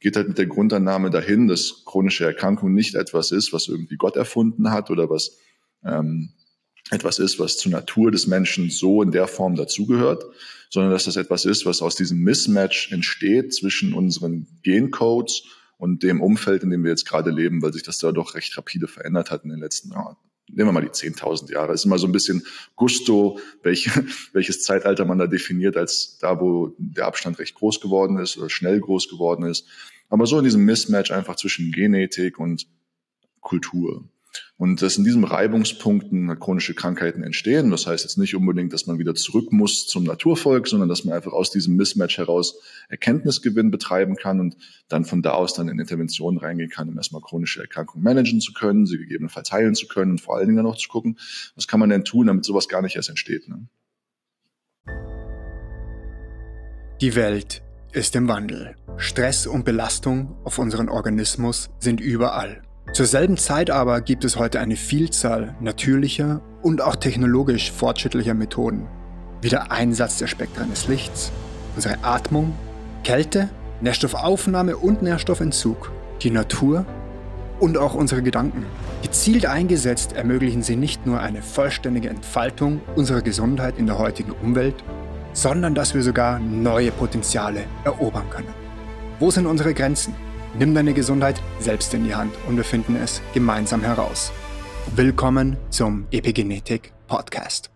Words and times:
geht 0.00 0.16
halt 0.16 0.28
mit 0.28 0.38
der 0.38 0.46
Grundannahme 0.46 1.10
dahin, 1.10 1.48
dass 1.48 1.84
chronische 1.84 2.24
Erkrankung 2.24 2.72
nicht 2.72 2.94
etwas 2.94 3.32
ist, 3.32 3.52
was 3.52 3.68
irgendwie 3.68 3.96
Gott 3.96 4.16
erfunden 4.16 4.70
hat 4.70 4.90
oder 4.90 5.10
was 5.10 5.38
ähm, 5.84 6.30
etwas 6.90 7.18
ist, 7.18 7.38
was 7.38 7.58
zur 7.58 7.72
Natur 7.72 8.10
des 8.10 8.26
Menschen 8.26 8.70
so 8.70 9.02
in 9.02 9.10
der 9.10 9.26
Form 9.26 9.56
dazugehört, 9.56 10.24
sondern 10.70 10.92
dass 10.92 11.04
das 11.04 11.16
etwas 11.16 11.44
ist, 11.44 11.66
was 11.66 11.82
aus 11.82 11.96
diesem 11.96 12.20
Mismatch 12.20 12.92
entsteht 12.92 13.54
zwischen 13.54 13.92
unseren 13.92 14.46
Gencodes 14.62 15.44
und 15.76 16.02
dem 16.02 16.20
Umfeld, 16.20 16.62
in 16.62 16.70
dem 16.70 16.84
wir 16.84 16.90
jetzt 16.90 17.06
gerade 17.06 17.30
leben, 17.30 17.62
weil 17.62 17.72
sich 17.72 17.82
das 17.82 17.98
da 17.98 18.12
doch 18.12 18.34
recht 18.34 18.56
rapide 18.56 18.88
verändert 18.88 19.30
hat 19.30 19.44
in 19.44 19.50
den 19.50 19.60
letzten 19.60 19.92
Jahren. 19.92 20.16
Nehmen 20.50 20.68
wir 20.68 20.72
mal 20.72 20.82
die 20.82 20.88
10.000 20.88 21.52
Jahre. 21.52 21.72
Es 21.72 21.80
ist 21.80 21.84
immer 21.84 21.98
so 21.98 22.06
ein 22.06 22.12
bisschen 22.12 22.44
Gusto, 22.76 23.38
welche, 23.62 23.90
welches 24.32 24.62
Zeitalter 24.62 25.04
man 25.04 25.18
da 25.18 25.26
definiert, 25.26 25.76
als 25.76 26.18
da, 26.18 26.40
wo 26.40 26.74
der 26.78 27.06
Abstand 27.06 27.38
recht 27.38 27.54
groß 27.54 27.80
geworden 27.80 28.18
ist 28.18 28.36
oder 28.38 28.50
schnell 28.50 28.80
groß 28.80 29.08
geworden 29.08 29.44
ist. 29.44 29.66
Aber 30.08 30.26
so 30.26 30.38
in 30.38 30.44
diesem 30.44 30.64
Mismatch 30.64 31.10
einfach 31.10 31.36
zwischen 31.36 31.70
Genetik 31.70 32.38
und 32.38 32.66
Kultur. 33.40 34.08
Und 34.58 34.82
dass 34.82 34.98
in 34.98 35.04
diesen 35.04 35.22
Reibungspunkten 35.22 36.36
chronische 36.40 36.74
Krankheiten 36.74 37.22
entstehen. 37.22 37.70
Das 37.70 37.86
heißt 37.86 38.02
jetzt 38.02 38.18
nicht 38.18 38.34
unbedingt, 38.34 38.72
dass 38.72 38.86
man 38.86 38.98
wieder 38.98 39.14
zurück 39.14 39.52
muss 39.52 39.86
zum 39.86 40.02
Naturvolk, 40.02 40.66
sondern 40.66 40.88
dass 40.88 41.04
man 41.04 41.14
einfach 41.14 41.32
aus 41.32 41.52
diesem 41.52 41.76
Mismatch 41.76 42.18
heraus 42.18 42.60
Erkenntnisgewinn 42.88 43.70
betreiben 43.70 44.16
kann 44.16 44.40
und 44.40 44.56
dann 44.88 45.04
von 45.04 45.22
da 45.22 45.30
aus 45.30 45.54
dann 45.54 45.68
in 45.68 45.78
Interventionen 45.78 46.40
reingehen 46.40 46.70
kann, 46.70 46.88
um 46.88 46.96
erstmal 46.96 47.22
chronische 47.22 47.60
Erkrankungen 47.60 48.02
managen 48.02 48.40
zu 48.40 48.52
können, 48.52 48.84
sie 48.84 48.98
gegebenenfalls 48.98 49.52
heilen 49.52 49.76
zu 49.76 49.86
können 49.86 50.12
und 50.12 50.20
vor 50.20 50.36
allen 50.36 50.46
Dingen 50.46 50.56
dann 50.56 50.66
auch 50.66 50.76
zu 50.76 50.88
gucken, 50.88 51.18
was 51.54 51.68
kann 51.68 51.78
man 51.78 51.90
denn 51.90 52.04
tun, 52.04 52.26
damit 52.26 52.44
sowas 52.44 52.68
gar 52.68 52.82
nicht 52.82 52.96
erst 52.96 53.10
entsteht. 53.10 53.48
Ne? 53.48 53.68
Die 57.00 57.14
Welt 57.14 57.62
ist 57.92 58.16
im 58.16 58.26
Wandel. 58.26 58.74
Stress 58.96 59.46
und 59.46 59.64
Belastung 59.64 60.34
auf 60.44 60.58
unseren 60.58 60.88
Organismus 60.88 61.70
sind 61.78 62.00
überall. 62.00 62.67
Zur 62.92 63.06
selben 63.06 63.36
Zeit 63.36 63.70
aber 63.70 64.00
gibt 64.00 64.24
es 64.24 64.36
heute 64.36 64.60
eine 64.60 64.76
Vielzahl 64.76 65.54
natürlicher 65.60 66.40
und 66.62 66.80
auch 66.82 66.96
technologisch 66.96 67.70
fortschrittlicher 67.70 68.34
Methoden, 68.34 68.88
wie 69.40 69.50
der 69.50 69.70
Einsatz 69.70 70.18
der 70.18 70.26
Spektren 70.26 70.70
des 70.70 70.88
Lichts, 70.88 71.30
unsere 71.76 72.02
Atmung, 72.02 72.54
Kälte, 73.04 73.50
Nährstoffaufnahme 73.82 74.76
und 74.76 75.02
Nährstoffentzug, 75.02 75.92
die 76.22 76.30
Natur 76.30 76.86
und 77.60 77.76
auch 77.78 77.94
unsere 77.94 78.22
Gedanken. 78.22 78.66
Gezielt 79.02 79.46
eingesetzt 79.46 80.14
ermöglichen 80.14 80.62
sie 80.62 80.76
nicht 80.76 81.06
nur 81.06 81.20
eine 81.20 81.42
vollständige 81.42 82.08
Entfaltung 82.08 82.80
unserer 82.96 83.22
Gesundheit 83.22 83.78
in 83.78 83.86
der 83.86 83.98
heutigen 83.98 84.32
Umwelt, 84.32 84.76
sondern 85.34 85.74
dass 85.74 85.94
wir 85.94 86.02
sogar 86.02 86.40
neue 86.40 86.90
Potenziale 86.90 87.64
erobern 87.84 88.28
können. 88.30 88.54
Wo 89.20 89.30
sind 89.30 89.46
unsere 89.46 89.74
Grenzen? 89.74 90.14
Nimm 90.56 90.74
deine 90.74 90.94
Gesundheit 90.94 91.42
selbst 91.60 91.92
in 91.92 92.04
die 92.04 92.14
Hand 92.14 92.34
und 92.48 92.56
wir 92.56 92.64
finden 92.64 92.96
es 92.96 93.20
gemeinsam 93.34 93.82
heraus. 93.82 94.32
Willkommen 94.96 95.56
zum 95.68 96.06
Epigenetik 96.10 96.92
Podcast. 97.06 97.70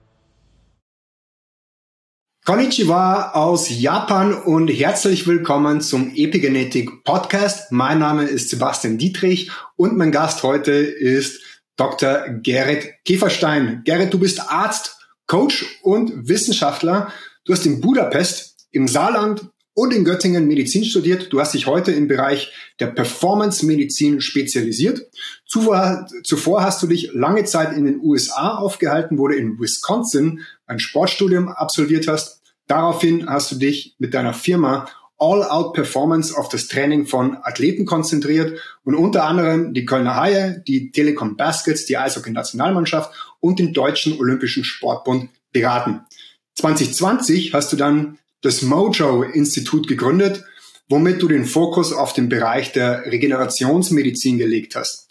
Konnichiwa 2.45 3.33
aus 3.33 3.69
Japan 3.69 4.35
und 4.35 4.69
herzlich 4.69 5.27
willkommen 5.27 5.81
zum 5.81 6.13
Epigenetik 6.15 7.05
Podcast. 7.05 7.71
Mein 7.71 7.99
Name 7.99 8.25
ist 8.25 8.49
Sebastian 8.49 8.99
Dietrich 8.99 9.51
und 9.77 9.97
mein 9.97 10.11
Gast 10.11 10.43
heute 10.43 10.73
ist 10.73 11.41
Dr. 11.77 12.27
Gerrit 12.43 12.95
Käferstein. 13.05 13.83
Gerrit, 13.85 14.13
du 14.13 14.19
bist 14.19 14.41
Arzt, 14.51 14.97
Coach 15.27 15.79
und 15.83 16.27
Wissenschaftler. 16.27 17.13
Du 17.45 17.53
hast 17.53 17.67
in 17.67 17.81
Budapest 17.81 18.67
im 18.71 18.89
Saarland 18.89 19.47
und 19.75 19.93
in 19.93 20.05
Göttingen 20.05 20.47
Medizin 20.47 20.85
studiert. 20.85 21.33
Du 21.33 21.41
hast 21.41 21.55
dich 21.55 21.67
heute 21.67 21.93
im 21.93 22.09
Bereich 22.09 22.53
der 22.81 22.89
Performance-Medizin 22.89 24.21
spezialisiert. 24.21 25.09
Zuvor, 25.47 26.07
zuvor 26.25 26.63
hast 26.63 26.83
du 26.83 26.87
dich 26.87 27.11
lange 27.13 27.45
Zeit 27.45 27.77
in 27.77 27.85
den 27.85 28.01
USA 28.01 28.57
aufgehalten, 28.57 29.19
wo 29.19 29.29
du 29.29 29.37
in 29.37 29.59
Wisconsin 29.59 30.41
ein 30.67 30.79
Sportstudium 30.79 31.49
absolviert 31.49 32.09
hast. 32.09 32.43
Daraufhin 32.67 33.29
hast 33.29 33.53
du 33.53 33.57
dich 33.57 33.97
mit 33.99 34.15
deiner 34.15 34.35
Firma 34.35 34.89
All-Out 35.19 35.75
Performance 35.75 36.37
auf 36.37 36.49
das 36.49 36.67
Training 36.67 37.07
von 37.07 37.37
Athleten 37.43 37.87
konzentriert 37.87 38.59
und 38.83 38.97
unter 38.97 39.25
anderem 39.25 39.73
die 39.73 39.85
Kölner 39.85 40.17
Haie, 40.17 40.63
die 40.67 40.91
Telekom 40.91 41.37
Baskets, 41.37 41.87
die 41.87 41.97
Eishockey-Nationalmannschaft 41.97 43.15
und 43.39 43.61
den 43.61 43.73
Deutschen 43.73 44.19
Olympischen 44.19 44.65
Sportbund 44.65 45.31
beraten. 45.53 46.01
2020 46.57 47.55
hast 47.55 47.73
du 47.73 47.77
dann 47.77 48.19
das 48.43 48.63
Mojo-Institut 48.63 49.89
gegründet, 49.89 50.45
womit 50.89 51.23
du 51.23 51.29
den 51.29 51.47
Fokus 51.47 51.93
auf 51.93 52.13
den 52.13 52.29
Bereich 52.29 52.73
der 52.73 53.07
Regenerationsmedizin 53.07 54.37
gelegt 54.37 54.77
hast. 54.77 55.09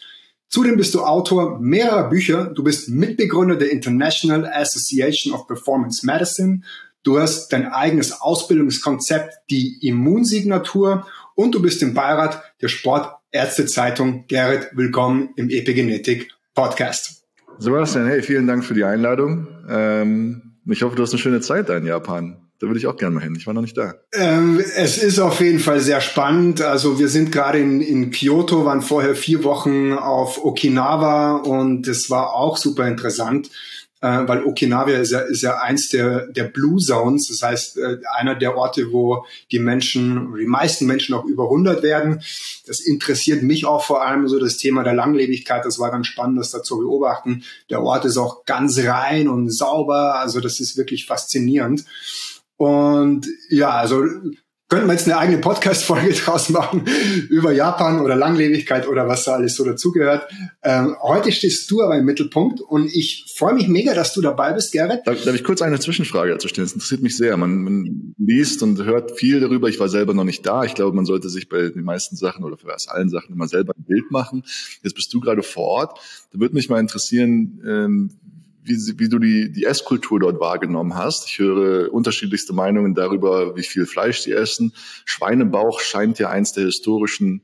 Zudem 0.48 0.76
bist 0.76 0.94
du 0.94 1.02
Autor 1.02 1.60
mehrerer 1.60 2.10
Bücher. 2.10 2.52
Du 2.54 2.64
bist 2.64 2.90
Mitbegründer 2.90 3.56
der 3.56 3.72
International 3.72 4.46
Association 4.46 5.34
of 5.34 5.48
Performance 5.48 6.06
Medicine. 6.06 6.62
Du 7.04 7.20
hast 7.20 7.50
dein 7.50 7.68
eigenes 7.68 8.22
Ausbildungskonzept, 8.22 9.34
die 9.50 9.78
Immunsignatur 9.82 11.08
und 11.36 11.56
du 11.56 11.62
bist 11.62 11.82
im 11.82 11.94
Beirat 11.94 12.44
der 12.62 12.68
Sportärztezeitung. 12.68 14.26
Gerrit, 14.28 14.68
willkommen 14.74 15.30
im 15.38 15.50
Epigenetik 15.50 16.30
Podcast. 16.54 17.24
Sebastian, 17.58 18.08
hey, 18.08 18.22
vielen 18.22 18.46
Dank 18.46 18.66
für 18.66 18.74
die 18.74 18.84
Einladung. 18.84 19.48
Ähm, 19.70 20.58
ich 20.66 20.84
hoffe, 20.84 20.98
du 20.98 21.04
hast 21.04 21.12
eine 21.12 21.20
schöne 21.20 21.40
Zeit 21.40 21.70
da 21.70 21.78
in 21.78 21.86
Japan. 21.86 22.41
Da 22.62 22.68
würde 22.68 22.78
ich 22.78 22.86
auch 22.86 22.96
gerne 22.96 23.16
mal 23.16 23.24
hin. 23.24 23.36
Ich 23.36 23.48
war 23.48 23.56
noch 23.56 23.64
nicht 23.64 23.76
da. 23.76 23.96
Ähm, 24.14 24.64
es 24.76 25.00
ist 25.00 25.18
auf 25.18 25.42
jeden 25.42 25.58
Fall 25.58 25.80
sehr 25.80 26.00
spannend. 26.00 26.62
Also 26.62 27.00
wir 27.00 27.10
sind 27.10 27.32
gerade 27.32 27.58
in, 27.58 27.82
in 27.82 28.12
Kyoto, 28.12 28.66
waren 28.66 28.84
vorher 28.84 29.16
vier 29.16 29.44
Wochen 29.44 29.94
auf 29.94 30.46
Okinawa 30.46 31.38
und 31.38 31.88
es 31.88 32.12
war 32.12 32.36
auch 32.36 32.58
super 32.58 32.88
interessant, 32.88 33.50
äh, 34.02 34.28
weil 34.28 34.44
Okinawa 34.44 34.92
ist 34.92 35.10
ja, 35.10 35.22
ist 35.22 35.42
ja 35.42 35.58
eins 35.58 35.90
der, 35.90 36.28
der 36.28 36.44
Blue 36.44 36.78
Zones. 36.78 37.30
Das 37.30 37.42
heißt, 37.42 37.78
äh, 37.80 37.98
einer 38.14 38.36
der 38.36 38.56
Orte, 38.56 38.92
wo 38.92 39.26
die 39.52 39.58
Menschen, 39.58 40.32
die 40.40 40.46
meisten 40.46 40.86
Menschen 40.86 41.16
auch 41.16 41.26
über 41.26 41.46
100 41.46 41.82
werden. 41.82 42.22
Das 42.68 42.80
interessiert 42.80 43.42
mich 43.42 43.66
auch 43.66 43.84
vor 43.84 44.06
allem 44.06 44.28
so 44.28 44.38
das 44.38 44.58
Thema 44.58 44.84
der 44.84 44.94
Langlebigkeit. 44.94 45.66
Das 45.66 45.80
war 45.80 45.90
ganz 45.90 46.06
spannend, 46.06 46.38
das 46.38 46.52
da 46.52 46.62
zu 46.62 46.78
beobachten. 46.78 47.44
Der 47.72 47.82
Ort 47.82 48.06
ist 48.06 48.18
auch 48.18 48.46
ganz 48.46 48.78
rein 48.78 49.28
und 49.28 49.50
sauber. 49.50 50.20
Also 50.20 50.42
das 50.42 50.60
ist 50.60 50.78
wirklich 50.78 51.08
faszinierend. 51.08 51.86
Und 52.62 53.26
ja, 53.50 53.72
also 53.72 54.04
könnten 54.70 54.86
wir 54.86 54.94
jetzt 54.94 55.08
eine 55.08 55.18
eigene 55.18 55.40
Podcast-Folge 55.40 56.14
draus 56.26 56.50
machen 56.50 56.86
über 57.28 57.52
Japan 57.52 58.02
oder 58.02 58.16
Langlebigkeit 58.16 58.88
oder 58.88 59.08
was 59.08 59.24
da 59.24 59.34
alles 59.34 59.56
so 59.56 59.66
dazugehört. 59.66 60.32
Ähm, 60.62 60.96
heute 61.02 61.32
stehst 61.32 61.72
du 61.72 61.82
aber 61.82 61.98
im 61.98 62.06
Mittelpunkt 62.06 62.62
und 62.62 62.86
ich 62.94 63.34
freue 63.36 63.56
mich 63.56 63.68
mega, 63.68 63.96
dass 63.96 64.14
du 64.14 64.22
dabei 64.22 64.54
bist, 64.54 64.74
Gerrit. 64.74 65.00
Darf, 65.06 65.24
darf 65.24 65.34
ich 65.34 65.44
kurz 65.44 65.64
eine 65.64 65.80
Zwischenfrage 65.80 66.34
dazu 66.34 66.48
stellen? 66.50 66.68
Das 66.68 66.74
interessiert 66.74 67.02
mich 67.02 67.18
sehr. 67.18 67.36
Man, 67.36 67.64
man, 67.64 68.14
liest 68.20 68.62
und 68.62 68.78
hört 68.84 69.18
viel 69.20 69.40
darüber. 69.40 69.68
Ich 69.68 69.80
war 69.80 69.90
selber 69.90 70.14
noch 70.14 70.24
nicht 70.24 70.46
da. 70.46 70.64
Ich 70.64 70.76
glaube, 70.76 70.96
man 70.96 71.06
sollte 71.08 71.30
sich 71.30 71.50
bei 71.50 71.70
den 71.70 71.84
meisten 71.84 72.16
Sachen 72.16 72.44
oder 72.44 72.58
fast 72.58 72.92
allen 72.92 73.10
Sachen 73.10 73.34
immer 73.34 73.48
selber 73.48 73.74
ein 73.76 73.86
Bild 73.86 74.12
machen. 74.12 74.44
Jetzt 74.84 74.94
bist 74.94 75.12
du 75.12 75.20
gerade 75.20 75.42
vor 75.42 75.66
Ort. 75.66 76.00
Da 76.32 76.40
würde 76.40 76.54
mich 76.54 76.70
mal 76.70 76.80
interessieren, 76.80 77.60
ähm, 77.68 78.12
wie, 78.64 78.78
wie 78.98 79.10
du 79.10 79.20
die, 79.20 79.52
die 79.52 79.66
Esskultur 79.66 80.20
dort 80.20 80.40
wahrgenommen 80.40 80.96
hast. 80.96 81.28
Ich 81.28 81.40
höre 81.40 81.94
unterschiedlichste 81.94 82.54
Meinungen 82.54 82.96
darüber, 82.96 83.56
wie 83.56 83.64
viel 83.64 83.86
Fleisch 83.86 84.20
sie 84.22 84.32
essen. 84.32 84.74
Schweinebauch 85.06 85.80
scheint 85.80 86.20
ja 86.20 86.30
eins 86.30 86.54
der 86.54 86.66
historischen 86.66 87.42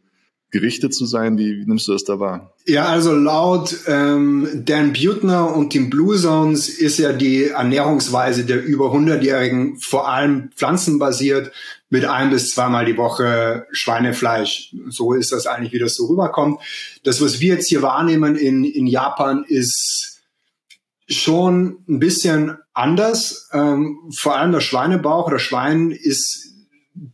Gerichte 0.49 0.89
zu 0.89 1.05
sein. 1.05 1.37
Wie, 1.37 1.57
wie 1.57 1.65
nimmst 1.65 1.87
du 1.87 1.93
das 1.93 2.05
da 2.05 2.19
wahr? 2.19 2.53
Ja, 2.65 2.85
also 2.85 3.13
laut 3.13 3.75
ähm, 3.87 4.63
Dan 4.65 4.93
Butner 4.93 5.55
und 5.55 5.73
den 5.73 5.89
Blue 5.89 6.17
Zones 6.17 6.69
ist 6.69 6.99
ja 6.99 7.11
die 7.11 7.45
Ernährungsweise 7.45 8.45
der 8.45 8.63
über 8.63 8.93
100-Jährigen 8.93 9.77
vor 9.79 10.09
allem 10.09 10.49
pflanzenbasiert 10.55 11.51
mit 11.89 12.05
ein 12.05 12.29
bis 12.29 12.51
zweimal 12.51 12.85
die 12.85 12.97
Woche 12.97 13.65
Schweinefleisch. 13.71 14.73
So 14.89 15.13
ist 15.13 15.31
das 15.31 15.47
eigentlich, 15.47 15.73
wie 15.73 15.79
das 15.79 15.95
so 15.95 16.07
rüberkommt. 16.07 16.59
Das, 17.03 17.21
was 17.21 17.39
wir 17.39 17.55
jetzt 17.55 17.69
hier 17.69 17.81
wahrnehmen 17.81 18.35
in, 18.35 18.63
in 18.63 18.87
Japan, 18.87 19.45
ist 19.47 20.16
schon 21.07 21.83
ein 21.87 21.99
bisschen 21.99 22.57
anders. 22.73 23.49
Ähm, 23.53 24.11
vor 24.17 24.35
allem 24.35 24.51
der 24.51 24.59
Schweinebauch 24.59 25.27
oder 25.27 25.39
Schwein 25.39 25.91
ist 25.91 26.53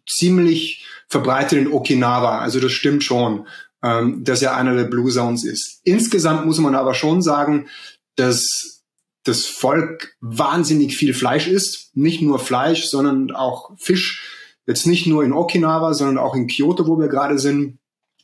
ziemlich 0.07 0.85
verbreitet 1.07 1.59
in 1.59 1.71
Okinawa. 1.71 2.39
Also 2.39 2.59
das 2.59 2.71
stimmt 2.71 3.03
schon, 3.03 3.47
ähm, 3.83 4.23
dass 4.23 4.41
er 4.41 4.55
einer 4.55 4.75
der 4.75 4.85
Blue 4.85 5.11
Zones 5.11 5.45
ist. 5.45 5.81
Insgesamt 5.83 6.45
muss 6.45 6.57
man 6.57 6.75
aber 6.75 6.93
schon 6.93 7.21
sagen, 7.21 7.67
dass 8.15 8.81
das 9.23 9.45
Volk 9.45 10.15
wahnsinnig 10.21 10.97
viel 10.97 11.13
Fleisch 11.13 11.47
isst. 11.47 11.95
Nicht 11.95 12.21
nur 12.21 12.39
Fleisch, 12.39 12.87
sondern 12.87 13.31
auch 13.31 13.71
Fisch. 13.77 14.27
Jetzt 14.65 14.87
nicht 14.87 15.07
nur 15.07 15.23
in 15.23 15.33
Okinawa, 15.33 15.93
sondern 15.93 16.17
auch 16.17 16.35
in 16.35 16.47
Kyoto, 16.47 16.87
wo 16.87 16.99
wir 16.99 17.07
gerade 17.07 17.37
sind. 17.37 17.77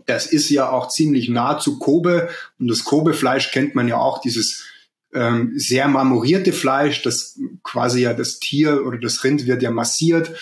Das 0.05 0.25
ist 0.25 0.49
ja 0.49 0.69
auch 0.71 0.87
ziemlich 0.89 1.29
nah 1.29 1.59
zu 1.59 1.77
Kobe. 1.77 2.29
Und 2.57 2.69
das 2.69 2.83
Kobe-Fleisch 2.83 3.51
kennt 3.51 3.75
man 3.75 3.87
ja 3.87 3.97
auch, 3.97 4.19
dieses 4.19 4.65
ähm, 5.13 5.53
sehr 5.55 5.87
marmorierte 5.87 6.53
Fleisch, 6.53 7.01
das 7.01 7.39
quasi 7.63 8.01
ja 8.01 8.13
das 8.13 8.39
Tier 8.39 8.85
oder 8.85 8.97
das 8.97 9.23
Rind 9.23 9.47
wird 9.47 9.61
ja 9.61 9.71
massiert. 9.71 10.35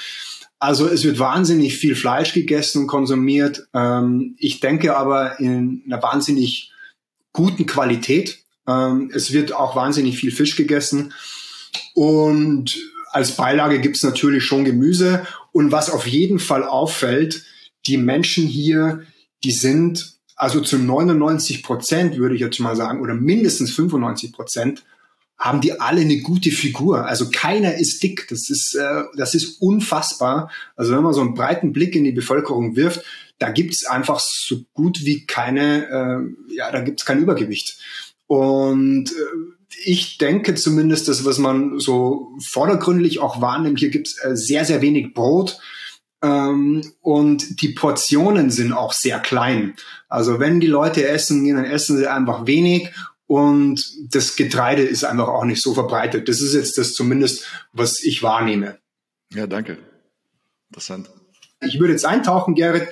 Also 0.59 0.87
es 0.87 1.03
wird 1.03 1.19
wahnsinnig 1.19 1.77
viel 1.77 1.95
Fleisch 1.95 2.33
gegessen 2.33 2.83
und 2.83 2.87
konsumiert. 2.87 3.67
Ähm, 3.73 4.35
ich 4.39 4.59
denke 4.59 4.97
aber 4.97 5.39
in 5.39 5.83
einer 5.85 6.01
wahnsinnig 6.01 6.71
guten 7.31 7.65
Qualität. 7.65 8.39
Ähm, 8.67 9.11
es 9.13 9.31
wird 9.31 9.53
auch 9.53 9.75
wahnsinnig 9.75 10.17
viel 10.17 10.31
Fisch 10.31 10.55
gegessen. 10.55 11.13
Und 11.93 12.77
als 13.11 13.35
Beilage 13.35 13.79
gibt's 13.79 14.03
natürlich 14.03 14.43
schon 14.43 14.65
Gemüse. 14.65 15.25
Und 15.51 15.71
was 15.71 15.89
auf 15.89 16.07
jeden 16.07 16.39
Fall 16.39 16.63
auffällt, 16.63 17.45
die 17.85 17.97
Menschen 17.97 18.45
hier, 18.47 19.03
die 19.43 19.51
sind 19.51 20.16
also 20.37 20.61
zu 20.61 20.77
99 20.77 21.63
Prozent, 21.63 22.17
würde 22.17 22.35
ich 22.35 22.41
jetzt 22.41 22.59
mal 22.59 22.75
sagen, 22.75 23.01
oder 23.01 23.15
mindestens 23.15 23.71
95 23.71 24.31
Prozent, 24.31 24.83
haben 25.37 25.61
die 25.61 25.79
alle 25.79 26.01
eine 26.01 26.19
gute 26.21 26.51
Figur. 26.51 27.05
Also 27.05 27.29
keiner 27.31 27.75
ist 27.75 28.01
dick. 28.01 28.27
Das 28.29 28.49
ist, 28.49 28.75
äh, 28.75 29.03
das 29.15 29.35
ist 29.35 29.61
unfassbar. 29.61 30.49
Also 30.75 30.95
wenn 30.95 31.03
man 31.03 31.13
so 31.13 31.21
einen 31.21 31.35
breiten 31.35 31.73
Blick 31.73 31.95
in 31.95 32.03
die 32.03 32.11
Bevölkerung 32.11 32.75
wirft, 32.75 33.03
da 33.39 33.51
gibt's 33.51 33.85
einfach 33.85 34.19
so 34.19 34.61
gut 34.73 35.05
wie 35.05 35.25
keine, 35.25 35.87
äh, 36.49 36.55
ja, 36.55 36.71
da 36.71 36.81
gibt's 36.81 37.05
kein 37.05 37.19
Übergewicht. 37.19 37.79
Und 38.25 39.11
äh, 39.11 39.75
ich 39.85 40.17
denke 40.17 40.55
zumindest, 40.55 41.07
dass 41.07 41.23
was 41.23 41.37
man 41.37 41.79
so 41.79 42.31
vordergründlich 42.43 43.19
auch 43.19 43.41
wahrnimmt, 43.41 43.79
hier 43.79 43.89
gibt's 43.89 44.17
äh, 44.23 44.35
sehr, 44.35 44.65
sehr 44.65 44.81
wenig 44.81 45.13
Brot. 45.13 45.59
Ähm, 46.21 46.81
und 47.01 47.61
die 47.61 47.69
Portionen 47.69 48.49
sind 48.49 48.73
auch 48.73 48.93
sehr 48.93 49.19
klein. 49.19 49.75
Also 50.09 50.39
wenn 50.39 50.59
die 50.59 50.67
Leute 50.67 51.07
essen 51.07 51.43
gehen, 51.43 51.57
dann 51.57 51.65
essen 51.65 51.97
sie 51.97 52.07
einfach 52.07 52.47
wenig 52.47 52.91
und 53.27 53.83
das 54.09 54.35
Getreide 54.35 54.81
ist 54.81 55.03
einfach 55.03 55.27
auch 55.27 55.43
nicht 55.43 55.61
so 55.61 55.73
verbreitet. 55.73 56.29
Das 56.29 56.41
ist 56.41 56.53
jetzt 56.53 56.77
das 56.77 56.93
zumindest, 56.93 57.45
was 57.73 58.01
ich 58.01 58.23
wahrnehme. 58.23 58.79
Ja, 59.33 59.45
danke. 59.47 59.77
Interessant. 60.69 61.09
Ich 61.61 61.79
würde 61.79 61.93
jetzt 61.93 62.05
eintauchen, 62.05 62.55
Gerrit. 62.55 62.87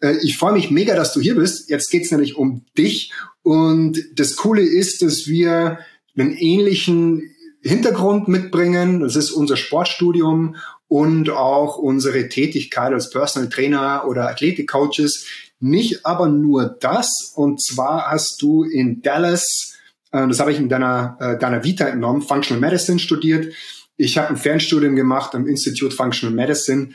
Äh, 0.00 0.16
ich 0.22 0.36
freue 0.36 0.52
mich 0.52 0.70
mega, 0.70 0.94
dass 0.94 1.14
du 1.14 1.20
hier 1.20 1.36
bist. 1.36 1.70
Jetzt 1.70 1.90
geht's 1.90 2.10
nämlich 2.10 2.36
um 2.36 2.64
dich. 2.76 3.12
Und 3.42 3.98
das 4.14 4.36
Coole 4.36 4.62
ist, 4.62 5.02
dass 5.02 5.26
wir 5.26 5.78
einen 6.16 6.36
ähnlichen 6.36 7.34
Hintergrund 7.62 8.28
mitbringen. 8.28 9.00
Das 9.00 9.16
ist 9.16 9.30
unser 9.30 9.56
Sportstudium 9.56 10.56
und 10.88 11.30
auch 11.30 11.78
unsere 11.78 12.28
Tätigkeit 12.28 12.92
als 12.92 13.10
Personal 13.10 13.48
Trainer 13.48 14.04
oder 14.08 14.28
Athletikcoaches. 14.28 15.26
Nicht 15.60 16.06
aber 16.06 16.28
nur 16.28 16.76
das. 16.80 17.32
Und 17.34 17.62
zwar 17.62 18.10
hast 18.10 18.40
du 18.42 18.64
in 18.64 19.02
Dallas 19.02 19.78
äh, 20.12 20.26
das 20.26 20.40
habe 20.40 20.52
ich 20.52 20.58
in 20.58 20.68
deiner, 20.68 21.16
äh, 21.20 21.38
deiner 21.38 21.64
Vita 21.64 21.86
entnommen, 21.86 22.22
Functional 22.22 22.60
Medicine 22.60 22.98
studiert. 22.98 23.52
Ich 23.96 24.16
habe 24.16 24.28
ein 24.28 24.36
Fernstudium 24.36 24.96
gemacht 24.96 25.34
am 25.34 25.46
Institute 25.46 25.94
Functional 25.94 26.34
Medicine. 26.34 26.90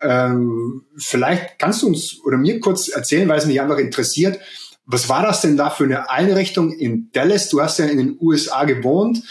Ähm, 0.00 0.84
vielleicht 0.96 1.58
kannst 1.58 1.82
du 1.82 1.88
uns 1.88 2.20
oder 2.24 2.36
mir 2.36 2.60
kurz 2.60 2.88
erzählen, 2.88 3.28
weil 3.28 3.38
es 3.38 3.46
mich 3.46 3.60
einfach 3.60 3.78
interessiert. 3.78 4.38
Was 4.84 5.08
war 5.08 5.22
das 5.22 5.40
denn 5.40 5.56
da 5.56 5.70
für 5.70 5.84
eine 5.84 6.10
Einrichtung 6.10 6.72
in 6.72 7.10
Dallas? 7.12 7.48
Du 7.48 7.60
hast 7.60 7.78
ja 7.78 7.86
in 7.86 7.98
den 7.98 8.18
USA 8.20 8.64
gewohnt. 8.64 9.22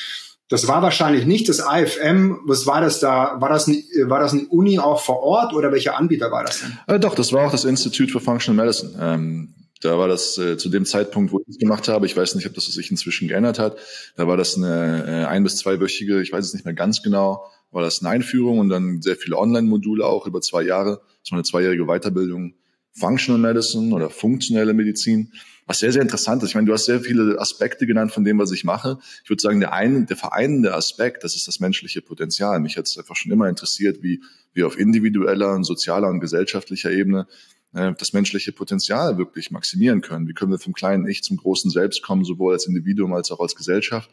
Das 0.47 0.67
war 0.67 0.81
wahrscheinlich 0.83 1.25
nicht 1.25 1.49
das 1.49 1.59
IFM. 1.59 2.39
Was 2.45 2.67
war 2.67 2.79
das 2.81 2.99
da? 2.99 3.41
War 3.41 3.49
das, 3.49 3.67
eine, 3.67 3.77
war 4.03 4.19
das 4.19 4.33
eine 4.33 4.45
Uni 4.45 4.77
auch 4.77 5.01
vor 5.01 5.21
Ort 5.23 5.53
oder 5.53 5.71
welcher 5.71 5.97
Anbieter 5.97 6.29
war 6.31 6.43
das 6.43 6.61
denn? 6.61 6.77
Äh, 6.87 6.99
doch, 6.99 7.15
das 7.15 7.33
war 7.33 7.47
auch 7.47 7.51
das 7.51 7.65
Institute 7.65 8.11
for 8.11 8.21
Functional 8.21 8.63
Medicine. 8.63 8.93
Ähm, 9.01 9.55
da 9.81 9.97
war 9.97 10.07
das 10.07 10.37
äh, 10.37 10.57
zu 10.57 10.69
dem 10.69 10.85
Zeitpunkt, 10.85 11.31
wo 11.31 11.39
ich 11.41 11.47
es 11.49 11.57
gemacht 11.57 11.87
habe, 11.87 12.05
ich 12.05 12.15
weiß 12.15 12.35
nicht, 12.35 12.47
ob 12.47 12.53
das 12.53 12.65
sich 12.65 12.91
inzwischen 12.91 13.27
geändert 13.27 13.59
hat, 13.59 13.75
da 14.15 14.27
war 14.27 14.37
das 14.37 14.55
eine 14.55 15.05
äh, 15.07 15.25
ein- 15.25 15.43
bis 15.43 15.57
zweiwöchige, 15.57 16.21
ich 16.21 16.31
weiß 16.31 16.45
es 16.45 16.53
nicht 16.53 16.65
mehr 16.65 16.73
ganz 16.73 17.03
genau, 17.03 17.43
war 17.71 17.81
das 17.81 17.99
eine 18.01 18.09
Einführung 18.09 18.59
und 18.59 18.69
dann 18.69 19.01
sehr 19.01 19.15
viele 19.15 19.37
Online-Module 19.37 20.05
auch 20.05 20.27
über 20.27 20.41
zwei 20.41 20.61
Jahre. 20.63 21.01
Das 21.23 21.31
war 21.31 21.37
eine 21.37 21.43
zweijährige 21.43 21.85
Weiterbildung. 21.87 22.53
Functional 22.93 23.41
Medicine 23.41 23.93
oder 23.93 24.09
funktionelle 24.09 24.73
Medizin, 24.73 25.33
was 25.65 25.79
sehr, 25.79 25.91
sehr 25.91 26.01
interessant 26.01 26.43
ist. 26.43 26.49
Ich 26.49 26.55
meine, 26.55 26.67
du 26.67 26.73
hast 26.73 26.85
sehr 26.85 27.01
viele 27.01 27.39
Aspekte 27.39 27.87
genannt 27.87 28.11
von 28.11 28.23
dem, 28.23 28.37
was 28.37 28.51
ich 28.51 28.63
mache. 28.63 28.99
Ich 29.23 29.29
würde 29.29 29.41
sagen, 29.41 29.59
der 29.59 29.73
eine, 29.73 30.05
der 30.05 30.15
vereinende 30.15 30.75
Aspekt, 30.75 31.23
das 31.23 31.35
ist 31.35 31.47
das 31.47 31.59
menschliche 31.59 32.01
Potenzial. 32.01 32.59
Mich 32.59 32.77
hat 32.77 32.85
es 32.85 32.97
einfach 32.97 33.15
schon 33.15 33.31
immer 33.31 33.49
interessiert, 33.49 34.03
wie 34.03 34.21
wir 34.53 34.67
auf 34.67 34.77
individueller 34.77 35.53
und 35.53 35.63
sozialer 35.63 36.07
und 36.09 36.19
gesellschaftlicher 36.19 36.91
Ebene 36.91 37.27
äh, 37.73 37.93
das 37.97 38.13
menschliche 38.13 38.51
Potenzial 38.51 39.17
wirklich 39.17 39.49
maximieren 39.49 40.01
können. 40.01 40.27
Wie 40.27 40.33
können 40.33 40.51
wir 40.51 40.59
vom 40.59 40.73
kleinen 40.73 41.07
Ich 41.07 41.23
zum 41.23 41.37
großen 41.37 41.71
Selbst 41.71 42.03
kommen, 42.03 42.25
sowohl 42.25 42.53
als 42.53 42.67
Individuum 42.67 43.13
als 43.13 43.31
auch 43.31 43.39
als 43.39 43.55
Gesellschaft? 43.55 44.11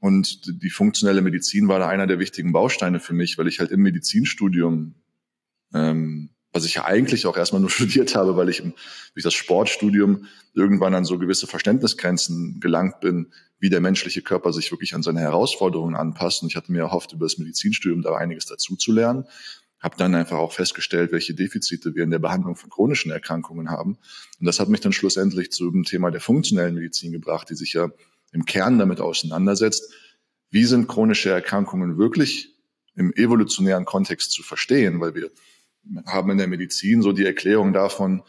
Und 0.00 0.62
die 0.62 0.70
funktionelle 0.70 1.22
Medizin 1.22 1.68
war 1.68 1.80
da 1.80 1.88
einer 1.88 2.06
der 2.06 2.18
wichtigen 2.18 2.52
Bausteine 2.52 3.00
für 3.00 3.14
mich, 3.14 3.36
weil 3.36 3.48
ich 3.48 3.60
halt 3.60 3.72
im 3.72 3.80
Medizinstudium, 3.80 4.94
ähm, 5.74 6.30
was 6.52 6.64
ich 6.64 6.74
ja 6.74 6.84
eigentlich 6.84 7.26
auch 7.26 7.36
erstmal 7.36 7.60
nur 7.60 7.70
studiert 7.78 8.14
habe, 8.14 8.36
weil 8.36 8.48
ich 8.48 8.60
im, 8.60 8.74
durch 9.14 9.24
das 9.24 9.34
Sportstudium 9.34 10.26
irgendwann 10.54 10.94
an 10.94 11.04
so 11.04 11.18
gewisse 11.18 11.46
Verständnisgrenzen 11.46 12.60
gelangt 12.60 13.00
bin, 13.00 13.32
wie 13.58 13.70
der 13.70 13.80
menschliche 13.80 14.22
Körper 14.22 14.52
sich 14.52 14.70
wirklich 14.70 14.94
an 14.94 15.02
seine 15.02 15.20
Herausforderungen 15.20 15.96
anpasst. 15.96 16.42
Und 16.42 16.48
ich 16.48 16.56
hatte 16.56 16.72
mir 16.72 16.80
erhofft, 16.80 17.12
über 17.12 17.26
das 17.26 17.38
Medizinstudium 17.38 18.02
da 18.02 18.16
einiges 18.16 18.46
dazu 18.46 18.76
zu 18.76 18.92
lernen 18.92 19.24
habe 19.80 19.96
dann 19.96 20.14
einfach 20.14 20.38
auch 20.38 20.52
festgestellt, 20.52 21.12
welche 21.12 21.34
Defizite 21.34 21.94
wir 21.94 22.02
in 22.02 22.10
der 22.10 22.18
Behandlung 22.18 22.56
von 22.56 22.70
chronischen 22.70 23.12
Erkrankungen 23.12 23.70
haben. 23.70 23.98
Und 24.40 24.46
das 24.46 24.58
hat 24.58 24.68
mich 24.68 24.80
dann 24.80 24.92
schlussendlich 24.92 25.52
zu 25.52 25.70
dem 25.70 25.84
Thema 25.84 26.10
der 26.10 26.20
funktionellen 26.20 26.74
Medizin 26.74 27.12
gebracht, 27.12 27.48
die 27.50 27.54
sich 27.54 27.74
ja 27.74 27.88
im 28.32 28.44
Kern 28.44 28.78
damit 28.78 29.00
auseinandersetzt, 29.00 29.92
wie 30.50 30.64
sind 30.64 30.88
chronische 30.88 31.30
Erkrankungen 31.30 31.98
wirklich 31.98 32.54
im 32.94 33.12
evolutionären 33.14 33.84
Kontext 33.84 34.32
zu 34.32 34.42
verstehen, 34.42 35.00
weil 35.00 35.14
wir 35.14 35.30
haben 36.06 36.30
in 36.30 36.38
der 36.38 36.48
Medizin 36.48 37.02
so 37.02 37.12
die 37.12 37.24
Erklärung 37.24 37.72
davon, 37.72 38.22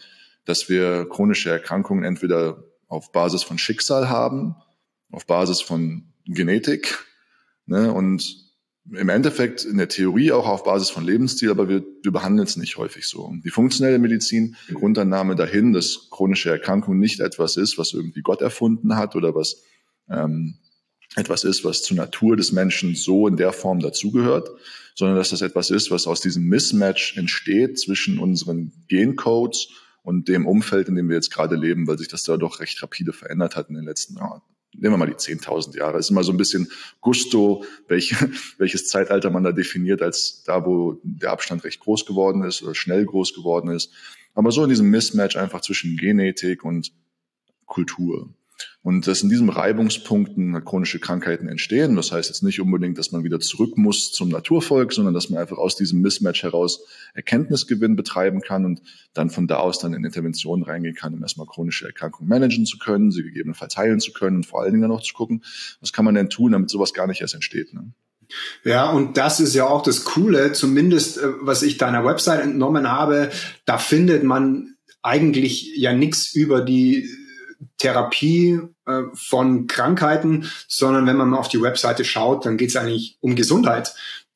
dass 0.45 0.69
wir 0.69 1.07
chronische 1.09 1.50
Erkrankungen 1.50 2.03
entweder 2.03 2.63
auf 2.88 3.11
Basis 3.11 3.44
von 3.44 3.57
Schicksal 3.57 4.09
haben, 4.09 4.56
auf 5.11 5.25
Basis 5.25 5.61
von 5.61 6.13
Genetik, 6.25 7.06
ne, 7.65 7.91
und 7.91 8.50
im 8.91 9.09
Endeffekt 9.09 9.63
in 9.65 9.77
der 9.77 9.88
Theorie 9.88 10.31
auch 10.31 10.47
auf 10.47 10.63
Basis 10.63 10.89
von 10.89 11.06
Lebensstil, 11.06 11.51
aber 11.51 11.69
wir, 11.69 11.83
wir 12.01 12.11
behandeln 12.11 12.47
es 12.47 12.57
nicht 12.57 12.77
häufig 12.77 13.07
so. 13.07 13.33
Die 13.44 13.51
funktionelle 13.51 14.00
Medizin, 14.00 14.55
die 14.67 14.73
Grundannahme 14.73 15.35
dahin, 15.35 15.73
dass 15.73 16.09
chronische 16.09 16.50
Erkrankung 16.50 16.97
nicht 16.97 17.19
etwas 17.19 17.57
ist, 17.57 17.77
was 17.77 17.94
irgendwie 17.94 18.21
Gott 18.21 18.41
erfunden 18.41 18.95
hat 18.95 19.15
oder 19.15 19.35
was 19.35 19.63
ähm, 20.09 20.57
etwas 21.15 21.44
ist, 21.44 21.63
was 21.63 21.83
zur 21.83 21.97
Natur 21.97 22.38
des 22.38 22.51
Menschen 22.51 22.95
so 22.95 23.27
in 23.27 23.38
der 23.38 23.51
Form 23.51 23.79
dazugehört, 23.79 24.50
sondern 24.95 25.17
dass 25.17 25.29
das 25.29 25.41
etwas 25.41 25.69
ist, 25.69 25.91
was 25.91 26.07
aus 26.07 26.21
diesem 26.21 26.44
Mismatch 26.44 27.17
entsteht 27.17 27.79
zwischen 27.79 28.19
unseren 28.19 28.71
Gencodes 28.88 29.69
und 30.03 30.27
dem 30.27 30.45
Umfeld, 30.45 30.88
in 30.88 30.95
dem 30.95 31.09
wir 31.09 31.15
jetzt 31.15 31.31
gerade 31.31 31.56
leben, 31.56 31.88
weil 31.88 31.97
sich 31.97 32.07
das 32.07 32.23
da 32.23 32.38
doch 32.38 32.60
recht 32.60 32.81
rapide 32.84 33.13
verändert 33.13 33.55
hat 33.55 33.69
in 33.69 33.75
den 33.75 33.86
letzten 33.86 34.17
Jahren 34.17 34.41
nehmen 34.74 34.93
wir 34.93 34.98
mal 34.98 35.07
die 35.07 35.13
10.000 35.13 35.77
Jahre. 35.77 35.98
ist 35.98 36.10
immer 36.10 36.24
so 36.24 36.31
ein 36.31 36.38
bisschen 36.38 36.69
Gusto, 37.01 37.65
welch, 37.88 38.15
welches 38.57 38.88
Zeitalter 38.88 39.29
man 39.29 39.43
da 39.43 39.51
definiert, 39.51 40.01
als 40.01 40.43
da, 40.45 40.65
wo 40.65 41.00
der 41.03 41.31
Abstand 41.31 41.63
recht 41.63 41.79
groß 41.79 42.05
geworden 42.05 42.43
ist 42.43 42.62
oder 42.62 42.75
schnell 42.75 43.05
groß 43.05 43.34
geworden 43.34 43.69
ist. 43.72 43.91
Aber 44.34 44.51
so 44.51 44.63
in 44.63 44.69
diesem 44.69 44.89
Mismatch 44.89 45.36
einfach 45.36 45.62
zwischen 45.62 45.98
Genetik 45.98 46.63
und 46.63 46.91
Kultur. 47.65 48.29
Und 48.82 49.08
dass 49.08 49.22
in 49.24 49.30
diesen 49.30 49.50
Reibungspunkten 49.50 50.63
chronische 50.63 51.00
Krankheiten 51.00 51.48
entstehen. 51.48 51.96
Das 51.96 52.12
heißt 52.12 52.30
jetzt 52.30 52.44
nicht 52.44 52.62
unbedingt, 52.62 52.98
dass 52.98 53.12
man 53.12 53.24
wieder 53.24 53.39
zurück 53.39 53.78
muss 53.78 54.12
zum 54.12 54.30
Naturvolk, 54.30 54.94
sondern 54.94 55.13
dass 55.13 55.30
man 55.30 55.39
einfach 55.39 55.58
aus 55.58 55.75
diesem 55.75 56.01
Mismatch 56.01 56.44
heraus 56.44 56.86
Erkenntnisgewinn 57.13 57.96
betreiben 57.96 58.42
kann 58.42 58.66
und 58.66 58.82
dann 59.13 59.30
von 59.30 59.48
da 59.48 59.58
aus 59.58 59.80
dann 59.80 59.94
in 59.94 60.04
Interventionen 60.04 60.63
reingehen 60.63 60.96
kann, 60.96 61.13
um 61.13 61.22
erstmal 61.22 61.48
chronische 61.48 61.86
Erkrankungen 61.86 62.30
managen 62.30 62.66
zu 62.66 62.78
können, 62.78 63.12
sie 63.12 63.24
gegebenenfalls 63.24 63.75
heilen 63.78 64.00
zu 64.00 64.13
können 64.13 64.38
und 64.38 64.46
vor 64.46 64.62
allen 64.62 64.72
Dingen 64.72 64.84
dann 64.84 64.92
auch 64.92 65.04
zu 65.04 65.13
gucken, 65.13 65.44
was 65.82 65.94
kann 65.94 66.06
man 66.06 66.16
denn 66.16 66.30
tun, 66.30 66.54
damit 66.54 66.70
sowas 66.70 66.94
gar 66.94 67.08
nicht 67.08 67.22
erst 67.22 67.36
entsteht. 67.36 67.74
Ne? 67.74 67.92
Ja, 68.63 68.89
und 68.92 69.18
das 69.18 69.39
ist 69.39 69.56
ja 69.56 69.68
auch 69.68 69.82
das 69.82 70.04
Coole, 70.04 70.54
zumindest 70.54 71.18
äh, 71.18 71.28
was 71.42 71.63
ich 71.63 71.78
deiner 71.78 72.06
Website 72.06 72.42
entnommen 72.42 72.89
habe, 72.92 73.30
da 73.66 73.78
findet 73.78 74.24
man 74.24 74.75
eigentlich 75.01 75.72
ja 75.78 75.94
nichts 75.94 76.34
über 76.36 76.62
die 76.62 77.10
Therapie 77.78 78.60
äh, 78.86 79.04
von 79.13 79.68
Krankheiten, 79.68 80.50
sondern 80.68 81.06
wenn 81.06 81.18
man 81.18 81.30
mal 81.30 81.38
auf 81.38 81.50
die 81.50 81.62
Webseite 81.62 82.06
schaut, 82.06 82.46
dann 82.46 82.58
geht 82.58 82.70
es 82.70 82.75
eigentlich 82.75 83.18
um 83.22 83.36
Gesundheit. 83.36 83.94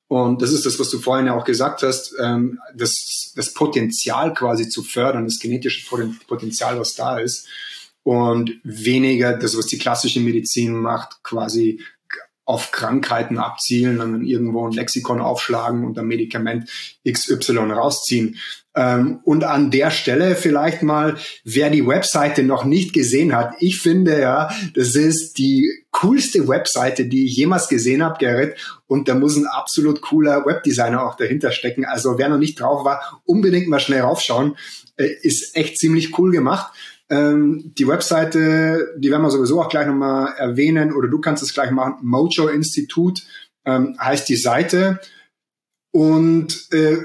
Und 0.08 0.42
das 0.42 0.52
ist 0.52 0.66
das, 0.66 0.80
was 0.80 0.90
du 0.90 1.00
vorhin 1.00 1.26
ja 1.26 1.36
auch 1.36 1.46
gesagt 1.46 1.82
hast, 1.82 2.14
ähm, 2.20 2.60
das, 2.76 3.34
das 3.36 3.54
Potenzial 3.54 4.34
quasi 4.34 4.70
zu 4.70 4.84
fördern, 4.84 5.26
das 5.26 5.40
genetische 5.40 5.88
Potenzial, 6.28 6.80
was 6.80 6.94
da 6.94 7.18
ist. 7.18 7.48
Und 8.04 8.60
weniger 8.64 9.38
das, 9.38 9.58
was 9.58 9.66
die 9.66 9.78
klassische 9.78 10.20
Medizin 10.20 10.76
macht, 10.76 11.24
quasi 11.24 11.80
auf 12.46 12.72
Krankheiten 12.72 13.38
abzielen, 13.38 13.98
dann 13.98 14.26
irgendwo 14.26 14.68
ein 14.68 14.74
Lexikon 14.74 15.22
aufschlagen 15.22 15.86
und 15.86 15.98
ein 15.98 16.06
Medikament 16.06 16.70
XY 17.10 17.72
rausziehen. 17.72 18.38
Ähm, 18.76 19.20
und 19.24 19.44
an 19.44 19.70
der 19.70 19.92
Stelle 19.92 20.36
vielleicht 20.36 20.82
mal, 20.82 21.16
wer 21.44 21.70
die 21.70 21.86
Webseite 21.86 22.44
noch 22.44 22.66
nicht 22.66 22.94
gesehen 22.94 23.36
hat, 23.36 23.54
ich 23.60 23.80
finde 23.80 24.20
ja, 24.20 24.50
das 24.74 24.96
ist 24.96 25.38
die 25.38 25.86
coolste 25.92 26.48
Webseite, 26.48 27.06
die 27.06 27.26
ich 27.26 27.36
jemals 27.36 27.68
gesehen 27.68 28.04
habe, 28.04 28.18
Gerrit. 28.18 28.56
Und 28.88 29.08
da 29.08 29.16
muss 29.16 29.38
ein 29.38 29.46
absolut 29.46 30.02
cooler 30.02 30.46
Webdesigner 30.46 31.04
auch 31.04 31.16
dahinter 31.16 31.52
stecken. 31.52 31.86
Also 31.86 32.18
wer 32.18 32.30
noch 32.30 32.40
nicht 32.40 32.60
drauf 32.60 32.84
war, 32.84 33.22
unbedingt 33.26 33.68
mal 33.68 33.80
schnell 33.80 34.02
raufschauen. 34.02 34.56
Äh, 34.98 35.10
ist 35.22 35.56
echt 35.56 35.78
ziemlich 35.78 36.18
cool 36.18 36.32
gemacht. 36.32 36.74
Ähm, 37.10 37.74
die 37.78 37.88
Webseite, 37.88 38.96
die 38.98 39.12
werden 39.12 39.22
wir 39.22 39.30
sowieso 39.30 39.62
auch 39.62 39.70
gleich 39.70 39.86
nochmal 39.86 40.34
erwähnen, 40.38 40.94
oder 40.94 41.08
du 41.08 41.20
kannst 41.20 41.44
es 41.44 41.54
gleich 41.54 41.70
machen. 41.70 41.98
Mojo 42.02 42.48
Institut 42.48 43.22
ähm, 43.66 43.96
heißt 44.00 44.28
die 44.30 44.36
Seite. 44.36 45.00
Und 45.92 46.72
äh, 46.72 46.98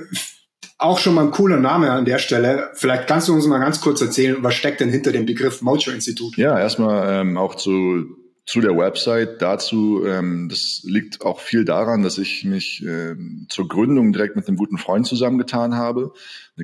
auch 0.79 0.99
schon 0.99 1.15
mal 1.15 1.25
ein 1.25 1.33
cooler 1.33 1.59
Name 1.59 1.91
an 1.91 2.05
der 2.05 2.19
Stelle. 2.19 2.71
Vielleicht 2.75 3.09
kannst 3.09 3.29
du 3.29 3.35
uns 3.35 3.47
mal 3.47 3.59
ganz 3.59 3.81
kurz 3.81 4.01
erzählen, 4.01 4.37
was 4.41 4.55
steckt 4.55 4.81
denn 4.81 4.91
hinter 4.91 5.11
dem 5.11 5.27
Begriff 5.27 5.61
Mojo 5.61 5.91
Institut? 5.91 6.37
Ja, 6.37 6.59
erstmal 6.59 7.21
ähm, 7.21 7.37
auch 7.37 7.57
zu, 7.57 8.17
zu 8.47 8.61
der 8.61 8.77
Website 8.77 9.43
dazu. 9.43 10.05
Ähm, 10.07 10.49
das 10.49 10.83
liegt 10.85 11.23
auch 11.23 11.41
viel 11.41 11.65
daran, 11.65 12.03
dass 12.03 12.17
ich 12.17 12.45
mich 12.45 12.85
ähm, 12.87 13.47
zur 13.49 13.67
Gründung 13.67 14.13
direkt 14.13 14.37
mit 14.37 14.47
einem 14.47 14.57
guten 14.57 14.79
Freund 14.79 15.05
zusammengetan 15.07 15.75
habe, 15.75 16.13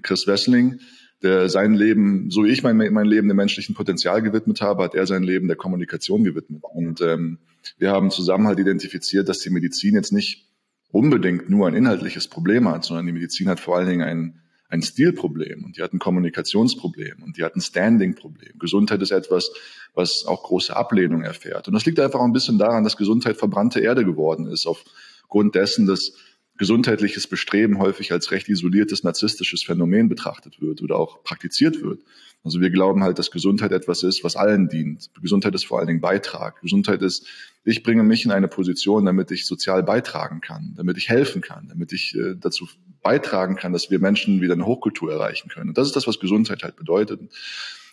Chris 0.02 0.28
Wessling, 0.28 0.78
der 1.22 1.48
sein 1.48 1.74
Leben, 1.74 2.30
so 2.30 2.44
wie 2.44 2.50
ich 2.50 2.62
mein, 2.62 2.76
mein 2.76 3.06
Leben 3.06 3.26
dem 3.26 3.36
menschlichen 3.36 3.74
Potenzial 3.74 4.22
gewidmet 4.22 4.60
habe, 4.60 4.84
hat 4.84 4.94
er 4.94 5.06
sein 5.08 5.24
Leben 5.24 5.48
der 5.48 5.56
Kommunikation 5.56 6.22
gewidmet. 6.22 6.62
Und 6.62 7.00
ähm, 7.00 7.38
wir 7.78 7.90
haben 7.90 8.12
zusammen 8.12 8.46
halt 8.46 8.60
identifiziert, 8.60 9.28
dass 9.28 9.40
die 9.40 9.50
Medizin 9.50 9.94
jetzt 9.94 10.12
nicht 10.12 10.46
unbedingt 10.94 11.50
nur 11.50 11.66
ein 11.66 11.74
inhaltliches 11.74 12.28
Problem 12.28 12.68
hat, 12.68 12.84
sondern 12.84 13.06
die 13.06 13.12
Medizin 13.12 13.48
hat 13.48 13.58
vor 13.58 13.76
allen 13.76 13.88
Dingen 13.88 14.02
ein, 14.02 14.40
ein 14.68 14.80
Stilproblem 14.80 15.64
und 15.64 15.76
die 15.76 15.82
hat 15.82 15.92
ein 15.92 15.98
Kommunikationsproblem 15.98 17.20
und 17.24 17.36
die 17.36 17.42
hat 17.42 17.56
ein 17.56 17.60
Standing-Problem. 17.60 18.60
Gesundheit 18.60 19.02
ist 19.02 19.10
etwas, 19.10 19.50
was 19.94 20.24
auch 20.24 20.44
große 20.44 20.74
Ablehnung 20.74 21.22
erfährt. 21.22 21.66
Und 21.66 21.74
das 21.74 21.84
liegt 21.84 21.98
einfach 21.98 22.20
auch 22.20 22.24
ein 22.24 22.32
bisschen 22.32 22.58
daran, 22.58 22.84
dass 22.84 22.96
Gesundheit 22.96 23.36
verbrannte 23.36 23.80
Erde 23.80 24.04
geworden 24.04 24.46
ist, 24.46 24.66
aufgrund 24.66 25.56
dessen, 25.56 25.86
dass 25.86 26.12
gesundheitliches 26.58 27.26
Bestreben 27.26 27.80
häufig 27.80 28.12
als 28.12 28.30
recht 28.30 28.48
isoliertes 28.48 29.02
narzisstisches 29.02 29.64
Phänomen 29.64 30.08
betrachtet 30.08 30.60
wird 30.60 30.80
oder 30.80 30.94
auch 30.94 31.24
praktiziert 31.24 31.82
wird. 31.82 32.02
Also 32.44 32.60
wir 32.60 32.68
glauben 32.68 33.02
halt, 33.02 33.18
dass 33.18 33.30
Gesundheit 33.30 33.72
etwas 33.72 34.02
ist, 34.02 34.22
was 34.22 34.36
allen 34.36 34.68
dient. 34.68 35.10
Gesundheit 35.22 35.54
ist 35.54 35.64
vor 35.64 35.78
allen 35.78 35.86
Dingen 35.86 36.02
Beitrag. 36.02 36.60
Gesundheit 36.60 37.00
ist, 37.00 37.26
ich 37.64 37.82
bringe 37.82 38.02
mich 38.02 38.26
in 38.26 38.30
eine 38.30 38.48
Position, 38.48 39.06
damit 39.06 39.30
ich 39.30 39.46
sozial 39.46 39.82
beitragen 39.82 40.42
kann, 40.42 40.74
damit 40.76 40.98
ich 40.98 41.08
helfen 41.08 41.40
kann, 41.40 41.68
damit 41.68 41.94
ich 41.94 42.14
äh, 42.14 42.34
dazu 42.38 42.68
beitragen 43.02 43.56
kann, 43.56 43.72
dass 43.72 43.90
wir 43.90 43.98
Menschen 43.98 44.42
wieder 44.42 44.52
eine 44.52 44.66
Hochkultur 44.66 45.10
erreichen 45.10 45.48
können. 45.48 45.70
Und 45.70 45.78
das 45.78 45.86
ist 45.86 45.96
das, 45.96 46.06
was 46.06 46.20
Gesundheit 46.20 46.62
halt 46.62 46.76
bedeutet. 46.76 47.20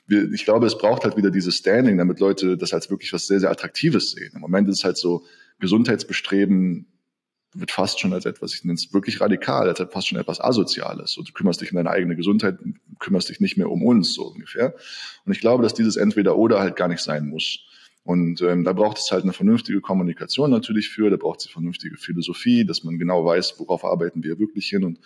Ich 0.09 0.43
glaube, 0.43 0.65
es 0.65 0.77
braucht 0.77 1.05
halt 1.05 1.15
wieder 1.15 1.31
dieses 1.31 1.55
Standing, 1.55 1.97
damit 1.97 2.19
Leute 2.19 2.57
das 2.57 2.73
als 2.73 2.89
wirklich 2.89 3.13
was 3.13 3.27
sehr, 3.27 3.39
sehr 3.39 3.51
Attraktives 3.51 4.11
sehen. 4.11 4.31
Im 4.35 4.41
Moment 4.41 4.67
ist 4.67 4.79
es 4.79 4.83
halt 4.83 4.97
so, 4.97 5.23
Gesundheitsbestreben 5.59 6.87
wird 7.53 7.71
fast 7.71 7.99
schon 7.99 8.13
als 8.13 8.25
etwas, 8.25 8.53
ich 8.53 8.63
nenne 8.63 8.75
es 8.75 8.93
wirklich 8.93 9.19
radikal, 9.19 9.67
als 9.67 9.83
fast 9.91 10.07
schon 10.07 10.19
etwas 10.19 10.39
Asoziales. 10.39 11.17
Und 11.17 11.29
du 11.29 11.33
kümmerst 11.33 11.61
dich 11.61 11.71
um 11.71 11.75
deine 11.77 11.89
eigene 11.89 12.15
Gesundheit, 12.15 12.57
kümmerst 12.99 13.29
dich 13.29 13.39
nicht 13.39 13.57
mehr 13.57 13.69
um 13.69 13.83
uns, 13.83 14.13
so 14.13 14.27
ungefähr. 14.27 14.73
Und 15.25 15.33
ich 15.33 15.41
glaube, 15.41 15.63
dass 15.63 15.73
dieses 15.73 15.97
Entweder-Oder 15.97 16.59
halt 16.59 16.75
gar 16.75 16.87
nicht 16.87 17.01
sein 17.01 17.27
muss. 17.27 17.59
Und 18.03 18.41
ähm, 18.41 18.63
da 18.63 18.73
braucht 18.73 18.97
es 18.97 19.11
halt 19.11 19.23
eine 19.23 19.33
vernünftige 19.33 19.79
Kommunikation 19.79 20.49
natürlich 20.49 20.89
für, 20.89 21.09
da 21.09 21.17
braucht 21.17 21.41
es 21.41 21.47
eine 21.47 21.53
vernünftige 21.53 21.97
Philosophie, 21.97 22.65
dass 22.65 22.83
man 22.83 22.97
genau 22.97 23.23
weiß, 23.25 23.55
worauf 23.59 23.85
arbeiten 23.85 24.23
wir 24.23 24.39
wirklich 24.39 24.67
hin. 24.67 24.83
Und 24.83 24.99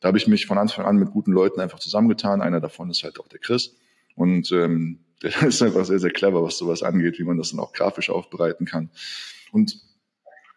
da 0.00 0.08
habe 0.08 0.18
ich 0.18 0.26
mich 0.26 0.46
von 0.46 0.58
Anfang 0.58 0.84
an 0.84 0.96
mit 0.96 1.10
guten 1.12 1.32
Leuten 1.32 1.60
einfach 1.60 1.78
zusammengetan. 1.78 2.42
Einer 2.42 2.60
davon 2.60 2.90
ist 2.90 3.04
halt 3.04 3.20
auch 3.20 3.28
der 3.28 3.38
Chris. 3.38 3.76
Und 4.16 4.52
ähm, 4.52 4.98
der 5.22 5.42
ist 5.44 5.62
einfach 5.62 5.84
sehr, 5.84 6.00
sehr 6.00 6.10
clever, 6.10 6.42
was 6.42 6.58
sowas 6.58 6.82
angeht, 6.82 7.18
wie 7.18 7.24
man 7.24 7.38
das 7.38 7.50
dann 7.50 7.60
auch 7.60 7.72
grafisch 7.72 8.10
aufbereiten 8.10 8.66
kann. 8.66 8.90
Und 9.52 9.78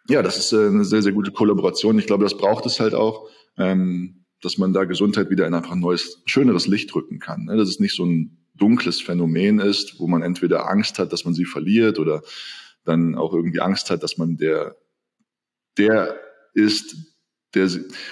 ja, 0.08 0.22
das 0.22 0.38
ist 0.38 0.52
äh, 0.52 0.68
eine 0.68 0.84
sehr, 0.84 1.02
sehr 1.02 1.12
gute 1.12 1.32
Kollaboration. 1.32 1.98
Ich 1.98 2.06
glaube, 2.06 2.24
das 2.24 2.36
braucht 2.36 2.66
es 2.66 2.80
halt 2.80 2.94
auch, 2.94 3.28
ähm, 3.56 4.24
dass 4.42 4.58
man 4.58 4.72
da 4.72 4.84
Gesundheit 4.84 5.30
wieder 5.30 5.46
in 5.46 5.54
einfach 5.54 5.72
ein 5.72 5.80
neues, 5.80 6.22
schöneres 6.26 6.66
Licht 6.66 6.94
rücken 6.94 7.18
kann. 7.18 7.44
Ne? 7.44 7.56
Dass 7.56 7.68
es 7.68 7.80
nicht 7.80 7.94
so 7.94 8.04
ein 8.04 8.38
dunkles 8.54 9.00
Phänomen 9.00 9.58
ist, 9.58 9.98
wo 9.98 10.06
man 10.06 10.22
entweder 10.22 10.70
Angst 10.70 10.98
hat, 10.98 11.12
dass 11.12 11.24
man 11.24 11.34
sie 11.34 11.44
verliert 11.44 11.98
oder 11.98 12.22
dann 12.84 13.14
auch 13.14 13.34
irgendwie 13.34 13.60
Angst 13.60 13.90
hat, 13.90 14.02
dass 14.02 14.16
man 14.16 14.36
der, 14.36 14.76
der 15.76 16.16
ist, 16.54 16.96
der, 17.54 17.68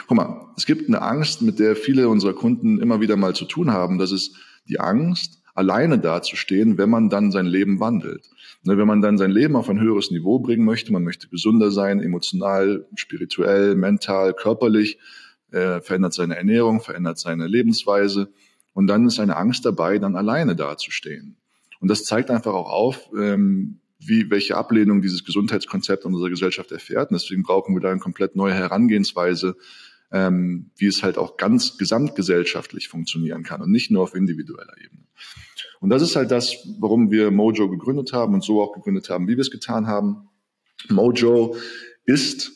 guck 0.07 0.17
mal, 0.17 0.53
es 0.57 0.67
gibt 0.67 0.89
eine 0.89 1.01
Angst, 1.01 1.43
mit 1.43 1.59
der 1.59 1.77
viele 1.77 2.09
unserer 2.09 2.35
Kunden 2.35 2.81
immer 2.81 3.01
wieder 3.01 3.17
mal 3.17 3.35
zu 3.35 3.45
tun 3.45 3.71
haben. 3.71 3.99
Das 3.99 4.13
ist 4.13 4.37
die 4.69 4.81
Angst, 4.81 5.43
alleine 5.54 5.99
dazustehen, 5.99 6.78
wenn 6.78 6.90
man 6.90 7.08
dann 7.08 7.30
sein 7.30 7.46
Leben 7.46 7.80
wandelt. 7.80 8.28
Ne, 8.64 8.76
wenn 8.76 8.87
man 8.87 9.00
dann 9.00 9.18
sein 9.18 9.30
Leben 9.30 9.56
auf 9.56 9.68
ein 9.68 9.80
höheres 9.80 10.11
Niveau 10.11 10.40
bringen 10.40 10.64
möchte, 10.64 10.92
man 10.92 11.04
möchte 11.04 11.28
gesünder 11.28 11.70
sein, 11.70 12.00
emotional, 12.00 12.87
spirituell, 12.96 13.75
mental, 13.76 14.34
körperlich, 14.34 14.99
äh, 15.52 15.80
verändert 15.80 16.14
seine 16.14 16.37
Ernährung, 16.37 16.80
verändert 16.80 17.18
seine 17.18 17.46
Lebensweise 17.46 18.32
und 18.73 18.88
dann 18.88 19.06
ist 19.06 19.20
eine 19.20 19.37
Angst 19.37 19.64
dabei, 19.64 19.99
dann 19.99 20.16
alleine 20.16 20.56
dazustehen. 20.56 21.37
Und 21.80 21.88
das 21.88 22.04
zeigt 22.04 22.30
einfach 22.30 22.54
auch 22.54 22.70
auf, 22.70 23.11
ähm, 23.16 23.80
wie, 23.99 24.30
welche 24.30 24.56
Ablehnung 24.56 25.02
dieses 25.02 25.25
Gesundheitskonzept 25.25 26.04
unserer 26.04 26.30
Gesellschaft 26.30 26.73
erfährt. 26.73 27.11
Und 27.11 27.20
deswegen 27.20 27.42
brauchen 27.42 27.75
wir 27.75 27.80
da 27.80 27.90
eine 27.90 28.00
komplett 28.00 28.37
neue 28.37 28.54
Herangehensweise, 28.54 29.56
ähm, 30.12 30.70
wie 30.76 30.87
es 30.87 31.02
halt 31.02 31.18
auch 31.18 31.37
ganz 31.37 31.76
gesamtgesellschaftlich 31.78 32.88
funktionieren 32.88 33.42
kann 33.42 33.62
und 33.62 33.70
nicht 33.70 33.90
nur 33.90 34.02
auf 34.02 34.14
individueller 34.14 34.76
Ebene. 34.78 35.04
Und 35.80 35.90
das 35.90 36.02
ist 36.02 36.16
halt 36.16 36.30
das, 36.30 36.56
warum 36.78 37.11
wir 37.11 37.30
Mojo 37.30 37.68
gegründet 37.68 38.12
haben 38.12 38.34
und 38.34 38.44
so 38.44 38.62
auch 38.62 38.73
gegründet 38.73 39.11
haben, 39.11 39.28
wie 39.28 39.37
wir 39.37 39.42
es 39.42 39.50
getan 39.50 39.87
haben. 39.87 40.28
Mojo 40.88 41.56
ist 42.04 42.52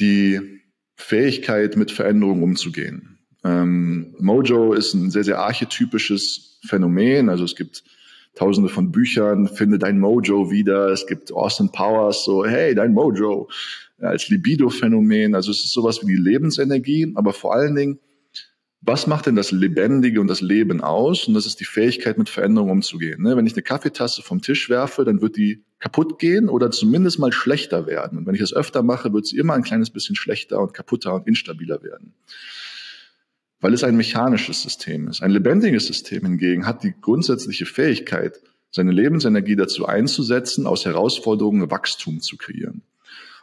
die 0.00 0.60
Fähigkeit, 0.96 1.76
mit 1.76 1.90
Veränderungen 1.90 2.42
umzugehen. 2.42 3.18
Ähm, 3.44 4.14
Mojo 4.18 4.74
ist 4.74 4.94
ein 4.94 5.10
sehr, 5.10 5.24
sehr 5.24 5.38
archetypisches 5.38 6.58
Phänomen. 6.66 7.28
Also 7.28 7.44
es 7.44 7.56
gibt 7.56 7.84
tausende 8.34 8.68
von 8.68 8.90
Büchern, 8.92 9.48
finde 9.48 9.78
dein 9.78 9.98
Mojo 9.98 10.50
wieder. 10.50 10.88
Es 10.88 11.06
gibt 11.06 11.32
Austin 11.32 11.70
Powers, 11.70 12.24
so, 12.24 12.44
hey, 12.44 12.74
dein 12.74 12.92
Mojo, 12.92 13.48
als 13.98 14.28
Libido-Phänomen. 14.28 15.34
Also 15.34 15.50
es 15.50 15.64
ist 15.64 15.72
sowas 15.72 16.00
wie 16.02 16.12
die 16.12 16.22
Lebensenergie, 16.22 17.12
aber 17.14 17.32
vor 17.32 17.54
allen 17.54 17.74
Dingen 17.74 17.98
was 18.82 19.06
macht 19.06 19.26
denn 19.26 19.36
das 19.36 19.50
Lebendige 19.50 20.20
und 20.20 20.28
das 20.28 20.40
Leben 20.40 20.80
aus? 20.80 21.28
Und 21.28 21.34
das 21.34 21.44
ist 21.44 21.60
die 21.60 21.66
Fähigkeit, 21.66 22.16
mit 22.16 22.30
Veränderungen 22.30 22.72
umzugehen. 22.72 23.22
Ne? 23.22 23.36
Wenn 23.36 23.46
ich 23.46 23.52
eine 23.52 23.62
Kaffeetasse 23.62 24.22
vom 24.22 24.40
Tisch 24.40 24.70
werfe, 24.70 25.04
dann 25.04 25.20
wird 25.20 25.36
die 25.36 25.64
kaputt 25.80 26.18
gehen 26.18 26.48
oder 26.48 26.70
zumindest 26.70 27.18
mal 27.18 27.32
schlechter 27.32 27.86
werden. 27.86 28.18
Und 28.18 28.26
wenn 28.26 28.34
ich 28.34 28.40
das 28.40 28.54
öfter 28.54 28.82
mache, 28.82 29.12
wird 29.12 29.26
sie 29.26 29.36
immer 29.36 29.52
ein 29.52 29.62
kleines 29.62 29.90
bisschen 29.90 30.16
schlechter 30.16 30.60
und 30.60 30.72
kaputter 30.72 31.14
und 31.14 31.26
instabiler 31.26 31.82
werden. 31.82 32.14
Weil 33.60 33.74
es 33.74 33.84
ein 33.84 33.96
mechanisches 33.96 34.62
System 34.62 35.08
ist. 35.08 35.22
Ein 35.22 35.30
lebendiges 35.30 35.86
System 35.86 36.24
hingegen 36.24 36.66
hat 36.66 36.82
die 36.82 36.94
grundsätzliche 36.98 37.66
Fähigkeit, 37.66 38.40
seine 38.70 38.92
Lebensenergie 38.92 39.56
dazu 39.56 39.86
einzusetzen, 39.86 40.66
aus 40.66 40.86
Herausforderungen 40.86 41.70
Wachstum 41.70 42.20
zu 42.20 42.36
kreieren. 42.36 42.82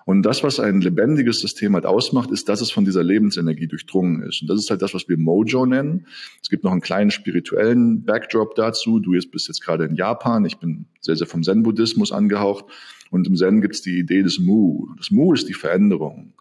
Und 0.08 0.24
das, 0.24 0.42
was 0.42 0.62
ein 0.62 0.80
lebendiges 0.80 1.42
System 1.42 1.74
halt 1.74 1.86
ausmacht, 1.86 2.32
ist, 2.32 2.48
dass 2.48 2.62
es 2.62 2.72
von 2.72 2.86
dieser 2.86 3.04
Lebensenergie 3.04 3.68
durchdrungen 3.68 4.22
ist. 4.24 4.42
Und 4.42 4.50
das 4.50 4.58
ist 4.58 4.70
halt 4.70 4.82
das, 4.82 4.94
was 4.94 5.10
wir 5.10 5.18
Mojo 5.18 5.66
nennen. 5.66 6.08
Es 6.42 6.48
gibt 6.48 6.64
noch 6.64 6.72
einen 6.72 6.80
kleinen 6.80 7.12
spirituellen 7.12 8.06
Backdrop 8.06 8.56
dazu. 8.56 9.00
Du 9.02 9.12
bist 9.12 9.50
jetzt 9.50 9.62
gerade 9.62 9.84
in 9.84 9.96
Japan. 9.96 10.46
Ich 10.46 10.60
bin 10.60 10.86
sehr, 11.02 11.18
sehr 11.18 11.28
vom 11.28 11.44
Zen-Buddhismus 11.44 12.14
angehaucht. 12.14 12.64
Und 13.12 13.28
im 13.28 13.36
Zen 13.36 13.60
gibt 13.60 13.76
es 13.76 13.82
die 13.82 14.00
Idee 14.00 14.24
des 14.24 14.40
Mu. 14.40 14.88
Das 14.96 15.12
Mu 15.12 15.34
ist 15.34 15.50
die 15.50 15.54
Veränderung. 15.54 16.34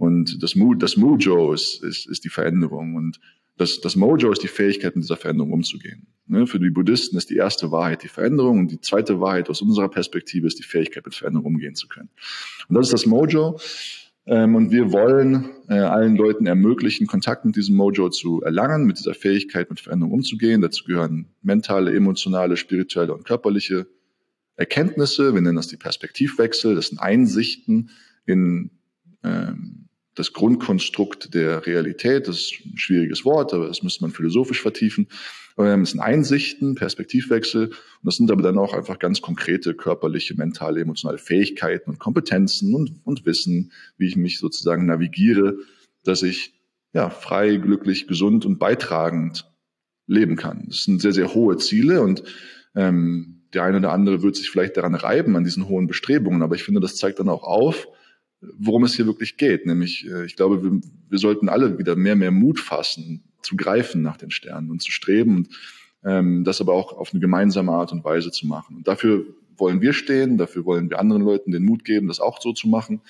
Und 0.00 0.42
das 0.42 0.54
Mu, 0.54 0.74
das 0.74 0.96
Mujo 0.96 1.52
ist, 1.52 1.84
ist, 1.84 2.06
ist 2.06 2.24
die 2.24 2.30
Veränderung. 2.30 2.94
Und 2.94 3.20
das, 3.58 3.82
das 3.82 3.96
Mojo 3.96 4.32
ist 4.32 4.42
die 4.42 4.48
Fähigkeit, 4.48 4.96
mit 4.96 5.04
dieser 5.04 5.18
Veränderung 5.18 5.52
umzugehen. 5.52 6.06
Ne? 6.26 6.46
Für 6.46 6.58
die 6.58 6.70
Buddhisten 6.70 7.18
ist 7.18 7.28
die 7.28 7.36
erste 7.36 7.70
Wahrheit 7.70 8.02
die 8.02 8.08
Veränderung 8.08 8.60
und 8.60 8.70
die 8.70 8.80
zweite 8.80 9.20
Wahrheit 9.20 9.50
aus 9.50 9.60
unserer 9.60 9.90
Perspektive 9.90 10.46
ist 10.46 10.58
die 10.58 10.62
Fähigkeit, 10.62 11.04
mit 11.04 11.14
Veränderung 11.14 11.48
umgehen 11.48 11.74
zu 11.74 11.86
können. 11.86 12.08
Und 12.66 12.76
das 12.76 12.86
ist 12.86 12.94
das 12.94 13.04
Mojo. 13.04 13.60
Ähm, 14.24 14.54
und 14.54 14.70
wir 14.70 14.90
wollen 14.90 15.50
äh, 15.68 15.74
allen 15.74 16.16
Leuten 16.16 16.46
ermöglichen, 16.46 17.06
Kontakt 17.06 17.44
mit 17.44 17.56
diesem 17.56 17.76
Mojo 17.76 18.08
zu 18.08 18.40
erlangen, 18.40 18.86
mit 18.86 18.98
dieser 18.98 19.12
Fähigkeit, 19.12 19.68
mit 19.68 19.80
Veränderung 19.80 20.14
umzugehen. 20.14 20.62
Dazu 20.62 20.84
gehören 20.84 21.26
mentale, 21.42 21.94
emotionale, 21.94 22.56
spirituelle 22.56 23.12
und 23.12 23.26
körperliche 23.26 23.86
Erkenntnisse. 24.56 25.34
Wir 25.34 25.42
nennen 25.42 25.56
das 25.56 25.68
die 25.68 25.76
Perspektivwechsel. 25.76 26.74
Das 26.74 26.86
sind 26.86 27.00
Einsichten 27.00 27.90
in 28.24 28.70
ähm, 29.22 29.89
das 30.20 30.32
Grundkonstrukt 30.32 31.34
der 31.34 31.66
Realität. 31.66 32.28
Das 32.28 32.36
ist 32.36 32.52
ein 32.64 32.78
schwieriges 32.78 33.24
Wort, 33.24 33.52
aber 33.54 33.68
das 33.68 33.82
müsste 33.82 34.04
man 34.04 34.12
philosophisch 34.12 34.62
vertiefen. 34.62 35.08
Es 35.56 35.90
sind 35.90 36.00
Einsichten, 36.00 36.74
Perspektivwechsel 36.74 37.66
und 37.66 37.76
das 38.02 38.16
sind 38.16 38.30
aber 38.30 38.42
dann 38.42 38.56
auch 38.56 38.72
einfach 38.72 38.98
ganz 38.98 39.20
konkrete 39.20 39.74
körperliche, 39.74 40.34
mentale, 40.34 40.80
emotionale 40.80 41.18
Fähigkeiten 41.18 41.90
und 41.90 41.98
Kompetenzen 41.98 42.74
und, 42.74 43.00
und 43.04 43.26
Wissen, 43.26 43.72
wie 43.98 44.06
ich 44.06 44.16
mich 44.16 44.38
sozusagen 44.38 44.86
navigiere, 44.86 45.56
dass 46.04 46.22
ich 46.22 46.54
ja, 46.92 47.10
frei, 47.10 47.56
glücklich, 47.56 48.06
gesund 48.06 48.46
und 48.46 48.58
beitragend 48.58 49.50
leben 50.06 50.36
kann. 50.36 50.64
Das 50.68 50.84
sind 50.84 51.02
sehr, 51.02 51.12
sehr 51.12 51.34
hohe 51.34 51.56
Ziele 51.58 52.00
und 52.00 52.22
ähm, 52.74 53.42
der 53.52 53.64
eine 53.64 53.78
oder 53.78 53.92
andere 53.92 54.22
wird 54.22 54.36
sich 54.36 54.50
vielleicht 54.50 54.76
daran 54.76 54.94
reiben, 54.94 55.36
an 55.36 55.44
diesen 55.44 55.68
hohen 55.68 55.86
Bestrebungen, 55.86 56.42
aber 56.42 56.54
ich 56.54 56.62
finde, 56.62 56.80
das 56.80 56.96
zeigt 56.96 57.18
dann 57.18 57.28
auch 57.28 57.44
auf, 57.44 57.88
worum 58.40 58.84
es 58.84 58.94
hier 58.94 59.06
wirklich 59.06 59.36
geht. 59.36 59.66
Nämlich, 59.66 60.06
äh, 60.08 60.24
ich 60.24 60.36
glaube, 60.36 60.62
wir, 60.62 60.80
wir 61.08 61.18
sollten 61.18 61.48
alle 61.48 61.78
wieder 61.78 61.96
mehr, 61.96 62.16
mehr 62.16 62.30
Mut 62.30 62.60
fassen, 62.60 63.22
zu 63.42 63.56
greifen 63.56 64.02
nach 64.02 64.16
den 64.16 64.30
Sternen 64.30 64.70
und 64.70 64.82
zu 64.82 64.90
streben 64.90 65.36
und 65.36 65.48
ähm, 66.04 66.44
das 66.44 66.60
aber 66.60 66.74
auch 66.74 66.92
auf 66.92 67.12
eine 67.12 67.20
gemeinsame 67.20 67.72
Art 67.72 67.92
und 67.92 68.04
Weise 68.04 68.30
zu 68.30 68.46
machen. 68.46 68.76
Und 68.76 68.88
dafür 68.88 69.24
wollen 69.56 69.80
wir 69.80 69.92
stehen, 69.92 70.38
dafür 70.38 70.64
wollen 70.64 70.90
wir 70.90 70.98
anderen 70.98 71.22
Leuten 71.22 71.52
den 71.52 71.64
Mut 71.64 71.84
geben, 71.84 72.08
das 72.08 72.20
auch 72.20 72.40
so 72.40 72.52
zu 72.52 72.68
machen. 72.68 73.02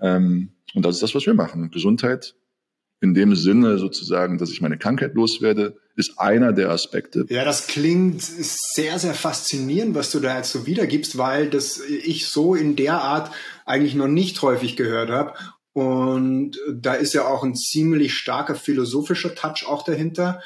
Ähm, 0.00 0.50
und 0.74 0.84
das 0.84 0.96
ist 0.96 1.02
das, 1.02 1.14
was 1.14 1.26
wir 1.26 1.34
machen. 1.34 1.70
Gesundheit 1.70 2.34
in 3.02 3.14
dem 3.14 3.34
Sinne 3.34 3.78
sozusagen, 3.78 4.38
dass 4.38 4.50
ich 4.50 4.60
meine 4.60 4.78
Krankheit 4.78 5.14
loswerde, 5.14 5.76
ist 5.96 6.20
einer 6.20 6.52
der 6.52 6.70
Aspekte. 6.70 7.26
Ja, 7.28 7.44
das 7.44 7.66
klingt 7.66 8.22
sehr, 8.22 9.00
sehr 9.00 9.14
faszinierend, 9.14 9.96
was 9.96 10.12
du 10.12 10.20
da 10.20 10.36
jetzt 10.36 10.52
so 10.52 10.66
wiedergibst, 10.66 11.18
weil 11.18 11.50
das 11.50 11.80
ich 11.80 12.28
so 12.28 12.54
in 12.54 12.76
der 12.76 13.02
Art 13.02 13.32
eigentlich 13.66 13.96
noch 13.96 14.06
nicht 14.06 14.40
häufig 14.40 14.76
gehört 14.76 15.10
habe. 15.10 15.34
Und 15.72 16.52
da 16.72 16.94
ist 16.94 17.12
ja 17.12 17.26
auch 17.26 17.42
ein 17.42 17.56
ziemlich 17.56 18.14
starker 18.14 18.54
philosophischer 18.54 19.34
Touch 19.34 19.66
auch 19.66 19.82
dahinter. 19.82 20.40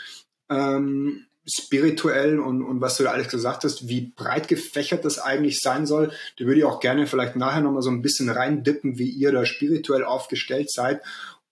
Ähm, 0.48 1.26
spirituell 1.48 2.40
und, 2.40 2.62
und 2.62 2.80
was 2.80 2.96
du 2.96 3.04
da 3.04 3.10
alles 3.10 3.28
gesagt 3.28 3.64
hast, 3.64 3.86
wie 3.86 4.12
breit 4.16 4.48
gefächert 4.48 5.04
das 5.04 5.18
eigentlich 5.18 5.60
sein 5.60 5.86
soll. 5.86 6.10
Da 6.38 6.44
würde 6.46 6.58
ich 6.58 6.64
auch 6.64 6.80
gerne 6.80 7.06
vielleicht 7.06 7.36
nachher 7.36 7.60
nochmal 7.60 7.82
so 7.82 7.90
ein 7.90 8.02
bisschen 8.02 8.30
reindippen, 8.30 8.98
wie 8.98 9.10
ihr 9.10 9.30
da 9.30 9.44
spirituell 9.44 10.04
aufgestellt 10.04 10.72
seid 10.72 11.02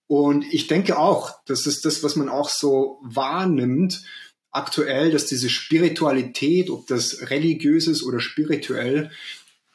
und 0.07 0.45
ich 0.53 0.67
denke 0.67 0.99
auch, 0.99 1.33
das 1.47 1.67
ist 1.67 1.85
das, 1.85 2.03
was 2.03 2.17
man 2.17 2.29
auch 2.29 2.49
so 2.49 3.01
wahrnimmt 3.03 4.03
aktuell, 4.51 5.11
dass 5.11 5.27
diese 5.27 5.49
Spiritualität, 5.49 6.71
ob 6.71 6.87
das 6.87 7.31
religiös 7.31 7.89
ist 7.89 8.05
oder 8.05 8.21
spirituell, 8.21 9.11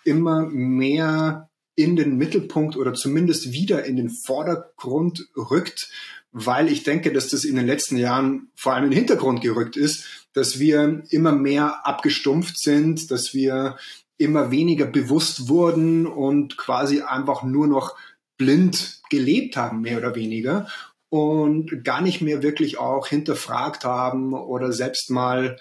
immer 0.06 0.46
mehr 0.46 1.50
in 1.76 1.96
den 1.96 2.18
Mittelpunkt 2.18 2.78
oder 2.78 2.94
zumindest 2.94 3.52
wieder 3.52 3.86
in 3.86 3.96
den 3.96 4.10
Vordergrund 4.10 5.28
rückt, 5.36 5.90
weil 6.32 6.72
ich 6.72 6.84
denke, 6.84 7.12
dass 7.12 7.30
das 7.30 7.44
in 7.44 7.56
den 7.56 7.66
letzten 7.66 7.98
Jahren 7.98 8.52
vor 8.56 8.74
allem 8.74 8.86
in 8.86 8.92
den 8.92 9.00
Hintergrund 9.00 9.42
gerückt 9.42 9.78
ist, 9.78 10.06
dass 10.34 10.60
wir 10.60 11.04
immer 11.10 11.32
mehr 11.32 11.86
abgestumpft 11.88 12.60
sind, 12.60 13.12
dass 13.12 13.34
wir 13.34 13.78
immer 14.18 14.52
weniger 14.52 14.86
bewusst 14.86 15.48
wurden 15.48 16.06
und 16.06 16.58
quasi 16.58 17.02
einfach 17.02 17.44
nur 17.44 17.68
noch 17.68 17.96
blind 18.40 19.02
gelebt 19.12 19.56
haben, 19.58 19.82
mehr 19.82 20.00
oder 20.00 20.16
weniger, 20.16 20.68
und 21.10 21.84
gar 21.84 22.02
nicht 22.02 22.22
mehr 22.22 22.42
wirklich 22.42 22.80
auch 22.80 23.08
hinterfragt 23.08 23.84
haben 23.84 24.34
oder 24.34 24.72
selbst 24.72 25.12
mal, 25.12 25.58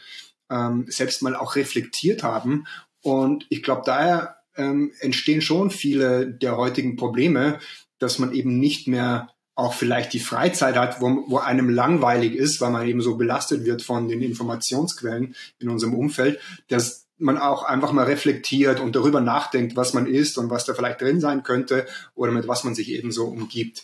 ähm, 0.50 0.86
selbst 0.88 1.22
mal 1.22 1.36
auch 1.36 1.56
reflektiert 1.56 2.22
haben. 2.22 2.66
Und 3.02 3.46
ich 3.48 3.62
glaube, 3.62 3.82
daher 3.84 4.36
ähm, 4.56 4.92
entstehen 5.00 5.42
schon 5.42 5.70
viele 5.70 6.26
der 6.26 6.56
heutigen 6.56 6.96
Probleme, 6.96 7.58
dass 7.98 8.18
man 8.18 8.32
eben 8.32 8.58
nicht 8.58 8.88
mehr 8.88 9.30
auch 9.54 9.74
vielleicht 9.74 10.12
die 10.12 10.20
Freizeit 10.20 10.76
hat, 10.76 11.00
wo, 11.00 11.24
wo 11.26 11.38
einem 11.38 11.68
langweilig 11.68 12.34
ist, 12.34 12.60
weil 12.60 12.70
man 12.70 12.86
eben 12.86 13.00
so 13.00 13.16
belastet 13.16 13.64
wird 13.64 13.82
von 13.82 14.06
den 14.06 14.22
Informationsquellen 14.22 15.34
in 15.58 15.68
unserem 15.68 15.94
Umfeld, 15.94 16.38
dass 16.68 17.07
man 17.18 17.38
auch 17.38 17.62
einfach 17.62 17.92
mal 17.92 18.04
reflektiert 18.04 18.80
und 18.80 18.94
darüber 18.94 19.20
nachdenkt, 19.20 19.76
was 19.76 19.94
man 19.94 20.06
ist 20.06 20.38
und 20.38 20.50
was 20.50 20.64
da 20.64 20.74
vielleicht 20.74 21.00
drin 21.00 21.20
sein 21.20 21.42
könnte 21.42 21.86
oder 22.14 22.32
mit 22.32 22.48
was 22.48 22.64
man 22.64 22.74
sich 22.74 22.90
eben 22.90 23.12
so 23.12 23.26
umgibt. 23.26 23.82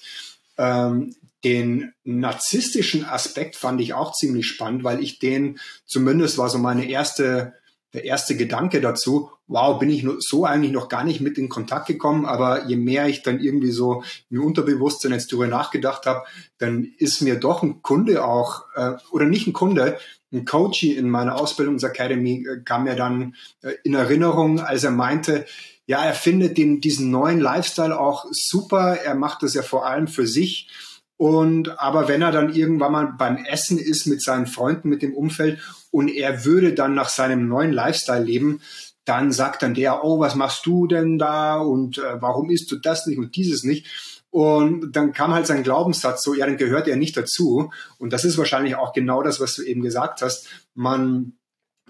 Ähm, 0.57 1.15
den 1.45 1.93
narzisstischen 2.05 3.05
Aspekt 3.05 3.57
fand 3.57 3.81
ich 3.81 3.93
auch 3.93 4.13
ziemlich 4.13 4.47
spannend, 4.47 4.83
weil 4.83 5.03
ich 5.03 5.19
den 5.19 5.59
zumindest 5.85 6.39
war 6.39 6.49
so 6.49 6.59
meine 6.59 6.89
erste, 6.89 7.55
der 7.95 8.05
erste 8.05 8.37
Gedanke 8.37 8.81
dazu. 8.81 9.31
Wow, 9.47 9.79
bin 9.79 9.89
ich 9.89 10.07
so 10.19 10.45
eigentlich 10.45 10.73
noch 10.73 10.89
gar 10.89 11.05
nicht 11.05 11.21
mit 11.21 11.39
in 11.39 11.49
Kontakt 11.49 11.87
gekommen, 11.87 12.27
aber 12.27 12.67
je 12.67 12.77
mehr 12.77 13.09
ich 13.09 13.23
dann 13.23 13.41
irgendwie 13.41 13.71
so 13.71 14.03
im 14.31 14.45
Unterbewusstsein 14.45 15.13
jetzt 15.13 15.33
darüber 15.33 15.47
nachgedacht 15.47 16.05
habe, 16.05 16.25
dann 16.59 16.93
ist 16.99 17.23
mir 17.23 17.37
doch 17.37 17.63
ein 17.63 17.81
Kunde 17.83 18.25
auch, 18.25 18.65
äh, 18.75 18.93
oder 19.11 19.27
nicht 19.27 19.47
ein 19.47 19.53
Kunde, 19.53 19.99
ein 20.33 20.45
Coachie 20.45 20.93
in 20.93 21.09
meiner 21.09 21.41
Ausbildungsakademie 21.41 22.47
äh, 22.47 22.61
kam 22.65 22.85
mir 22.85 22.97
dann 22.97 23.37
äh, 23.63 23.73
in 23.85 23.95
Erinnerung, 23.95 24.61
als 24.61 24.85
er 24.85 24.91
meinte, 24.91 25.47
ja, 25.87 26.05
er 26.05 26.15
findet 26.15 26.59
den, 26.59 26.81
diesen 26.81 27.11
neuen 27.11 27.41
Lifestyle 27.41 27.99
auch 27.99 28.27
super. 28.31 28.97
Er 29.05 29.15
macht 29.15 29.43
das 29.43 29.55
ja 29.55 29.63
vor 29.63 29.87
allem 29.87 30.09
für 30.09 30.27
sich. 30.27 30.69
Und 31.17 31.81
aber 31.81 32.09
wenn 32.09 32.23
er 32.23 32.33
dann 32.33 32.55
irgendwann 32.55 32.93
mal 32.93 33.15
beim 33.17 33.37
Essen 33.45 33.79
ist 33.79 34.07
mit 34.07 34.23
seinen 34.23 34.47
Freunden, 34.47 34.89
mit 34.89 35.03
dem 35.03 35.15
Umfeld 35.15 35.61
und 35.91 36.09
er 36.09 36.45
würde 36.45 36.75
dann 36.75 36.95
nach 36.95 37.09
seinem 37.09 37.47
neuen 37.47 37.73
Lifestyle 37.73 38.25
leben, 38.25 38.61
dann 39.05 39.33
sagt 39.33 39.63
dann 39.63 39.75
der, 39.75 40.03
oh, 40.05 40.19
was 40.19 40.35
machst 40.35 40.67
du 40.67 40.87
denn 40.87 41.19
da 41.19 41.57
und 41.57 41.99
äh, 41.99 42.21
warum 42.21 42.51
isst 42.51 42.71
du 42.73 42.77
das 42.77 43.07
nicht 43.07 43.19
und 43.19 43.37
dieses 43.37 43.63
nicht? 43.63 44.25
Und 44.31 44.97
dann 44.97 45.13
kam 45.13 45.33
halt 45.33 45.47
sein 45.47 45.63
Glaubenssatz 45.63 46.25
so, 46.25 46.35
ja, 46.35 46.47
dann 46.47 46.57
gehört 46.57 46.89
er 46.89 46.97
nicht 46.97 47.17
dazu. 47.17 47.71
Und 47.99 48.13
das 48.13 48.25
ist 48.25 48.37
wahrscheinlich 48.37 48.75
auch 48.75 48.93
genau 48.93 49.23
das, 49.23 49.39
was 49.39 49.55
du 49.55 49.63
eben 49.63 49.81
gesagt 49.81 50.23
hast. 50.23 50.49
Man, 50.75 51.35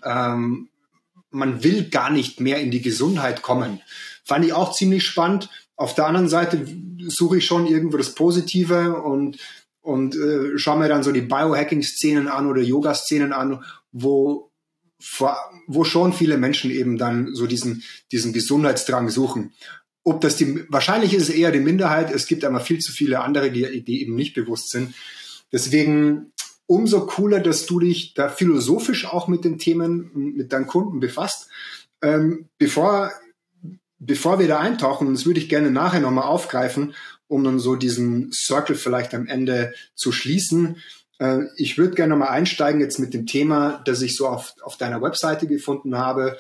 ähm, 0.03 0.69
man 1.31 1.65
will 1.65 1.89
gar 1.89 2.11
nicht 2.11 2.41
mehr 2.41 2.61
in 2.61 2.71
die 2.71 2.83
Gesundheit 2.83 3.41
kommen. 3.41 3.81
Fand 4.25 4.45
ich 4.45 4.53
auch 4.53 4.73
ziemlich 4.73 5.07
spannend. 5.07 5.49
Auf 5.77 5.95
der 5.95 6.07
anderen 6.07 6.29
Seite 6.29 6.67
suche 7.09 7.39
ich 7.39 7.47
schon 7.47 7.67
irgendwo 7.67 7.97
das 7.97 8.15
Positive 8.15 9.03
und, 9.03 9.39
und 9.81 10.17
äh, 10.17 10.57
schaue 10.59 10.79
mir 10.79 10.89
dann 10.89 11.03
so 11.03 11.13
die 11.13 11.21
Biohacking-Szenen 11.21 12.29
an 12.29 12.47
oder 12.47 12.63
Yoga-Szenen 12.63 13.33
an, 13.33 13.65
wo, 13.93 14.51
wo 15.67 15.85
schon 15.85 16.13
viele 16.13 16.39
Menschen 16.39 16.71
eben 16.71 16.97
dann 16.97 17.35
so 17.35 17.47
diesen, 17.47 17.83
diesen 18.13 18.33
Gesundheitsdrang 18.33 19.09
suchen 19.09 19.53
ob 20.05 20.21
das 20.21 20.37
die, 20.37 20.65
wahrscheinlich 20.69 21.15
ist 21.15 21.31
es 21.31 21.35
eher 21.35 21.51
die 21.51 21.61
Minderheit. 21.61 22.13
Es 22.13 22.27
gibt 22.27 22.45
aber 22.45 22.61
viel 22.61 22.79
zu 22.79 22.93
viele 22.93 23.21
andere, 23.21 23.51
die, 23.51 23.83
die 23.83 24.03
eben 24.03 24.15
nicht 24.15 24.35
bewusst 24.35 24.71
sind. 24.71 24.95
Deswegen 25.51 26.33
umso 26.67 27.07
cooler, 27.07 27.41
dass 27.41 27.67
du 27.67 27.81
dich 27.81 28.15
da 28.15 28.29
philosophisch 28.29 29.07
auch 29.07 29.29
mit 29.29 29.45
den 29.45 29.59
Themen, 29.59 30.11
mit 30.15 30.53
deinen 30.53 30.67
Kunden 30.67 31.01
befasst. 31.01 31.49
Ähm, 32.03 32.49
bevor, 32.59 33.13
bevor 34.07 34.38
wir 34.38 34.49
da 34.49 34.61
eintauchen, 34.61 35.12
das 35.12 35.27
würde 35.27 35.40
ich 35.40 35.49
gerne 35.49 35.71
nachher 35.71 36.01
nochmal 36.01 36.25
aufgreifen, 36.25 36.95
um 37.27 37.45
dann 37.45 37.59
so 37.59 37.77
diesen 37.77 38.33
Circle 38.33 38.77
vielleicht 38.77 39.14
am 39.14 39.27
Ende 39.27 39.75
zu 39.95 40.12
schließen. 40.12 40.77
Äh, 41.19 41.45
ich 41.57 41.79
würde 41.79 41.95
gerne 41.95 42.11
nochmal 42.11 42.31
einsteigen 42.31 42.81
jetzt 42.81 42.99
mit 42.99 43.14
dem 43.14 43.27
Thema, 43.27 43.83
das 43.85 44.03
ich 44.03 44.17
so 44.17 44.29
auf, 44.29 44.55
auf 44.62 44.77
deiner 44.77 45.03
Webseite 45.03 45.47
gefunden 45.47 45.97
habe, 45.97 46.38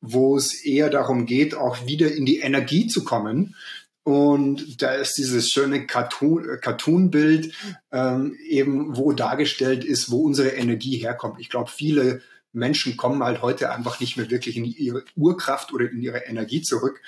wo 0.00 0.36
es 0.36 0.64
eher 0.64 0.90
darum 0.90 1.26
geht, 1.26 1.54
auch 1.54 1.86
wieder 1.86 2.12
in 2.12 2.26
die 2.26 2.40
Energie 2.40 2.86
zu 2.86 3.04
kommen. 3.04 3.54
Und 4.02 4.82
da 4.82 4.92
ist 4.92 5.16
dieses 5.16 5.48
schöne 5.48 5.86
Cartoon, 5.86 6.60
Cartoon-Bild 6.60 7.54
ähm, 7.90 8.36
eben, 8.46 8.96
wo 8.96 9.12
dargestellt 9.12 9.82
ist, 9.82 10.10
wo 10.10 10.22
unsere 10.22 10.50
Energie 10.50 10.98
herkommt. 10.98 11.40
Ich 11.40 11.48
glaube, 11.48 11.70
viele 11.70 12.20
Menschen 12.54 12.96
kommen 12.96 13.22
halt 13.22 13.42
heute 13.42 13.70
einfach 13.70 14.00
nicht 14.00 14.16
mehr 14.16 14.30
wirklich 14.30 14.56
in 14.56 14.64
ihre 14.64 15.04
Urkraft 15.16 15.72
oder 15.72 15.90
in 15.90 16.00
ihre 16.00 16.24
Energie 16.26 16.62
zurück. 16.62 17.00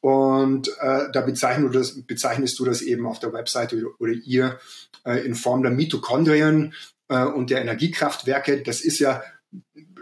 Und 0.00 0.68
äh, 0.80 1.10
da 1.12 1.20
bezeichnest 1.20 1.74
du, 1.74 1.78
das, 1.78 2.02
bezeichnest 2.02 2.58
du 2.58 2.64
das 2.64 2.82
eben 2.82 3.06
auf 3.06 3.20
der 3.20 3.32
Webseite 3.32 3.84
oder 3.98 4.12
ihr 4.12 4.58
äh, 5.04 5.24
in 5.24 5.34
Form 5.34 5.62
der 5.62 5.70
Mitochondrien 5.70 6.74
äh, 7.08 7.24
und 7.24 7.50
der 7.50 7.60
Energiekraftwerke. 7.60 8.62
Das 8.62 8.80
ist 8.80 8.98
ja 8.98 9.22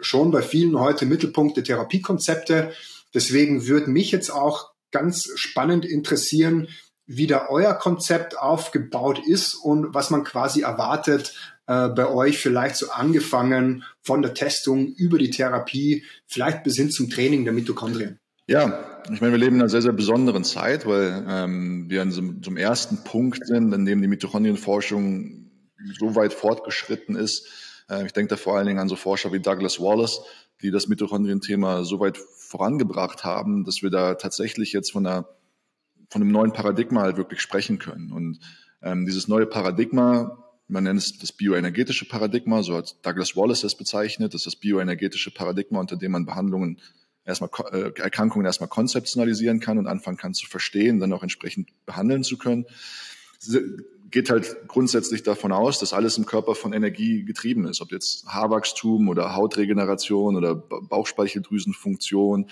schon 0.00 0.30
bei 0.30 0.42
vielen 0.42 0.78
heute 0.78 1.06
Mittelpunkt 1.06 1.56
der 1.56 1.64
Therapiekonzepte. 1.64 2.72
Deswegen 3.12 3.66
würde 3.66 3.90
mich 3.90 4.10
jetzt 4.12 4.30
auch 4.30 4.70
ganz 4.90 5.28
spannend 5.34 5.84
interessieren, 5.84 6.68
wie 7.06 7.26
da 7.26 7.48
euer 7.48 7.74
Konzept 7.74 8.38
aufgebaut 8.38 9.20
ist 9.26 9.54
und 9.54 9.94
was 9.94 10.10
man 10.10 10.22
quasi 10.24 10.62
erwartet 10.62 11.34
äh, 11.70 11.88
bei 11.88 12.08
euch, 12.08 12.38
vielleicht 12.38 12.74
so 12.74 12.90
angefangen 12.90 13.84
von 14.02 14.22
der 14.22 14.34
Testung 14.34 14.88
über 14.96 15.18
die 15.18 15.30
Therapie, 15.30 16.02
vielleicht 16.26 16.64
bis 16.64 16.74
hin 16.74 16.90
zum 16.90 17.08
Training 17.08 17.44
der 17.44 17.52
Mitochondrien. 17.52 18.18
Ja, 18.48 19.00
ich 19.12 19.20
meine, 19.20 19.34
wir 19.34 19.38
leben 19.38 19.54
in 19.54 19.62
einer 19.62 19.70
sehr, 19.70 19.82
sehr 19.82 19.92
besonderen 19.92 20.42
Zeit, 20.42 20.84
weil 20.84 21.24
ähm, 21.28 21.88
wir 21.88 22.02
an 22.02 22.10
so, 22.10 22.22
einem 22.22 22.56
ersten 22.56 23.04
Punkt 23.04 23.46
sind, 23.46 23.72
an 23.72 23.84
dem 23.84 24.02
die 24.02 24.08
Mitochondrienforschung 24.08 25.48
so 25.96 26.16
weit 26.16 26.32
fortgeschritten 26.32 27.14
ist, 27.14 27.46
äh, 27.88 28.04
ich 28.04 28.12
denke 28.12 28.30
da 28.30 28.36
vor 28.36 28.56
allen 28.56 28.66
Dingen 28.66 28.80
an 28.80 28.88
so 28.88 28.96
Forscher 28.96 29.32
wie 29.32 29.38
Douglas 29.38 29.78
Wallace, 29.78 30.22
die 30.62 30.72
das 30.72 30.88
Mitochondrien-Thema 30.88 31.84
so 31.84 32.00
weit 32.00 32.18
vorangebracht 32.18 33.22
haben, 33.22 33.64
dass 33.64 33.80
wir 33.80 33.90
da 33.90 34.14
tatsächlich 34.14 34.72
jetzt 34.72 34.90
von, 34.90 35.06
einer, 35.06 35.28
von 36.08 36.20
einem 36.20 36.32
neuen 36.32 36.52
Paradigma 36.52 37.02
halt 37.02 37.16
wirklich 37.16 37.40
sprechen 37.40 37.78
können. 37.78 38.10
Und 38.10 38.40
ähm, 38.82 39.06
dieses 39.06 39.28
neue 39.28 39.46
Paradigma, 39.46 40.49
man 40.70 40.84
nennt 40.84 41.00
es 41.00 41.18
das 41.18 41.32
bioenergetische 41.32 42.06
Paradigma, 42.06 42.62
so 42.62 42.76
hat 42.76 42.96
Douglas 43.02 43.36
Wallace 43.36 43.64
es 43.64 43.74
bezeichnet, 43.74 44.34
das 44.34 44.42
ist 44.42 44.46
das 44.46 44.56
bioenergetische 44.56 45.30
Paradigma, 45.30 45.80
unter 45.80 45.96
dem 45.96 46.12
man 46.12 46.26
Behandlungen 46.26 46.80
erstmal 47.24 47.50
äh, 47.72 47.92
Erkrankungen 48.00 48.46
erstmal 48.46 48.68
konzeptionalisieren 48.68 49.60
kann 49.60 49.78
und 49.78 49.86
anfangen 49.86 50.16
kann 50.16 50.34
zu 50.34 50.46
verstehen, 50.46 51.00
dann 51.00 51.12
auch 51.12 51.22
entsprechend 51.22 51.68
behandeln 51.86 52.24
zu 52.24 52.38
können 52.38 52.66
geht 54.10 54.30
halt 54.30 54.68
grundsätzlich 54.68 55.22
davon 55.22 55.52
aus, 55.52 55.78
dass 55.78 55.92
alles 55.92 56.18
im 56.18 56.26
Körper 56.26 56.54
von 56.54 56.72
Energie 56.72 57.24
getrieben 57.24 57.66
ist. 57.66 57.80
Ob 57.80 57.92
jetzt 57.92 58.26
Haarwachstum 58.26 59.08
oder 59.08 59.34
Hautregeneration 59.34 60.36
oder 60.36 60.54
Bauchspeicheldrüsenfunktion 60.54 62.50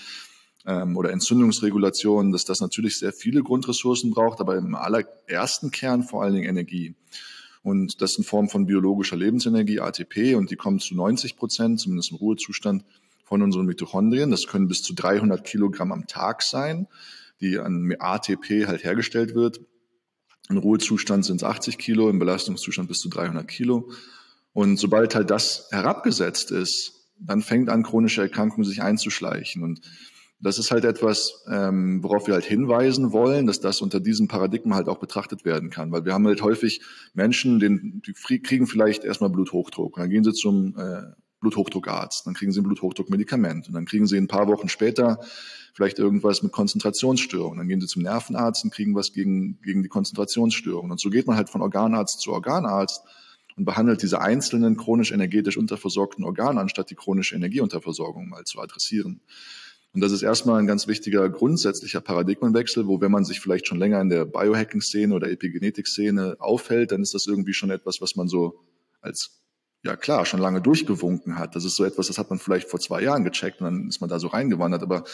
ähm, 0.66 0.96
oder 0.96 1.10
Entzündungsregulation, 1.10 2.32
dass 2.32 2.44
das 2.44 2.60
natürlich 2.60 2.98
sehr 2.98 3.12
viele 3.12 3.42
Grundressourcen 3.42 4.12
braucht, 4.12 4.40
aber 4.40 4.56
im 4.56 4.74
allerersten 4.74 5.70
Kern 5.70 6.04
vor 6.04 6.22
allen 6.22 6.34
Dingen 6.34 6.48
Energie. 6.48 6.94
Und 7.68 8.00
das 8.00 8.16
in 8.16 8.24
Form 8.24 8.48
von 8.48 8.64
biologischer 8.64 9.16
Lebensenergie, 9.16 9.80
ATP, 9.80 10.34
und 10.36 10.50
die 10.50 10.56
kommt 10.56 10.82
zu 10.82 10.94
90 10.94 11.36
Prozent, 11.36 11.80
zumindest 11.80 12.12
im 12.12 12.16
Ruhezustand, 12.16 12.84
von 13.24 13.42
unseren 13.42 13.66
Mitochondrien. 13.66 14.30
Das 14.30 14.46
können 14.46 14.68
bis 14.68 14.82
zu 14.82 14.94
300 14.94 15.44
Kilogramm 15.44 15.92
am 15.92 16.06
Tag 16.06 16.42
sein, 16.42 16.86
die 17.42 17.58
an 17.58 17.94
ATP 17.98 18.66
halt 18.66 18.84
hergestellt 18.84 19.34
wird. 19.34 19.60
Im 20.48 20.56
Ruhezustand 20.56 21.26
sind 21.26 21.36
es 21.36 21.44
80 21.44 21.76
Kilo, 21.76 22.08
im 22.08 22.18
Belastungszustand 22.18 22.88
bis 22.88 23.00
zu 23.00 23.10
300 23.10 23.46
Kilo. 23.46 23.90
Und 24.54 24.78
sobald 24.78 25.14
halt 25.14 25.30
das 25.30 25.68
herabgesetzt 25.70 26.50
ist, 26.50 26.94
dann 27.20 27.42
fängt 27.42 27.68
an, 27.68 27.82
chronische 27.82 28.22
Erkrankungen 28.22 28.64
sich 28.64 28.80
einzuschleichen. 28.80 29.62
Und 29.62 29.82
das 30.40 30.58
ist 30.58 30.70
halt 30.70 30.84
etwas, 30.84 31.44
ähm, 31.50 32.02
worauf 32.02 32.26
wir 32.26 32.34
halt 32.34 32.44
hinweisen 32.44 33.12
wollen, 33.12 33.46
dass 33.46 33.60
das 33.60 33.80
unter 33.80 33.98
diesem 33.98 34.28
Paradigma 34.28 34.76
halt 34.76 34.88
auch 34.88 34.98
betrachtet 34.98 35.44
werden 35.44 35.70
kann. 35.70 35.90
Weil 35.90 36.04
wir 36.04 36.14
haben 36.14 36.26
halt 36.26 36.42
häufig 36.42 36.80
Menschen, 37.12 37.58
den, 37.58 38.02
die 38.06 38.12
kriegen 38.12 38.66
vielleicht 38.66 39.04
erstmal 39.04 39.30
Bluthochdruck. 39.30 39.96
Und 39.96 40.02
dann 40.02 40.10
gehen 40.10 40.22
sie 40.22 40.32
zum 40.32 40.76
äh, 40.78 41.02
Bluthochdruckarzt, 41.40 42.26
dann 42.26 42.34
kriegen 42.34 42.52
sie 42.52 42.60
ein 42.60 42.64
Bluthochdruckmedikament 42.64 43.68
und 43.68 43.74
dann 43.74 43.84
kriegen 43.84 44.06
sie 44.06 44.16
ein 44.16 44.28
paar 44.28 44.48
Wochen 44.48 44.68
später 44.68 45.20
vielleicht 45.74 45.98
irgendwas 45.98 46.42
mit 46.42 46.52
Konzentrationsstörungen. 46.52 47.58
Dann 47.58 47.68
gehen 47.68 47.80
sie 47.80 47.86
zum 47.86 48.02
Nervenarzt 48.02 48.64
und 48.64 48.72
kriegen 48.72 48.94
was 48.94 49.12
gegen, 49.12 49.60
gegen 49.62 49.82
die 49.82 49.88
Konzentrationsstörungen. 49.88 50.90
Und 50.90 51.00
so 51.00 51.10
geht 51.10 51.26
man 51.26 51.36
halt 51.36 51.50
von 51.50 51.62
Organarzt 51.62 52.20
zu 52.20 52.32
Organarzt 52.32 53.02
und 53.56 53.64
behandelt 53.64 54.02
diese 54.02 54.20
einzelnen 54.20 54.76
chronisch 54.76 55.12
energetisch 55.12 55.56
unterversorgten 55.56 56.24
Organe, 56.24 56.60
anstatt 56.60 56.90
die 56.90 56.96
chronische 56.96 57.36
Energieunterversorgung 57.36 58.28
mal 58.28 58.44
zu 58.44 58.60
adressieren. 58.60 59.20
Und 59.94 60.02
das 60.02 60.12
ist 60.12 60.22
erstmal 60.22 60.60
ein 60.60 60.66
ganz 60.66 60.86
wichtiger 60.86 61.28
grundsätzlicher 61.30 62.00
Paradigmenwechsel, 62.00 62.86
wo 62.86 63.00
wenn 63.00 63.10
man 63.10 63.24
sich 63.24 63.40
vielleicht 63.40 63.66
schon 63.66 63.78
länger 63.78 64.00
in 64.00 64.10
der 64.10 64.26
Biohacking-Szene 64.26 65.14
oder 65.14 65.30
Epigenetik-Szene 65.30 66.36
aufhält, 66.38 66.92
dann 66.92 67.02
ist 67.02 67.14
das 67.14 67.26
irgendwie 67.26 67.54
schon 67.54 67.70
etwas, 67.70 68.00
was 68.00 68.14
man 68.14 68.28
so 68.28 68.60
als 69.00 69.38
ja 69.84 69.96
klar, 69.96 70.26
schon 70.26 70.40
lange 70.40 70.60
durchgewunken 70.60 71.38
hat. 71.38 71.54
Das 71.54 71.64
ist 71.64 71.76
so 71.76 71.84
etwas, 71.84 72.08
das 72.08 72.18
hat 72.18 72.30
man 72.30 72.38
vielleicht 72.38 72.68
vor 72.68 72.80
zwei 72.80 73.02
Jahren 73.02 73.24
gecheckt 73.24 73.60
und 73.60 73.64
dann 73.64 73.88
ist 73.88 74.00
man 74.00 74.10
da 74.10 74.18
so 74.18 74.28
reingewandert. 74.28 74.82
Aber 74.82 75.04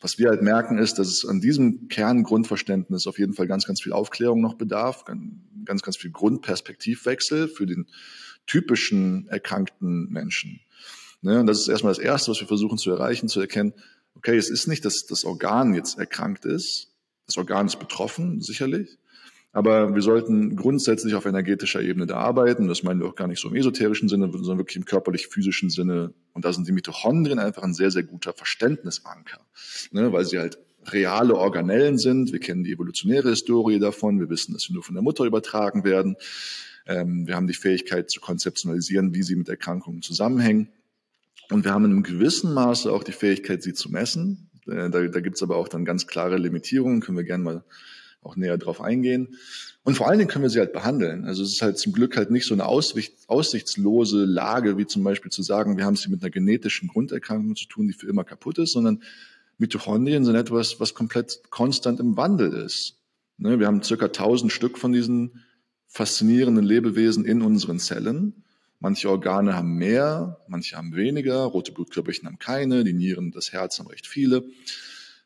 was 0.00 0.18
wir 0.18 0.30
halt 0.30 0.42
merken 0.42 0.78
ist, 0.78 0.98
dass 0.98 1.08
es 1.08 1.26
an 1.26 1.40
diesem 1.40 1.88
Kerngrundverständnis 1.88 3.06
auf 3.06 3.18
jeden 3.18 3.34
Fall 3.34 3.46
ganz, 3.46 3.66
ganz 3.66 3.82
viel 3.82 3.92
Aufklärung 3.92 4.40
noch 4.40 4.54
bedarf, 4.54 5.04
ganz, 5.04 5.82
ganz 5.82 5.96
viel 5.96 6.10
Grundperspektivwechsel 6.10 7.48
für 7.48 7.66
den 7.66 7.86
typischen 8.46 9.28
erkrankten 9.28 10.08
Menschen. 10.10 10.60
Ne? 11.20 11.40
Und 11.40 11.46
das 11.46 11.60
ist 11.60 11.68
erstmal 11.68 11.92
das 11.92 12.02
Erste, 12.02 12.30
was 12.30 12.40
wir 12.40 12.46
versuchen 12.46 12.78
zu 12.78 12.90
erreichen, 12.90 13.28
zu 13.28 13.40
erkennen, 13.40 13.74
okay, 14.16 14.36
es 14.36 14.50
ist 14.50 14.66
nicht, 14.66 14.84
dass 14.84 15.06
das 15.06 15.24
Organ 15.24 15.74
jetzt 15.74 15.98
erkrankt 15.98 16.44
ist. 16.44 16.88
Das 17.26 17.36
Organ 17.36 17.66
ist 17.66 17.78
betroffen, 17.78 18.40
sicherlich. 18.40 18.98
Aber 19.52 19.94
wir 19.94 20.02
sollten 20.02 20.54
grundsätzlich 20.54 21.14
auf 21.14 21.24
energetischer 21.24 21.80
Ebene 21.80 22.06
da 22.06 22.16
arbeiten. 22.18 22.68
Das 22.68 22.82
meinen 22.82 23.00
wir 23.00 23.08
auch 23.08 23.14
gar 23.14 23.26
nicht 23.26 23.40
so 23.40 23.48
im 23.48 23.56
esoterischen 23.56 24.08
Sinne, 24.08 24.30
sondern 24.30 24.58
wirklich 24.58 24.76
im 24.76 24.84
körperlich-physischen 24.84 25.70
Sinne. 25.70 26.12
Und 26.34 26.44
da 26.44 26.52
sind 26.52 26.68
die 26.68 26.72
Mitochondrien 26.72 27.38
einfach 27.38 27.62
ein 27.62 27.72
sehr, 27.72 27.90
sehr 27.90 28.02
guter 28.02 28.34
Verständnisanker, 28.34 29.40
ne, 29.92 30.12
weil 30.12 30.26
sie 30.26 30.38
halt 30.38 30.58
reale 30.92 31.36
Organellen 31.36 31.96
sind. 31.96 32.32
Wir 32.32 32.38
kennen 32.38 32.64
die 32.64 32.72
evolutionäre 32.72 33.30
Historie 33.30 33.78
davon. 33.78 34.20
Wir 34.20 34.28
wissen, 34.28 34.52
dass 34.52 34.64
sie 34.64 34.74
nur 34.74 34.82
von 34.82 34.94
der 34.94 35.02
Mutter 35.02 35.24
übertragen 35.24 35.84
werden. 35.84 36.16
Ähm, 36.86 37.26
wir 37.26 37.34
haben 37.34 37.46
die 37.46 37.54
Fähigkeit 37.54 38.10
zu 38.10 38.20
konzeptionalisieren, 38.20 39.14
wie 39.14 39.22
sie 39.22 39.36
mit 39.36 39.48
Erkrankungen 39.48 40.02
zusammenhängen. 40.02 40.68
Und 41.50 41.64
wir 41.64 41.72
haben 41.72 41.84
in 41.84 41.92
einem 41.92 42.02
gewissen 42.02 42.52
Maße 42.54 42.92
auch 42.92 43.04
die 43.04 43.12
Fähigkeit, 43.12 43.62
sie 43.62 43.74
zu 43.74 43.90
messen. 43.90 44.50
Äh, 44.66 44.90
da, 44.90 45.06
da 45.06 45.20
gibt 45.20 45.36
es 45.36 45.42
aber 45.42 45.56
auch 45.56 45.68
dann 45.68 45.84
ganz 45.84 46.06
klare 46.06 46.36
Limitierungen, 46.36 47.00
können 47.00 47.16
wir 47.16 47.24
gerne 47.24 47.44
mal 47.44 47.64
auch 48.22 48.36
näher 48.36 48.58
drauf 48.58 48.80
eingehen. 48.80 49.36
Und 49.84 49.96
vor 49.96 50.08
allen 50.08 50.18
Dingen 50.18 50.28
können 50.28 50.42
wir 50.42 50.50
sie 50.50 50.58
halt 50.58 50.72
behandeln. 50.72 51.24
Also 51.24 51.44
es 51.44 51.52
ist 51.52 51.62
halt 51.62 51.78
zum 51.78 51.92
Glück 51.92 52.16
halt 52.16 52.32
nicht 52.32 52.44
so 52.44 52.54
eine 52.54 52.66
Aussicht, 52.66 53.28
aussichtslose 53.28 54.24
Lage, 54.24 54.76
wie 54.78 54.86
zum 54.86 55.04
Beispiel 55.04 55.30
zu 55.30 55.42
sagen, 55.42 55.76
wir 55.76 55.84
haben 55.84 55.94
es 55.94 56.02
hier 56.02 56.10
mit 56.10 56.22
einer 56.22 56.30
genetischen 56.30 56.88
Grunderkrankung 56.88 57.54
zu 57.54 57.66
tun, 57.68 57.86
die 57.86 57.92
für 57.92 58.08
immer 58.08 58.24
kaputt 58.24 58.58
ist, 58.58 58.72
sondern 58.72 59.02
Mitochondrien 59.58 60.24
sind 60.24 60.34
etwas, 60.34 60.80
was 60.80 60.94
komplett 60.94 61.40
konstant 61.50 62.00
im 62.00 62.16
Wandel 62.16 62.52
ist. 62.52 62.96
Ne, 63.38 63.60
wir 63.60 63.66
haben 63.66 63.82
circa 63.82 64.06
1000 64.06 64.50
Stück 64.50 64.76
von 64.76 64.92
diesen 64.92 65.44
faszinierenden 65.86 66.64
Lebewesen 66.64 67.24
in 67.24 67.42
unseren 67.42 67.78
Zellen. 67.78 68.44
Manche 68.78 69.08
Organe 69.08 69.54
haben 69.54 69.74
mehr, 69.76 70.40
manche 70.48 70.76
haben 70.76 70.94
weniger, 70.94 71.42
rote 71.44 71.72
Blutkörperchen 71.72 72.26
haben 72.26 72.38
keine, 72.38 72.84
die 72.84 72.92
Nieren, 72.92 73.32
das 73.32 73.52
Herz 73.52 73.78
haben 73.78 73.88
recht 73.88 74.06
viele. 74.06 74.44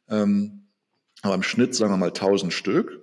Ähm, 0.09 0.67
aber 1.23 1.35
im 1.35 1.43
Schnitt 1.43 1.75
sagen 1.75 1.93
wir 1.93 1.97
mal 1.97 2.09
1000 2.09 2.53
Stück. 2.53 3.01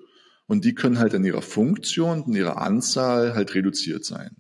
Und 0.48 0.64
die 0.64 0.74
können 0.74 1.00
halt 1.00 1.14
in 1.14 1.26
ihrer 1.26 1.42
Funktion, 1.42 2.24
in 2.26 2.34
ihrer 2.34 2.62
Anzahl 2.62 3.36
halt 3.36 3.54
reduziert 3.54 4.06
sein. 4.06 4.38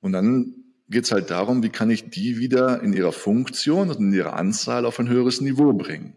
Und 0.00 0.12
dann 0.12 0.54
geht's 0.88 1.12
halt 1.12 1.30
darum, 1.30 1.62
wie 1.62 1.68
kann 1.68 1.90
ich 1.90 2.10
die 2.10 2.38
wieder 2.38 2.82
in 2.82 2.92
ihrer 2.92 3.12
Funktion 3.12 3.90
und 3.90 4.00
in 4.00 4.12
ihrer 4.12 4.34
Anzahl 4.34 4.84
auf 4.84 4.98
ein 4.98 5.08
höheres 5.08 5.40
Niveau 5.40 5.72
bringen. 5.72 6.16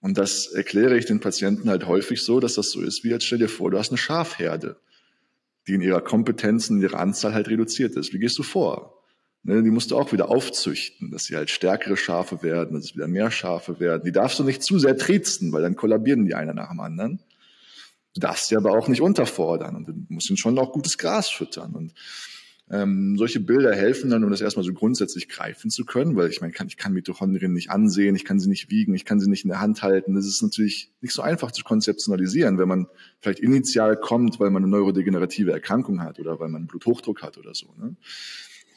Und 0.00 0.18
das 0.18 0.46
erkläre 0.46 0.98
ich 0.98 1.06
den 1.06 1.20
Patienten 1.20 1.70
halt 1.70 1.86
häufig 1.86 2.22
so, 2.22 2.38
dass 2.38 2.54
das 2.54 2.70
so 2.70 2.82
ist, 2.82 3.02
wie 3.02 3.08
jetzt 3.08 3.24
stell 3.24 3.38
dir 3.38 3.48
vor, 3.48 3.70
du 3.70 3.78
hast 3.78 3.88
eine 3.88 3.98
Schafherde 3.98 4.76
die 5.66 5.74
in 5.74 5.80
ihrer 5.80 6.00
Kompetenz, 6.00 6.70
in 6.70 6.80
ihrer 6.80 6.98
Anzahl 6.98 7.34
halt 7.34 7.48
reduziert 7.48 7.96
ist. 7.96 8.12
Wie 8.12 8.18
gehst 8.18 8.38
du 8.38 8.42
vor? 8.42 9.02
Ne, 9.42 9.62
die 9.62 9.70
musst 9.70 9.92
du 9.92 9.96
auch 9.96 10.12
wieder 10.12 10.28
aufzüchten, 10.28 11.12
dass 11.12 11.24
sie 11.24 11.36
halt 11.36 11.50
stärkere 11.50 11.96
Schafe 11.96 12.42
werden, 12.42 12.74
dass 12.74 12.86
es 12.86 12.96
wieder 12.96 13.06
mehr 13.06 13.30
Schafe 13.30 13.78
werden. 13.78 14.02
Die 14.04 14.10
darfst 14.10 14.40
du 14.40 14.44
nicht 14.44 14.62
zu 14.62 14.78
sehr 14.80 14.96
triezen, 14.96 15.52
weil 15.52 15.62
dann 15.62 15.76
kollabieren 15.76 16.24
die 16.24 16.34
einer 16.34 16.52
nach 16.52 16.70
dem 16.70 16.80
anderen. 16.80 17.20
Du 18.14 18.20
darfst 18.20 18.48
sie 18.48 18.56
aber 18.56 18.72
auch 18.72 18.88
nicht 18.88 19.02
unterfordern 19.02 19.76
und 19.76 19.88
du 19.88 19.92
musst 20.08 20.30
ihnen 20.30 20.36
schon 20.36 20.58
auch 20.58 20.72
gutes 20.72 20.98
Gras 20.98 21.28
füttern. 21.28 21.74
Und 21.74 21.92
ähm, 22.68 23.16
solche 23.16 23.38
Bilder 23.38 23.74
helfen 23.74 24.10
dann, 24.10 24.24
um 24.24 24.30
das 24.30 24.40
erstmal 24.40 24.64
so 24.64 24.72
grundsätzlich 24.72 25.28
greifen 25.28 25.70
zu 25.70 25.84
können, 25.84 26.16
weil 26.16 26.30
ich 26.30 26.40
meine, 26.40 26.52
kann, 26.52 26.66
ich 26.66 26.76
kann 26.76 26.92
Mitochondrien 26.92 27.52
nicht 27.52 27.70
ansehen, 27.70 28.16
ich 28.16 28.24
kann 28.24 28.40
sie 28.40 28.48
nicht 28.48 28.70
wiegen, 28.70 28.94
ich 28.94 29.04
kann 29.04 29.20
sie 29.20 29.30
nicht 29.30 29.44
in 29.44 29.50
der 29.50 29.60
Hand 29.60 29.82
halten. 29.82 30.14
Das 30.14 30.26
ist 30.26 30.42
natürlich 30.42 30.92
nicht 31.00 31.14
so 31.14 31.22
einfach 31.22 31.52
zu 31.52 31.62
konzeptionalisieren, 31.62 32.58
wenn 32.58 32.66
man 32.66 32.88
vielleicht 33.20 33.38
initial 33.38 33.96
kommt, 33.96 34.40
weil 34.40 34.50
man 34.50 34.64
eine 34.64 34.70
neurodegenerative 34.70 35.52
Erkrankung 35.52 36.02
hat 36.02 36.18
oder 36.18 36.40
weil 36.40 36.48
man 36.48 36.66
Bluthochdruck 36.66 37.22
hat 37.22 37.38
oder 37.38 37.54
so. 37.54 37.72
Ne? 37.78 37.94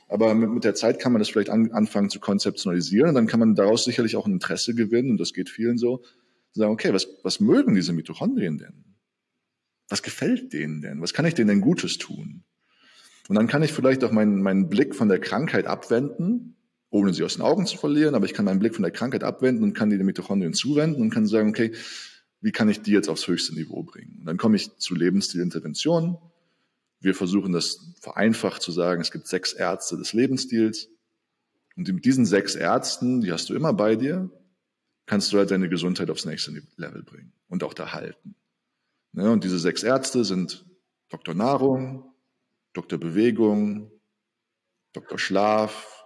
Aber 0.07 0.35
mit, 0.35 0.51
mit 0.51 0.63
der 0.63 0.75
Zeit 0.75 0.99
kann 0.99 1.11
man 1.11 1.19
das 1.19 1.29
vielleicht 1.29 1.49
an, 1.49 1.71
anfangen 1.71 2.11
zu 2.11 2.19
konzeptionalisieren 2.19 3.09
und 3.09 3.15
dann 3.15 3.27
kann 3.27 3.39
man 3.39 3.55
daraus 3.55 3.85
sicherlich 3.85 4.15
auch 4.15 4.27
ein 4.27 4.33
Interesse 4.33 4.75
gewinnen, 4.75 5.11
und 5.11 5.19
das 5.19 5.33
geht 5.33 5.49
vielen 5.49 5.79
so, 5.79 6.03
zu 6.51 6.59
sagen, 6.59 6.71
okay, 6.71 6.93
was, 6.93 7.07
was 7.23 7.39
mögen 7.39 7.73
diese 7.73 7.93
Mitochondrien 7.93 8.59
denn? 8.59 8.83
Was 9.87 10.03
gefällt 10.03 10.53
denen 10.53 10.81
denn? 10.81 11.01
Was 11.01 11.13
kann 11.13 11.25
ich 11.25 11.33
denen 11.33 11.47
denn 11.47 11.61
Gutes 11.61 11.97
tun? 11.97 12.43
Und 13.29 13.35
dann 13.35 13.45
kann 13.45 13.61
ich 13.61 13.71
vielleicht 13.71 14.03
auch 14.03 14.11
meinen, 14.11 14.41
meinen 14.41 14.69
Blick 14.69 14.95
von 14.95 15.07
der 15.07 15.19
Krankheit 15.19 15.67
abwenden, 15.67 16.55
ohne 16.89 17.13
sie 17.13 17.23
aus 17.23 17.35
den 17.35 17.43
Augen 17.43 17.67
zu 17.67 17.77
verlieren, 17.77 18.15
aber 18.15 18.25
ich 18.25 18.33
kann 18.33 18.43
meinen 18.43 18.57
Blick 18.57 18.73
von 18.73 18.81
der 18.81 18.91
Krankheit 18.91 19.23
abwenden 19.23 19.63
und 19.63 19.73
kann 19.73 19.91
die 19.91 19.97
den 19.97 20.07
Mitochondrien 20.07 20.55
zuwenden 20.55 20.99
und 20.99 21.11
kann 21.11 21.27
sagen, 21.27 21.49
okay, 21.49 21.71
wie 22.41 22.51
kann 22.51 22.69
ich 22.69 22.81
die 22.81 22.91
jetzt 22.91 23.07
aufs 23.07 23.27
höchste 23.27 23.53
Niveau 23.53 23.83
bringen? 23.83 24.17
Und 24.19 24.25
dann 24.25 24.37
komme 24.37 24.55
ich 24.55 24.75
zu 24.77 24.95
Lebensstilinterventionen. 24.95 26.17
Wir 27.01 27.13
versuchen 27.13 27.51
das 27.53 27.93
vereinfacht 28.01 28.63
zu 28.63 28.71
sagen, 28.71 28.99
es 28.99 29.11
gibt 29.11 29.27
sechs 29.27 29.53
Ärzte 29.53 29.95
des 29.95 30.13
Lebensstils. 30.13 30.89
Und 31.75 31.87
mit 31.87 32.05
diesen 32.05 32.25
sechs 32.25 32.55
Ärzten, 32.55 33.21
die 33.21 33.31
hast 33.31 33.47
du 33.51 33.53
immer 33.53 33.73
bei 33.73 33.95
dir, 33.95 34.31
kannst 35.05 35.31
du 35.31 35.37
halt 35.37 35.51
deine 35.51 35.69
Gesundheit 35.69 36.09
aufs 36.09 36.25
nächste 36.25 36.51
Level 36.77 37.03
bringen 37.03 37.31
und 37.47 37.63
auch 37.63 37.75
da 37.75 37.93
halten. 37.93 38.33
Ne, 39.11 39.29
und 39.29 39.43
diese 39.43 39.59
sechs 39.59 39.83
Ärzte 39.83 40.25
sind 40.25 40.65
Dr. 41.09 41.35
Nahrung, 41.35 42.08
Dr. 42.73 42.99
Bewegung, 42.99 43.91
Dr. 44.93 45.17
Schlaf, 45.19 46.05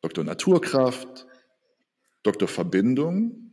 Dr. 0.00 0.24
Naturkraft, 0.24 1.26
Dr. 2.22 2.48
Verbindung 2.48 3.52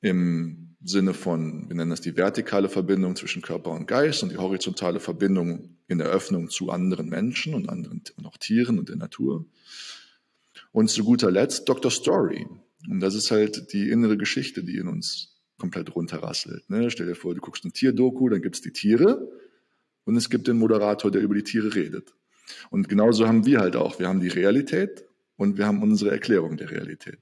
im 0.00 0.76
Sinne 0.82 1.14
von, 1.14 1.68
wir 1.68 1.76
nennen 1.76 1.90
das 1.90 2.02
die 2.02 2.16
vertikale 2.16 2.68
Verbindung 2.68 3.16
zwischen 3.16 3.40
Körper 3.40 3.70
und 3.70 3.86
Geist 3.86 4.22
und 4.22 4.32
die 4.32 4.36
horizontale 4.36 5.00
Verbindung 5.00 5.78
in 5.86 5.98
der 5.98 6.08
Öffnung 6.08 6.50
zu 6.50 6.70
anderen 6.70 7.08
Menschen 7.08 7.54
und 7.54 7.68
anderen 7.68 8.02
und 8.16 8.26
auch 8.26 8.36
Tieren 8.36 8.78
und 8.78 8.90
der 8.90 8.96
Natur. 8.96 9.46
Und 10.72 10.90
zu 10.90 11.04
guter 11.04 11.30
Letzt 11.30 11.68
Dr. 11.68 11.90
Story. 11.90 12.46
Und 12.88 13.00
das 13.00 13.14
ist 13.14 13.30
halt 13.30 13.72
die 13.72 13.88
innere 13.88 14.18
Geschichte, 14.18 14.62
die 14.62 14.76
in 14.76 14.88
uns 14.88 15.40
komplett 15.56 15.94
runterrasselt. 15.94 16.68
Ne? 16.68 16.90
Stell 16.90 17.06
dir 17.06 17.14
vor, 17.14 17.34
du 17.34 17.40
guckst 17.40 17.64
ein 17.64 17.72
Tierdoku, 17.72 18.28
dann 18.28 18.42
gibt's 18.42 18.60
die 18.60 18.72
Tiere 18.72 19.26
und 20.04 20.16
es 20.16 20.30
gibt 20.30 20.48
den 20.48 20.58
Moderator, 20.58 21.10
der 21.10 21.22
über 21.22 21.34
die 21.34 21.42
Tiere 21.42 21.74
redet. 21.74 22.14
Und 22.70 22.88
genauso 22.88 23.26
haben 23.26 23.46
wir 23.46 23.60
halt 23.60 23.76
auch. 23.76 23.98
Wir 23.98 24.08
haben 24.08 24.20
die 24.20 24.28
Realität 24.28 25.04
und 25.36 25.56
wir 25.58 25.66
haben 25.66 25.82
unsere 25.82 26.10
Erklärung 26.10 26.56
der 26.56 26.70
Realität. 26.70 27.18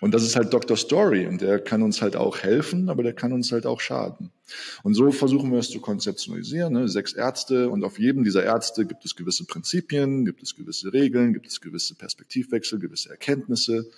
Und 0.00 0.14
das 0.14 0.22
ist 0.22 0.36
halt 0.36 0.52
Dr. 0.52 0.76
Story 0.76 1.26
und 1.26 1.40
der 1.40 1.58
kann 1.58 1.82
uns 1.82 2.00
halt 2.00 2.14
auch 2.14 2.38
helfen, 2.38 2.88
aber 2.88 3.02
der 3.02 3.14
kann 3.14 3.32
uns 3.32 3.50
halt 3.50 3.66
auch 3.66 3.80
schaden. 3.80 4.30
Und 4.84 4.94
so 4.94 5.10
versuchen 5.10 5.50
wir 5.50 5.58
es 5.58 5.70
zu 5.70 5.80
konzeptionalisieren. 5.80 6.72
Ne? 6.72 6.88
Sechs 6.88 7.12
Ärzte 7.12 7.68
und 7.68 7.82
auf 7.82 7.98
jedem 7.98 8.22
dieser 8.22 8.44
Ärzte 8.44 8.86
gibt 8.86 9.04
es 9.04 9.16
gewisse 9.16 9.44
Prinzipien, 9.44 10.24
gibt 10.24 10.42
es 10.42 10.54
gewisse 10.54 10.92
Regeln, 10.92 11.32
gibt 11.32 11.48
es 11.48 11.60
gewisse 11.60 11.96
Perspektivwechsel, 11.96 12.78
gewisse 12.78 13.10
Erkenntnisse. 13.10 13.90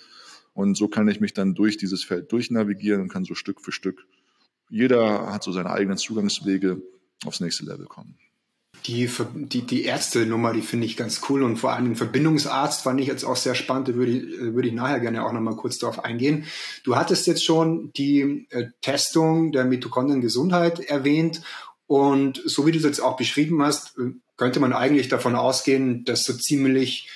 Und 0.53 0.75
so 0.75 0.87
kann 0.87 1.07
ich 1.07 1.19
mich 1.19 1.33
dann 1.33 1.53
durch 1.53 1.77
dieses 1.77 2.03
Feld 2.03 2.31
durchnavigieren 2.31 3.01
und 3.01 3.09
kann 3.09 3.25
so 3.25 3.35
Stück 3.35 3.61
für 3.61 3.71
Stück, 3.71 4.07
jeder 4.69 5.33
hat 5.33 5.43
so 5.43 5.51
seine 5.51 5.71
eigenen 5.71 5.97
Zugangswege 5.97 6.81
aufs 7.25 7.39
nächste 7.39 7.65
Level 7.65 7.85
kommen. 7.85 8.17
Die, 8.85 9.09
die, 9.33 9.63
die 9.63 9.83
Ärzte-Nummer, 9.83 10.53
die 10.53 10.61
finde 10.61 10.85
ich 10.85 10.95
ganz 10.95 11.21
cool 11.29 11.43
und 11.43 11.57
vor 11.57 11.73
allem 11.73 11.85
den 11.85 11.95
Verbindungsarzt 11.95 12.83
fand 12.83 13.01
ich 13.01 13.07
jetzt 13.07 13.25
auch 13.25 13.35
sehr 13.35 13.53
spannend, 13.53 13.89
da 13.89 13.95
würde 13.95 14.11
ich, 14.11 14.39
würde 14.39 14.69
ich 14.69 14.73
nachher 14.73 15.01
gerne 15.01 15.25
auch 15.25 15.33
nochmal 15.33 15.57
kurz 15.57 15.79
darauf 15.79 16.03
eingehen. 16.03 16.45
Du 16.85 16.95
hattest 16.95 17.27
jetzt 17.27 17.43
schon 17.43 17.91
die 17.93 18.47
äh, 18.51 18.67
Testung 18.81 19.51
der 19.51 19.65
Mitochondriengesundheit 19.65 20.79
erwähnt 20.79 21.41
und 21.87 22.41
so 22.45 22.65
wie 22.65 22.71
du 22.71 22.77
es 22.77 22.85
jetzt 22.85 23.01
auch 23.01 23.17
beschrieben 23.17 23.61
hast, 23.61 23.97
äh, 23.97 24.13
könnte 24.37 24.61
man 24.61 24.71
eigentlich 24.71 25.09
davon 25.09 25.35
ausgehen, 25.35 26.05
dass 26.05 26.23
so 26.23 26.33
ziemlich 26.33 27.09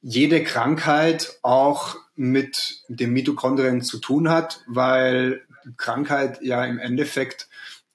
jede 0.00 0.42
Krankheit 0.42 1.38
auch 1.42 1.96
mit 2.16 2.84
dem 2.88 3.12
Mitochondrien 3.12 3.82
zu 3.82 3.98
tun 3.98 4.30
hat, 4.30 4.62
weil 4.66 5.42
Krankheit 5.76 6.40
ja 6.42 6.64
im 6.64 6.78
Endeffekt 6.78 7.48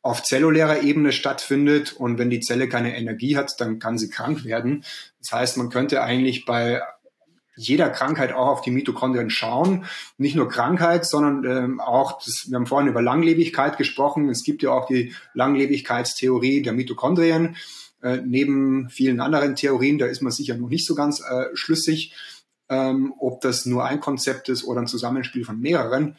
auf 0.05 0.21
zellulärer 0.21 0.83
Ebene 0.83 1.11
stattfindet 1.11 1.93
und 1.93 2.19
wenn 2.19 2.29
die 2.29 2.39
Zelle 2.39 2.69
keine 2.69 2.95
Energie 2.95 3.35
hat, 3.35 3.59
dann 3.59 3.79
kann 3.79 3.97
sie 3.97 4.11
krank 4.11 4.45
werden. 4.45 4.83
Das 5.19 5.31
heißt, 5.31 5.57
man 5.57 5.71
könnte 5.71 6.03
eigentlich 6.03 6.45
bei 6.45 6.83
jeder 7.55 7.89
Krankheit 7.89 8.31
auch 8.31 8.45
auf 8.45 8.61
die 8.61 8.69
Mitochondrien 8.69 9.31
schauen. 9.31 9.85
Nicht 10.19 10.35
nur 10.35 10.47
Krankheit, 10.47 11.07
sondern 11.07 11.43
ähm, 11.45 11.79
auch, 11.79 12.19
das, 12.23 12.45
wir 12.47 12.55
haben 12.55 12.67
vorhin 12.67 12.87
über 12.87 13.01
Langlebigkeit 13.01 13.79
gesprochen. 13.79 14.29
Es 14.29 14.43
gibt 14.43 14.61
ja 14.61 14.69
auch 14.69 14.85
die 14.85 15.15
Langlebigkeitstheorie 15.33 16.61
der 16.61 16.73
Mitochondrien. 16.73 17.55
Äh, 18.03 18.17
neben 18.23 18.91
vielen 18.91 19.19
anderen 19.19 19.55
Theorien, 19.55 19.97
da 19.97 20.05
ist 20.05 20.21
man 20.21 20.31
sicher 20.31 20.55
noch 20.55 20.69
nicht 20.69 20.85
so 20.85 20.93
ganz 20.93 21.19
äh, 21.19 21.45
schlüssig, 21.55 22.13
ähm, 22.69 23.11
ob 23.17 23.41
das 23.41 23.65
nur 23.65 23.85
ein 23.85 24.01
Konzept 24.01 24.49
ist 24.49 24.65
oder 24.65 24.81
ein 24.81 24.87
Zusammenspiel 24.87 25.45
von 25.45 25.59
mehreren. 25.59 26.15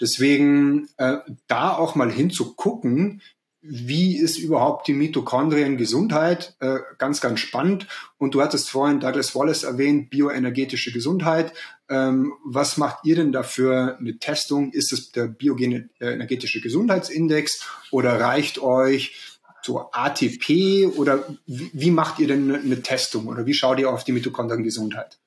Deswegen 0.00 0.88
äh, 0.96 1.18
da 1.46 1.72
auch 1.72 1.94
mal 1.94 2.10
hinzugucken, 2.10 3.22
wie 3.68 4.16
ist 4.16 4.38
überhaupt 4.38 4.86
die 4.86 4.92
Mitochondriengesundheit? 4.92 6.54
Äh, 6.60 6.78
ganz, 6.98 7.20
ganz 7.20 7.40
spannend. 7.40 7.88
Und 8.16 8.34
du 8.34 8.40
hattest 8.40 8.70
vorhin 8.70 9.00
Douglas 9.00 9.34
Wallace 9.34 9.64
erwähnt, 9.64 10.10
bioenergetische 10.10 10.92
Gesundheit. 10.92 11.52
Ähm, 11.88 12.32
was 12.44 12.76
macht 12.76 13.04
ihr 13.04 13.16
denn 13.16 13.32
dafür 13.32 13.96
eine 13.98 14.18
Testung? 14.18 14.72
Ist 14.72 14.92
es 14.92 15.10
der 15.10 15.26
bioenergetische 15.26 16.60
Gesundheitsindex 16.60 17.66
oder 17.90 18.20
reicht 18.20 18.60
euch 18.60 19.38
so 19.62 19.90
ATP 19.90 20.86
oder 20.96 21.24
wie, 21.46 21.70
wie 21.72 21.90
macht 21.90 22.20
ihr 22.20 22.28
denn 22.28 22.54
eine, 22.54 22.82
Testung 22.82 23.26
oder 23.26 23.46
wie 23.46 23.54
schaut 23.54 23.80
ihr 23.80 23.90
auf 23.90 24.04
die 24.04 24.12
Mitochondriengesundheit? 24.12 25.18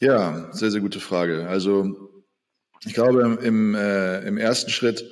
Ja, 0.00 0.48
sehr, 0.52 0.72
sehr 0.72 0.80
gute 0.80 0.98
Frage. 0.98 1.46
Also 1.48 2.10
ich 2.84 2.94
glaube, 2.94 3.38
im, 3.42 3.74
äh, 3.74 4.20
im 4.26 4.36
ersten 4.36 4.70
Schritt 4.70 5.04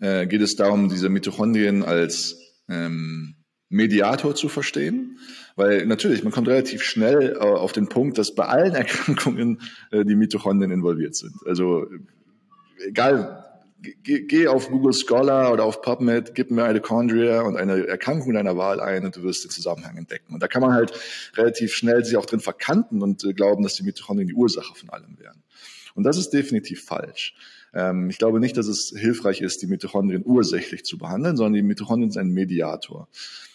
äh, 0.00 0.26
geht 0.26 0.42
es 0.42 0.56
darum, 0.56 0.88
diese 0.88 1.08
Mitochondrien 1.08 1.82
als 1.82 2.38
ähm, 2.68 3.36
Mediator 3.68 4.34
zu 4.34 4.48
verstehen, 4.48 5.18
weil 5.56 5.86
natürlich, 5.86 6.22
man 6.22 6.32
kommt 6.32 6.48
relativ 6.48 6.82
schnell 6.82 7.32
äh, 7.32 7.38
auf 7.38 7.72
den 7.72 7.88
Punkt, 7.88 8.18
dass 8.18 8.34
bei 8.34 8.46
allen 8.46 8.74
Erkrankungen 8.74 9.60
äh, 9.90 10.04
die 10.04 10.16
Mitochondrien 10.16 10.70
involviert 10.70 11.16
sind. 11.16 11.34
Also 11.46 11.86
egal, 12.86 13.44
geh, 13.80 14.20
geh 14.20 14.48
auf 14.48 14.68
Google 14.68 14.92
Scholar 14.92 15.52
oder 15.52 15.64
auf 15.64 15.82
PubMed, 15.82 16.34
gib 16.34 16.50
mir 16.50 16.72
Mitochondria 16.72 17.42
und 17.42 17.56
eine 17.56 17.86
Erkrankung 17.86 18.34
deiner 18.34 18.56
Wahl 18.56 18.80
ein 18.80 19.04
und 19.04 19.16
du 19.16 19.22
wirst 19.22 19.44
den 19.44 19.50
Zusammenhang 19.50 19.96
entdecken. 19.96 20.34
Und 20.34 20.42
da 20.42 20.48
kann 20.48 20.62
man 20.62 20.72
halt 20.72 20.92
relativ 21.34 21.72
schnell 21.72 22.04
sich 22.04 22.16
auch 22.16 22.26
drin 22.26 22.40
verkanten 22.40 23.02
und 23.02 23.24
äh, 23.24 23.32
glauben, 23.32 23.62
dass 23.62 23.74
die 23.74 23.82
Mitochondrien 23.82 24.28
die 24.28 24.34
Ursache 24.34 24.74
von 24.74 24.90
allem 24.90 25.18
wären. 25.18 25.42
Und 25.96 26.04
das 26.04 26.18
ist 26.18 26.30
definitiv 26.30 26.84
falsch. 26.84 27.34
Ähm, 27.74 28.08
ich 28.10 28.18
glaube 28.18 28.38
nicht, 28.38 28.56
dass 28.56 28.68
es 28.68 28.92
hilfreich 28.96 29.40
ist, 29.40 29.62
die 29.62 29.66
Mitochondrien 29.66 30.22
ursächlich 30.24 30.84
zu 30.84 30.98
behandeln, 30.98 31.36
sondern 31.36 31.54
die 31.54 31.62
Mitochondrien 31.62 32.12
sind 32.12 32.20
ein 32.20 32.30
Mediator. 32.30 33.08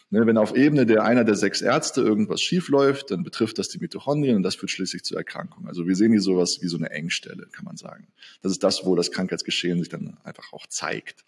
Ne, 0.10 0.27
wenn 0.27 0.38
auf 0.38 0.54
Ebene 0.54 0.86
der 0.86 1.06
einer 1.06 1.23
der 1.23 1.36
sechs 1.36 1.62
Ärzte 1.62 2.01
irgendwas 2.01 2.41
schiefläuft, 2.41 3.12
dann 3.12 3.23
betrifft 3.23 3.58
das 3.60 3.69
die 3.69 3.77
Mitochondrien 3.77 4.36
und 4.36 4.43
das 4.43 4.56
führt 4.56 4.71
schließlich 4.71 5.04
zur 5.04 5.17
Erkrankung. 5.17 5.67
Also 5.67 5.88
wir 5.88 5.95
sehen 5.95 6.12
hier 6.12 6.21
sowas 6.21 6.60
wie 6.62 6.67
so 6.67 6.75
eine 6.75 6.89
Engstelle, 6.89 7.47
kann 7.54 7.63
man 7.63 7.77
sagen. 7.77 8.08
Das 8.41 8.51
ist 8.51 8.62
das, 8.62 8.86
wo 8.86 8.95
das 8.95 9.12
Krankheitsgeschehen 9.12 9.80
sich 9.80 9.88
dann 9.88 10.17
einfach 10.25 10.51
auch 10.51 10.67
zeigt. 10.67 11.23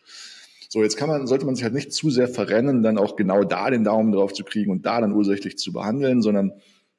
So, 0.68 0.84
jetzt 0.84 0.98
kann 0.98 1.08
man, 1.08 1.28
sollte 1.28 1.46
man 1.46 1.56
sich 1.56 1.64
halt 1.64 1.76
nicht 1.76 1.94
zu 1.94 2.10
sehr 2.10 2.28
verrennen, 2.28 2.84
dann 2.84 2.98
auch 2.98 3.16
genau 3.16 3.46
da 3.46 3.70
den 3.70 3.86
Daumen 3.86 4.12
drauf 4.12 4.34
zu 4.34 4.44
kriegen 4.44 4.72
und 4.72 4.86
da 4.86 5.00
dann 5.00 5.14
ursächlich 5.14 5.58
zu 5.58 5.72
behandeln, 5.72 6.22
sondern 6.22 6.52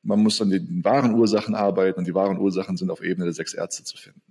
man 0.05 0.21
muss 0.21 0.41
an 0.41 0.51
den 0.51 0.85
wahren 0.85 1.15
Ursachen 1.15 1.55
arbeiten 1.55 1.99
und 1.99 2.07
die 2.07 2.15
wahren 2.15 2.39
Ursachen 2.39 2.77
sind 2.77 2.91
auf 2.91 3.03
Ebene 3.03 3.25
der 3.25 3.35
sechs 3.35 3.55
Ärzte 3.55 3.85
zu 3.85 3.97
finden. 3.97 4.23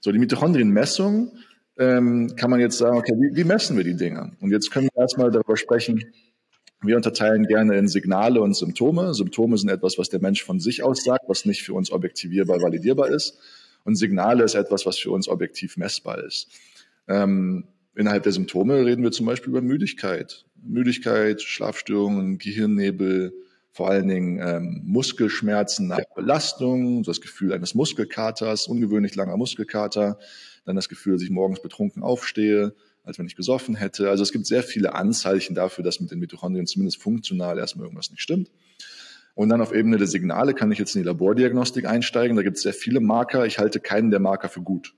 So, 0.00 0.10
die 0.10 0.18
Mitochondrienmessung 0.18 1.32
ähm, 1.78 2.34
kann 2.36 2.50
man 2.50 2.60
jetzt 2.60 2.78
sagen, 2.78 2.98
okay, 2.98 3.12
wie, 3.16 3.36
wie 3.36 3.44
messen 3.44 3.76
wir 3.76 3.84
die 3.84 3.96
Dinge? 3.96 4.32
Und 4.40 4.50
jetzt 4.50 4.70
können 4.70 4.88
wir 4.92 5.00
erstmal 5.00 5.30
darüber 5.30 5.56
sprechen, 5.56 6.04
wir 6.82 6.96
unterteilen 6.96 7.46
gerne 7.46 7.78
in 7.78 7.88
Signale 7.88 8.42
und 8.42 8.54
Symptome. 8.54 9.14
Symptome 9.14 9.56
sind 9.56 9.70
etwas, 9.70 9.96
was 9.96 10.10
der 10.10 10.20
Mensch 10.20 10.44
von 10.44 10.60
sich 10.60 10.82
aus 10.82 11.02
sagt, 11.02 11.28
was 11.28 11.46
nicht 11.46 11.62
für 11.62 11.72
uns 11.72 11.90
objektivierbar, 11.90 12.60
validierbar 12.60 13.08
ist. 13.08 13.38
Und 13.84 13.96
Signale 13.96 14.44
ist 14.44 14.54
etwas, 14.54 14.84
was 14.84 14.98
für 14.98 15.10
uns 15.10 15.28
objektiv 15.28 15.76
messbar 15.76 16.22
ist. 16.22 16.48
Ähm, 17.08 17.64
innerhalb 17.94 18.24
der 18.24 18.32
Symptome 18.32 18.84
reden 18.84 19.02
wir 19.02 19.12
zum 19.12 19.26
Beispiel 19.26 19.50
über 19.50 19.62
Müdigkeit. 19.62 20.44
Müdigkeit, 20.62 21.40
Schlafstörungen, 21.40 22.38
Gehirnnebel, 22.38 23.32
vor 23.74 23.90
allen 23.90 24.06
Dingen 24.06 24.38
ähm, 24.38 24.82
Muskelschmerzen 24.84 25.88
nach 25.88 25.98
Belastung, 26.14 27.02
das 27.02 27.20
Gefühl 27.20 27.52
eines 27.52 27.74
Muskelkaters, 27.74 28.68
ungewöhnlich 28.68 29.16
langer 29.16 29.36
Muskelkater, 29.36 30.20
dann 30.64 30.76
das 30.76 30.88
Gefühl, 30.88 31.14
dass 31.14 31.22
ich 31.22 31.30
morgens 31.30 31.60
betrunken 31.60 32.04
aufstehe, 32.04 32.76
als 33.02 33.18
wenn 33.18 33.26
ich 33.26 33.34
gesoffen 33.34 33.74
hätte. 33.74 34.10
Also 34.10 34.22
es 34.22 34.30
gibt 34.30 34.46
sehr 34.46 34.62
viele 34.62 34.94
Anzeichen 34.94 35.56
dafür, 35.56 35.82
dass 35.82 35.98
mit 35.98 36.12
den 36.12 36.20
Mitochondrien 36.20 36.68
zumindest 36.68 37.02
funktional 37.02 37.58
erstmal 37.58 37.86
irgendwas 37.86 38.12
nicht 38.12 38.22
stimmt. 38.22 38.52
Und 39.34 39.48
dann 39.48 39.60
auf 39.60 39.74
Ebene 39.74 39.96
der 39.96 40.06
Signale 40.06 40.54
kann 40.54 40.70
ich 40.70 40.78
jetzt 40.78 40.94
in 40.94 41.02
die 41.02 41.08
Labordiagnostik 41.08 41.84
einsteigen. 41.84 42.36
Da 42.36 42.44
gibt 42.44 42.58
es 42.58 42.62
sehr 42.62 42.74
viele 42.74 43.00
Marker. 43.00 43.44
Ich 43.44 43.58
halte 43.58 43.80
keinen 43.80 44.12
der 44.12 44.20
Marker 44.20 44.48
für 44.48 44.62
gut. 44.62 44.94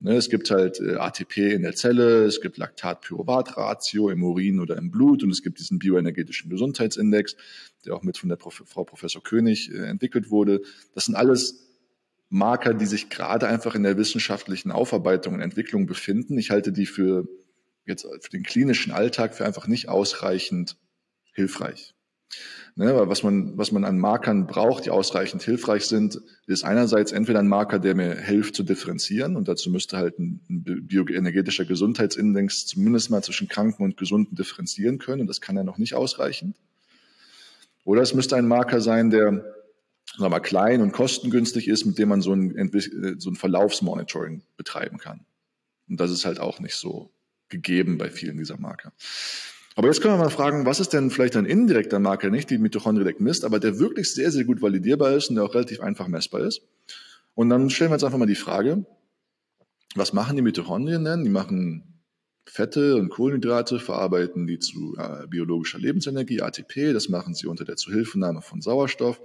Ne, 0.00 0.14
es 0.16 0.28
gibt 0.28 0.50
halt 0.50 0.80
äh, 0.80 0.96
ATP 0.96 1.52
in 1.52 1.62
der 1.62 1.74
Zelle, 1.74 2.24
es 2.24 2.40
gibt 2.40 2.58
Laktat-Pyruvat-Ratio 2.58 4.10
im 4.10 4.22
Urin 4.22 4.60
oder 4.60 4.76
im 4.76 4.90
Blut 4.90 5.22
und 5.22 5.30
es 5.30 5.42
gibt 5.42 5.58
diesen 5.58 5.78
bioenergetischen 5.78 6.50
Gesundheitsindex, 6.50 7.36
der 7.84 7.94
auch 7.94 8.02
mit 8.02 8.18
von 8.18 8.28
der 8.28 8.36
Prof 8.36 8.62
Frau 8.66 8.84
Professor 8.84 9.22
König 9.22 9.72
äh, 9.72 9.86
entwickelt 9.86 10.30
wurde. 10.30 10.62
Das 10.94 11.06
sind 11.06 11.14
alles 11.14 11.66
Marker, 12.28 12.74
die 12.74 12.86
sich 12.86 13.08
gerade 13.08 13.48
einfach 13.48 13.74
in 13.74 13.82
der 13.82 13.96
wissenschaftlichen 13.96 14.70
Aufarbeitung 14.70 15.34
und 15.34 15.40
Entwicklung 15.40 15.86
befinden. 15.86 16.38
Ich 16.38 16.50
halte 16.50 16.72
die 16.72 16.86
für 16.86 17.26
jetzt 17.86 18.06
für 18.20 18.30
den 18.30 18.42
klinischen 18.42 18.92
Alltag 18.92 19.34
für 19.34 19.46
einfach 19.46 19.66
nicht 19.66 19.88
ausreichend 19.88 20.76
hilfreich. 21.32 21.95
Ne, 22.78 22.92
was 23.08 23.22
man, 23.22 23.56
was 23.56 23.72
man 23.72 23.84
an 23.84 23.98
Markern 23.98 24.46
braucht, 24.46 24.84
die 24.84 24.90
ausreichend 24.90 25.42
hilfreich 25.42 25.86
sind, 25.86 26.20
ist 26.46 26.62
einerseits 26.62 27.10
entweder 27.10 27.38
ein 27.38 27.48
Marker, 27.48 27.78
der 27.78 27.94
mir 27.94 28.14
hilft 28.16 28.54
zu 28.54 28.64
differenzieren 28.64 29.34
und 29.34 29.48
dazu 29.48 29.70
müsste 29.70 29.96
halt 29.96 30.18
ein, 30.18 30.40
bioenergetischer 30.46 31.64
Gesundheitsindex 31.64 32.66
zumindest 32.66 33.10
mal 33.10 33.22
zwischen 33.22 33.48
Kranken 33.48 33.82
und 33.82 33.96
Gesunden 33.96 34.36
differenzieren 34.36 34.98
können 34.98 35.22
und 35.22 35.26
das 35.26 35.40
kann 35.40 35.56
ja 35.56 35.64
noch 35.64 35.78
nicht 35.78 35.94
ausreichend. 35.94 36.54
Oder 37.84 38.02
es 38.02 38.12
müsste 38.12 38.36
ein 38.36 38.46
Marker 38.46 38.82
sein, 38.82 39.08
der 39.08 39.44
sagen 40.10 40.24
wir 40.24 40.28
mal, 40.28 40.40
klein 40.40 40.82
und 40.82 40.92
kostengünstig 40.92 41.68
ist, 41.68 41.84
mit 41.84 41.98
dem 41.98 42.08
man 42.08 42.20
so 42.20 42.32
ein, 42.32 42.70
so 43.18 43.30
ein 43.30 43.36
Verlaufsmonitoring 43.36 44.42
betreiben 44.56 44.98
kann. 44.98 45.24
Und 45.88 45.98
das 46.00 46.10
ist 46.10 46.24
halt 46.24 46.40
auch 46.40 46.60
nicht 46.60 46.74
so 46.74 47.10
gegeben 47.48 47.98
bei 47.98 48.10
vielen 48.10 48.38
dieser 48.38 48.58
Marker. 48.58 48.92
Aber 49.78 49.88
jetzt 49.88 50.00
können 50.00 50.14
wir 50.14 50.24
mal 50.24 50.30
fragen, 50.30 50.64
was 50.64 50.80
ist 50.80 50.94
denn 50.94 51.10
vielleicht 51.10 51.36
ein 51.36 51.44
indirekter 51.44 51.98
Marker, 51.98 52.30
nicht 52.30 52.48
die 52.48 52.56
Mitochondrien 52.56 53.16
misst, 53.18 53.44
aber 53.44 53.60
der 53.60 53.78
wirklich 53.78 54.10
sehr, 54.10 54.30
sehr 54.30 54.44
gut 54.44 54.62
validierbar 54.62 55.12
ist 55.12 55.28
und 55.28 55.36
der 55.36 55.44
auch 55.44 55.54
relativ 55.54 55.80
einfach 55.80 56.08
messbar 56.08 56.40
ist. 56.40 56.62
Und 57.34 57.50
dann 57.50 57.68
stellen 57.68 57.90
wir 57.90 57.96
jetzt 57.96 58.04
einfach 58.04 58.16
mal 58.16 58.24
die 58.24 58.36
Frage, 58.36 58.86
was 59.94 60.14
machen 60.14 60.34
die 60.34 60.42
Mitochondrien 60.42 61.04
denn? 61.04 61.24
Die 61.24 61.30
machen 61.30 62.00
Fette 62.46 62.96
und 62.96 63.10
Kohlenhydrate, 63.10 63.78
verarbeiten 63.78 64.46
die 64.46 64.58
zu 64.58 64.96
äh, 64.96 65.26
biologischer 65.26 65.78
Lebensenergie, 65.78 66.40
ATP, 66.40 66.94
das 66.94 67.10
machen 67.10 67.34
sie 67.34 67.46
unter 67.46 67.66
der 67.66 67.76
Zuhilfenahme 67.76 68.40
von 68.40 68.62
Sauerstoff. 68.62 69.20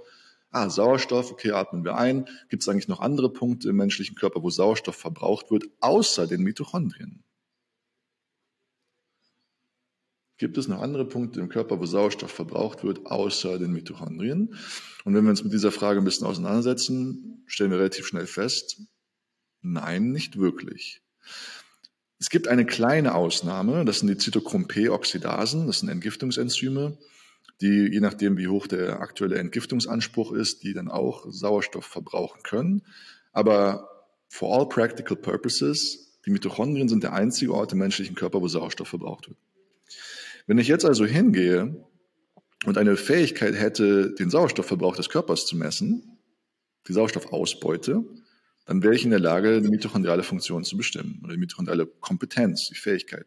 Ah, 0.50 0.68
Sauerstoff, 0.68 1.32
okay, 1.32 1.52
atmen 1.52 1.82
wir 1.82 1.96
ein. 1.96 2.26
Gibt 2.50 2.62
es 2.62 2.68
eigentlich 2.68 2.88
noch 2.88 3.00
andere 3.00 3.32
Punkte 3.32 3.70
im 3.70 3.76
menschlichen 3.76 4.16
Körper, 4.16 4.42
wo 4.42 4.50
Sauerstoff 4.50 4.96
verbraucht 4.96 5.50
wird, 5.50 5.64
außer 5.80 6.26
den 6.26 6.42
Mitochondrien? 6.42 7.24
Gibt 10.42 10.58
es 10.58 10.66
noch 10.66 10.82
andere 10.82 11.04
Punkte 11.04 11.38
im 11.38 11.48
Körper, 11.48 11.78
wo 11.78 11.86
Sauerstoff 11.86 12.32
verbraucht 12.32 12.82
wird, 12.82 13.06
außer 13.06 13.60
den 13.60 13.70
Mitochondrien. 13.70 14.56
Und 15.04 15.14
wenn 15.14 15.22
wir 15.22 15.30
uns 15.30 15.44
mit 15.44 15.52
dieser 15.52 15.70
Frage 15.70 16.00
ein 16.00 16.04
bisschen 16.04 16.26
auseinandersetzen, 16.26 17.44
stellen 17.46 17.70
wir 17.70 17.78
relativ 17.78 18.08
schnell 18.08 18.26
fest, 18.26 18.80
nein, 19.60 20.10
nicht 20.10 20.40
wirklich. 20.40 21.00
Es 22.18 22.28
gibt 22.28 22.48
eine 22.48 22.66
kleine 22.66 23.14
Ausnahme, 23.14 23.84
das 23.84 24.00
sind 24.00 24.08
die 24.08 24.16
Zytochrom-P-Oxidasen, 24.16 25.68
das 25.68 25.78
sind 25.78 25.90
Entgiftungsenzyme, 25.90 26.98
die, 27.60 27.90
je 27.92 28.00
nachdem, 28.00 28.36
wie 28.36 28.48
hoch 28.48 28.66
der 28.66 28.98
aktuelle 28.98 29.38
Entgiftungsanspruch 29.38 30.32
ist, 30.32 30.64
die 30.64 30.74
dann 30.74 30.88
auch 30.88 31.24
Sauerstoff 31.28 31.86
verbrauchen 31.86 32.42
können. 32.42 32.82
Aber 33.32 34.08
for 34.26 34.52
all 34.58 34.68
practical 34.68 35.16
purposes, 35.16 36.18
die 36.26 36.30
Mitochondrien 36.30 36.88
sind 36.88 37.04
der 37.04 37.12
einzige 37.12 37.54
Ort 37.54 37.74
im 37.74 37.78
menschlichen 37.78 38.16
Körper, 38.16 38.40
wo 38.40 38.48
Sauerstoff 38.48 38.88
verbraucht 38.88 39.28
wird. 39.28 39.38
Wenn 40.46 40.58
ich 40.58 40.68
jetzt 40.68 40.84
also 40.84 41.04
hingehe 41.04 41.86
und 42.64 42.78
eine 42.78 42.96
Fähigkeit 42.96 43.54
hätte, 43.54 44.14
den 44.14 44.30
Sauerstoffverbrauch 44.30 44.96
des 44.96 45.08
Körpers 45.08 45.46
zu 45.46 45.56
messen, 45.56 46.18
die 46.88 46.92
Sauerstoffausbeute, 46.92 48.04
dann 48.66 48.82
wäre 48.82 48.94
ich 48.94 49.04
in 49.04 49.10
der 49.10 49.20
Lage, 49.20 49.60
die 49.60 49.68
mitochondriale 49.68 50.22
Funktion 50.22 50.64
zu 50.64 50.76
bestimmen 50.76 51.20
oder 51.24 51.32
die 51.34 51.38
mitochondriale 51.38 51.86
Kompetenz, 51.86 52.68
die 52.68 52.74
Fähigkeit. 52.74 53.26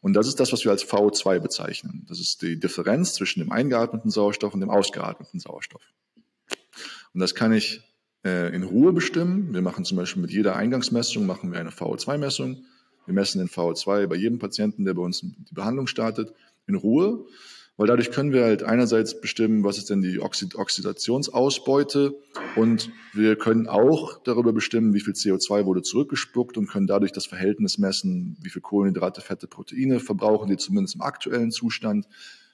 Und 0.00 0.12
das 0.12 0.28
ist 0.28 0.38
das, 0.38 0.52
was 0.52 0.64
wir 0.64 0.70
als 0.70 0.86
VO2 0.86 1.40
bezeichnen. 1.40 2.06
Das 2.08 2.20
ist 2.20 2.42
die 2.42 2.58
Differenz 2.58 3.14
zwischen 3.14 3.40
dem 3.40 3.50
eingeatmeten 3.50 4.10
Sauerstoff 4.10 4.54
und 4.54 4.60
dem 4.60 4.70
ausgeatmeten 4.70 5.40
Sauerstoff. 5.40 5.82
Und 7.14 7.20
das 7.20 7.34
kann 7.34 7.52
ich 7.52 7.82
äh, 8.24 8.54
in 8.54 8.62
Ruhe 8.62 8.92
bestimmen. 8.92 9.52
Wir 9.52 9.62
machen 9.62 9.84
zum 9.84 9.96
Beispiel 9.96 10.22
mit 10.22 10.30
jeder 10.30 10.54
Eingangsmessung 10.54 11.26
machen 11.26 11.50
wir 11.50 11.58
eine 11.58 11.70
VO2-Messung. 11.70 12.64
Wir 13.08 13.14
messen 13.14 13.38
den 13.38 13.48
VO2 13.48 14.06
bei 14.06 14.16
jedem 14.16 14.38
Patienten, 14.38 14.84
der 14.84 14.92
bei 14.92 15.00
uns 15.00 15.22
die 15.22 15.54
Behandlung 15.54 15.86
startet, 15.86 16.34
in 16.66 16.74
Ruhe, 16.74 17.24
weil 17.78 17.86
dadurch 17.86 18.10
können 18.10 18.32
wir 18.32 18.44
halt 18.44 18.62
einerseits 18.62 19.18
bestimmen, 19.18 19.64
was 19.64 19.78
ist 19.78 19.88
denn 19.88 20.02
die 20.02 20.20
Oxid 20.20 20.56
Oxidationsausbeute 20.56 22.14
und 22.54 22.90
wir 23.14 23.36
können 23.36 23.66
auch 23.66 24.22
darüber 24.24 24.52
bestimmen, 24.52 24.92
wie 24.92 25.00
viel 25.00 25.14
CO2 25.14 25.64
wurde 25.64 25.80
zurückgespuckt 25.80 26.58
und 26.58 26.66
können 26.66 26.86
dadurch 26.86 27.12
das 27.12 27.24
Verhältnis 27.24 27.78
messen, 27.78 28.36
wie 28.42 28.50
viel 28.50 28.60
Kohlenhydrate, 28.60 29.22
Fette, 29.22 29.46
Proteine 29.46 30.00
verbrauchen 30.00 30.50
die 30.50 30.58
zumindest 30.58 30.96
im 30.96 31.00
aktuellen 31.00 31.50
Zustand. 31.50 32.06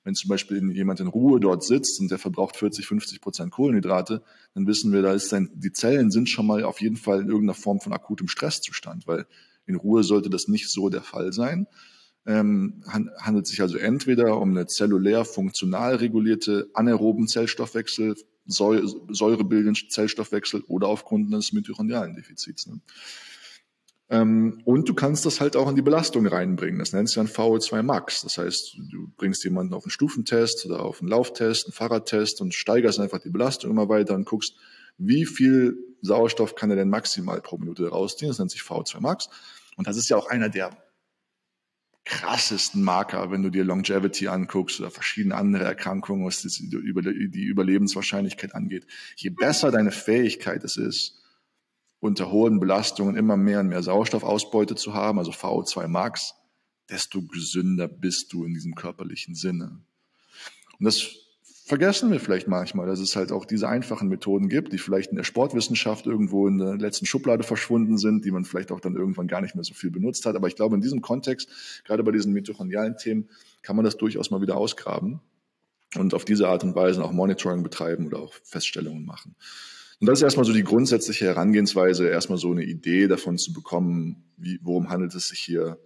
Wenn 0.05 0.15
zum 0.15 0.29
Beispiel 0.29 0.71
jemand 0.71 1.01
in 1.01 1.09
Ruhe 1.09 1.41
dort 1.41 1.65
sitzt 1.65 1.99
und 1.99 2.13
der 2.13 2.19
verbraucht 2.19 2.57
40, 2.57 2.87
50 2.87 3.21
Prozent 3.21 3.51
Kohlenhydrate, 3.51 4.23
dann 4.55 4.69
wissen 4.69 4.93
wir, 4.93 5.03
da 5.03 5.15
ist 5.15 5.31
sein, 5.31 5.51
die 5.55 5.73
Zellen 5.73 6.13
sind 6.13 6.29
schon 6.29 6.47
mal 6.47 6.63
auf 6.63 6.81
jeden 6.81 6.97
Fall 6.97 7.23
in 7.23 7.29
irgendeiner 7.29 7.55
Form 7.55 7.81
von 7.81 7.93
akutem 7.93 8.29
Stresszustand, 8.29 9.09
weil 9.09 9.27
in 9.67 9.77
Ruhe 9.77 10.03
sollte 10.03 10.31
das 10.31 10.49
nicht 10.49 10.69
so 10.69 10.89
der 10.89 11.03
Fall 11.03 11.33
sein. 11.33 11.67
Ähm, 12.27 12.83
handelt 12.87 13.47
sich 13.47 13.61
also 13.61 13.77
entweder 13.77 14.41
um 14.41 14.51
eine 14.51 14.67
zellulär 14.67 15.25
funktional 15.25 15.97
regulierte 15.97 16.71
anaeroben 16.73 17.29
Zellstoffwechsel, 17.29 18.17
säurebildenden 18.47 19.91
Zellstoffwechsel 19.91 20.63
oder 20.69 20.89
aufgrund 20.89 21.33
eines 21.33 21.53
mitochondrialen 21.53 22.15
Defizits. 22.15 22.67
Ne? 22.67 22.81
Ähm, 24.11 24.61
und 24.65 24.89
du 24.89 24.95
kannst 24.95 25.25
das 25.25 25.41
halt 25.41 25.57
auch 25.57 25.69
in 25.69 25.77
die 25.77 25.83
Belastung 25.83 26.27
reinbringen. 26.27 26.79
Das 26.79 26.93
nennt 26.93 27.09
sich 27.09 27.17
dann 27.17 27.29
VO2 27.29 27.83
Max. 27.83 28.23
Das 28.23 28.39
heißt, 28.39 28.77
du 28.91 29.09
bringst 29.17 29.45
jemanden 29.45 29.73
auf 29.73 29.85
einen 29.85 29.91
Stufentest 29.91 30.67
oder 30.67 30.81
auf 30.81 31.01
einen 31.01 31.09
Lauftest, 31.09 31.67
einen 31.67 31.73
Fahrradtest 31.73 32.41
und 32.41 32.55
steigerst 32.55 33.01
einfach 33.01 33.19
die 33.19 33.31
Belastung 33.31 33.71
immer 33.71 33.89
weiter 33.89 34.15
und 34.15 34.27
guckst, 34.27 34.57
wie 34.99 35.27
viel 35.27 35.77
Sauerstoff 36.03 36.55
kann 36.55 36.71
er 36.71 36.77
denn 36.77 36.91
maximal 36.91 37.41
pro 37.41 37.59
Minute 37.59 37.89
rausziehen. 37.89 38.29
Das 38.29 38.39
nennt 38.39 38.51
sich 38.51 38.61
VO2 38.61 39.01
Max. 39.01 39.29
Und 39.77 39.87
das 39.87 39.97
ist 39.97 40.09
ja 40.09 40.17
auch 40.17 40.29
einer 40.29 40.49
der 40.49 40.77
krassesten 42.05 42.83
Marker, 42.83 43.31
wenn 43.31 43.43
du 43.43 43.49
dir 43.49 43.65
Longevity 43.65 44.29
anguckst 44.29 44.79
oder 44.79 44.91
verschiedene 44.91 45.35
andere 45.37 45.65
Erkrankungen, 45.65 46.27
was 46.27 46.43
die 46.43 47.45
Überlebenswahrscheinlichkeit 47.45 48.55
angeht. 48.55 48.87
Je 49.17 49.31
besser 49.31 49.71
deine 49.71 49.91
Fähigkeit 49.91 50.63
es 50.65 50.77
ist, 50.77 51.23
unter 52.01 52.31
hohen 52.31 52.61
Belastungen 52.61 53.17
immer 53.17 53.39
mehr 53.39 53.61
und 53.61 53.69
mehr 53.69 53.83
Sauerstoffausbeute 53.83 54.75
zu 54.75 54.93
haben, 54.93 55.19
also 55.19 55.33
VO2 55.33 55.89
Max, 55.89 56.35
desto 56.91 57.23
gesünder 57.23 57.89
bist 57.89 58.35
du 58.35 58.45
in 58.45 58.53
diesem 58.53 58.75
körperlichen 58.75 59.35
Sinne. 59.35 59.81
Und 60.79 60.85
das 60.85 61.24
vergessen 61.65 62.13
wir 62.13 62.21
vielleicht 62.21 62.47
manchmal, 62.47 62.87
dass 62.87 63.01
es 63.01 63.17
halt 63.17 63.33
auch 63.33 63.47
diese 63.47 63.69
einfachen 63.69 64.09
Methoden 64.09 64.51
gibt, 64.51 64.73
die 64.73 64.79
vielleicht 64.79 65.11
in 65.11 65.17
der 65.17 65.25
Sportwissenschaft 65.25 66.05
irgendwo 66.05 66.47
in 66.47 66.59
der 66.59 66.77
letzten 66.77 67.07
Schublade 67.07 67.43
verschwunden 67.43 67.97
sind, 67.97 68.27
die 68.27 68.31
man 68.31 68.45
vielleicht 68.45 68.71
auch 68.71 68.81
dann 68.81 68.97
irgendwann 68.97 69.29
gar 69.29 69.41
nicht 69.41 69.55
mehr 69.55 69.65
so 69.65 69.73
viel 69.73 69.91
benutzt 69.91 70.27
hat. 70.27 70.37
Aber 70.37 70.47
ich 70.47 70.57
glaube, 70.57 70.77
in 70.77 70.83
diesem 70.83 71.01
Kontext, 71.01 71.49
gerade 71.85 72.05
bei 72.05 72.13
diesen 72.13 72.35
mitochondrialen 72.35 72.99
Themen, 72.99 73.31
kann 73.63 73.77
man 73.77 73.85
das 73.85 73.97
durchaus 73.97 74.31
mal 74.31 74.43
wieder 74.43 74.59
ausgraben 74.59 75.21
und 75.97 76.13
auf 76.13 76.27
diese 76.27 76.49
Art 76.49 76.65
und 76.65 76.77
Weise 76.77 77.03
auch 77.03 77.13
Monitoring 77.13 77.63
betreiben 77.63 78.07
oder 78.07 78.19
auch 78.19 78.35
Feststellungen 78.43 79.07
machen. 79.07 79.35
Und 80.01 80.09
das 80.09 80.19
ist 80.19 80.25
erstmal 80.25 80.45
so 80.45 80.53
die 80.53 80.65
grundsätzliche 80.65 81.25
Herangehensweise, 81.25 82.07
erstmal 82.09 82.37
so 82.37 82.51
eine 82.51 82.65
Idee 82.65 83.09
davon 83.09 83.39
zu 83.39 83.55
bekommen, 83.55 84.25
wie, 84.37 84.59
worum 84.63 84.91
handelt 84.91 85.15
es 85.15 85.29
sich 85.29 85.41
hier 85.41 85.79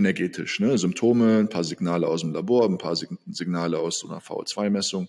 energetisch. 0.00 0.58
Ne? 0.60 0.76
Symptome, 0.78 1.38
ein 1.38 1.48
paar 1.48 1.64
Signale 1.64 2.08
aus 2.08 2.22
dem 2.22 2.32
Labor, 2.32 2.64
ein 2.68 2.78
paar 2.78 2.96
Signale 2.96 3.78
aus 3.78 4.00
so 4.00 4.08
einer 4.08 4.20
VO2-Messung. 4.20 5.08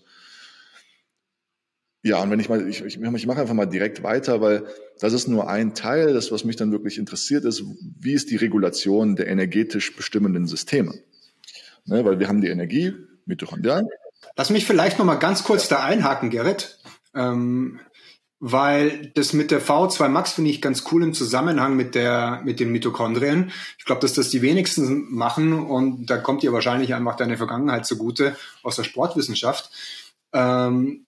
Ja, 2.04 2.20
und 2.20 2.30
wenn 2.30 2.40
ich 2.40 2.48
mal, 2.48 2.68
ich, 2.68 2.84
ich, 2.84 3.00
ich 3.00 3.26
mache 3.26 3.40
einfach 3.40 3.54
mal 3.54 3.66
direkt 3.66 4.02
weiter, 4.02 4.40
weil 4.40 4.64
das 4.98 5.12
ist 5.12 5.28
nur 5.28 5.48
ein 5.48 5.74
Teil. 5.74 6.12
Das, 6.14 6.32
was 6.32 6.44
mich 6.44 6.56
dann 6.56 6.72
wirklich 6.72 6.98
interessiert, 6.98 7.44
ist, 7.44 7.62
wie 8.00 8.12
ist 8.12 8.30
die 8.30 8.36
Regulation 8.36 9.14
der 9.14 9.28
energetisch 9.28 9.94
bestimmenden 9.94 10.46
Systeme? 10.46 10.94
Ne, 11.84 12.04
weil 12.04 12.18
wir 12.18 12.28
haben 12.28 12.40
die 12.40 12.48
Energie, 12.48 12.92
Mitochondrien. 13.24 13.88
Lass 14.36 14.50
mich 14.50 14.66
vielleicht 14.66 14.98
noch 14.98 15.04
mal 15.04 15.16
ganz 15.16 15.44
kurz 15.44 15.68
da 15.68 15.84
einhaken, 15.84 16.30
Gerrit. 16.30 16.78
Ähm, 17.14 17.80
weil 18.44 19.12
das 19.14 19.34
mit 19.34 19.52
der 19.52 19.62
V2 19.62 20.08
Max 20.08 20.32
finde 20.32 20.50
ich 20.50 20.60
ganz 20.60 20.82
cool 20.90 21.04
im 21.04 21.14
Zusammenhang 21.14 21.76
mit 21.76 21.94
der 21.94 22.40
mit 22.44 22.58
den 22.58 22.72
Mitochondrien. 22.72 23.52
Ich 23.78 23.84
glaube, 23.84 24.00
dass 24.00 24.14
das 24.14 24.30
die 24.30 24.42
wenigsten 24.42 25.14
machen 25.14 25.52
und 25.52 26.06
da 26.06 26.18
kommt 26.18 26.42
dir 26.42 26.52
wahrscheinlich 26.52 26.92
einfach 26.92 27.14
deine 27.14 27.36
Vergangenheit 27.36 27.86
zugute 27.86 28.36
aus 28.64 28.74
der 28.74 28.82
Sportwissenschaft. 28.82 29.70
Ähm, 30.32 31.06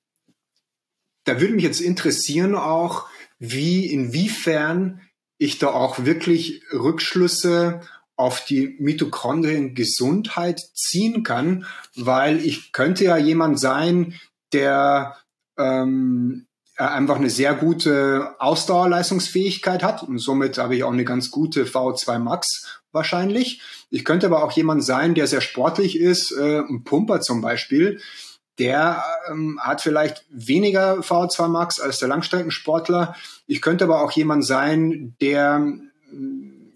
da 1.25 1.41
würde 1.41 1.55
mich 1.55 1.65
jetzt 1.65 1.81
interessieren 1.81 2.55
auch, 2.55 3.09
wie 3.41 3.87
inwiefern 3.87 5.01
ich 5.37 5.59
da 5.59 5.71
auch 5.71 6.05
wirklich 6.05 6.63
Rückschlüsse 6.73 7.81
auf 8.15 8.45
die 8.45 8.77
Mitochondriengesundheit 8.79 10.61
ziehen 10.73 11.25
kann, 11.25 11.67
weil 11.97 12.39
ich 12.39 12.71
könnte 12.71 13.03
ja 13.03 13.17
jemand 13.17 13.59
sein, 13.59 14.15
der 14.53 15.17
ähm, 15.59 16.47
einfach 16.77 17.17
eine 17.17 17.31
sehr 17.31 17.55
gute 17.55 18.35
Ausdauerleistungsfähigkeit 18.39 19.83
hat 19.83 20.03
und 20.03 20.19
somit 20.19 20.59
habe 20.59 20.75
ich 20.77 20.85
auch 20.85 20.93
eine 20.93 21.05
ganz 21.05 21.31
gute 21.31 21.65
V2 21.65 22.19
Max 22.19 22.81
wahrscheinlich. 22.91 23.63
Ich 23.91 24.05
könnte 24.05 24.27
aber 24.27 24.43
auch 24.43 24.53
jemand 24.53 24.85
sein, 24.85 25.15
der 25.15 25.27
sehr 25.27 25.41
sportlich 25.41 25.99
ist, 25.99 26.33
äh, 26.33 26.59
ein 26.61 26.83
Pumper 26.85 27.21
zum 27.21 27.41
Beispiel, 27.41 28.01
der 28.59 29.03
ähm, 29.31 29.59
hat 29.61 29.83
vielleicht 29.83 30.25
weniger 30.31 30.99
V2 31.01 31.49
Max 31.49 31.81
als 31.81 31.99
der 31.99 32.09
Langstreckensportler. 32.09 33.15
Ich 33.47 33.61
könnte 33.61 33.85
aber 33.85 34.03
auch 34.03 34.13
jemand 34.13 34.45
sein, 34.45 35.15
der 35.21 35.75
äh, 36.13 36.17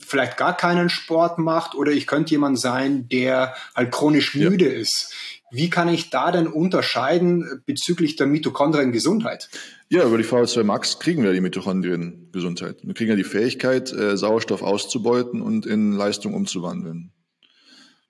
vielleicht 0.05 0.37
gar 0.37 0.57
keinen 0.57 0.89
Sport 0.89 1.39
macht 1.39 1.75
oder 1.75 1.93
ich 1.93 2.07
könnte 2.07 2.33
jemand 2.33 2.59
sein, 2.59 3.09
der 3.09 3.55
halt 3.75 3.93
chronisch 3.93 4.35
müde 4.35 4.73
ja. 4.73 4.81
ist. 4.81 5.13
Wie 5.51 5.71
kann 5.71 5.89
ich 5.89 6.11
da 6.11 6.31
denn 6.31 6.47
unterscheiden 6.47 7.63
bezüglich 7.65 8.17
der 8.17 8.27
Mitochondriengesundheit? 8.27 9.49
Ja, 9.91 10.07
über 10.07 10.19
die 10.19 10.25
VO2 10.25 10.65
Max 10.65 10.99
kriegen 10.99 11.23
wir 11.23 11.33
die 11.33 11.41
Mitochondriengesundheit. 11.41 12.77
Wir 12.83 12.93
kriegen 12.93 13.09
ja 13.09 13.17
die 13.17 13.25
Fähigkeit, 13.25 13.91
äh, 13.91 14.19
Sauerstoff 14.19 14.63
auszubeuten 14.63 15.41
und 15.41 15.65
in 15.65 15.93
Leistung 15.93 16.35
umzuwandeln. 16.35 17.11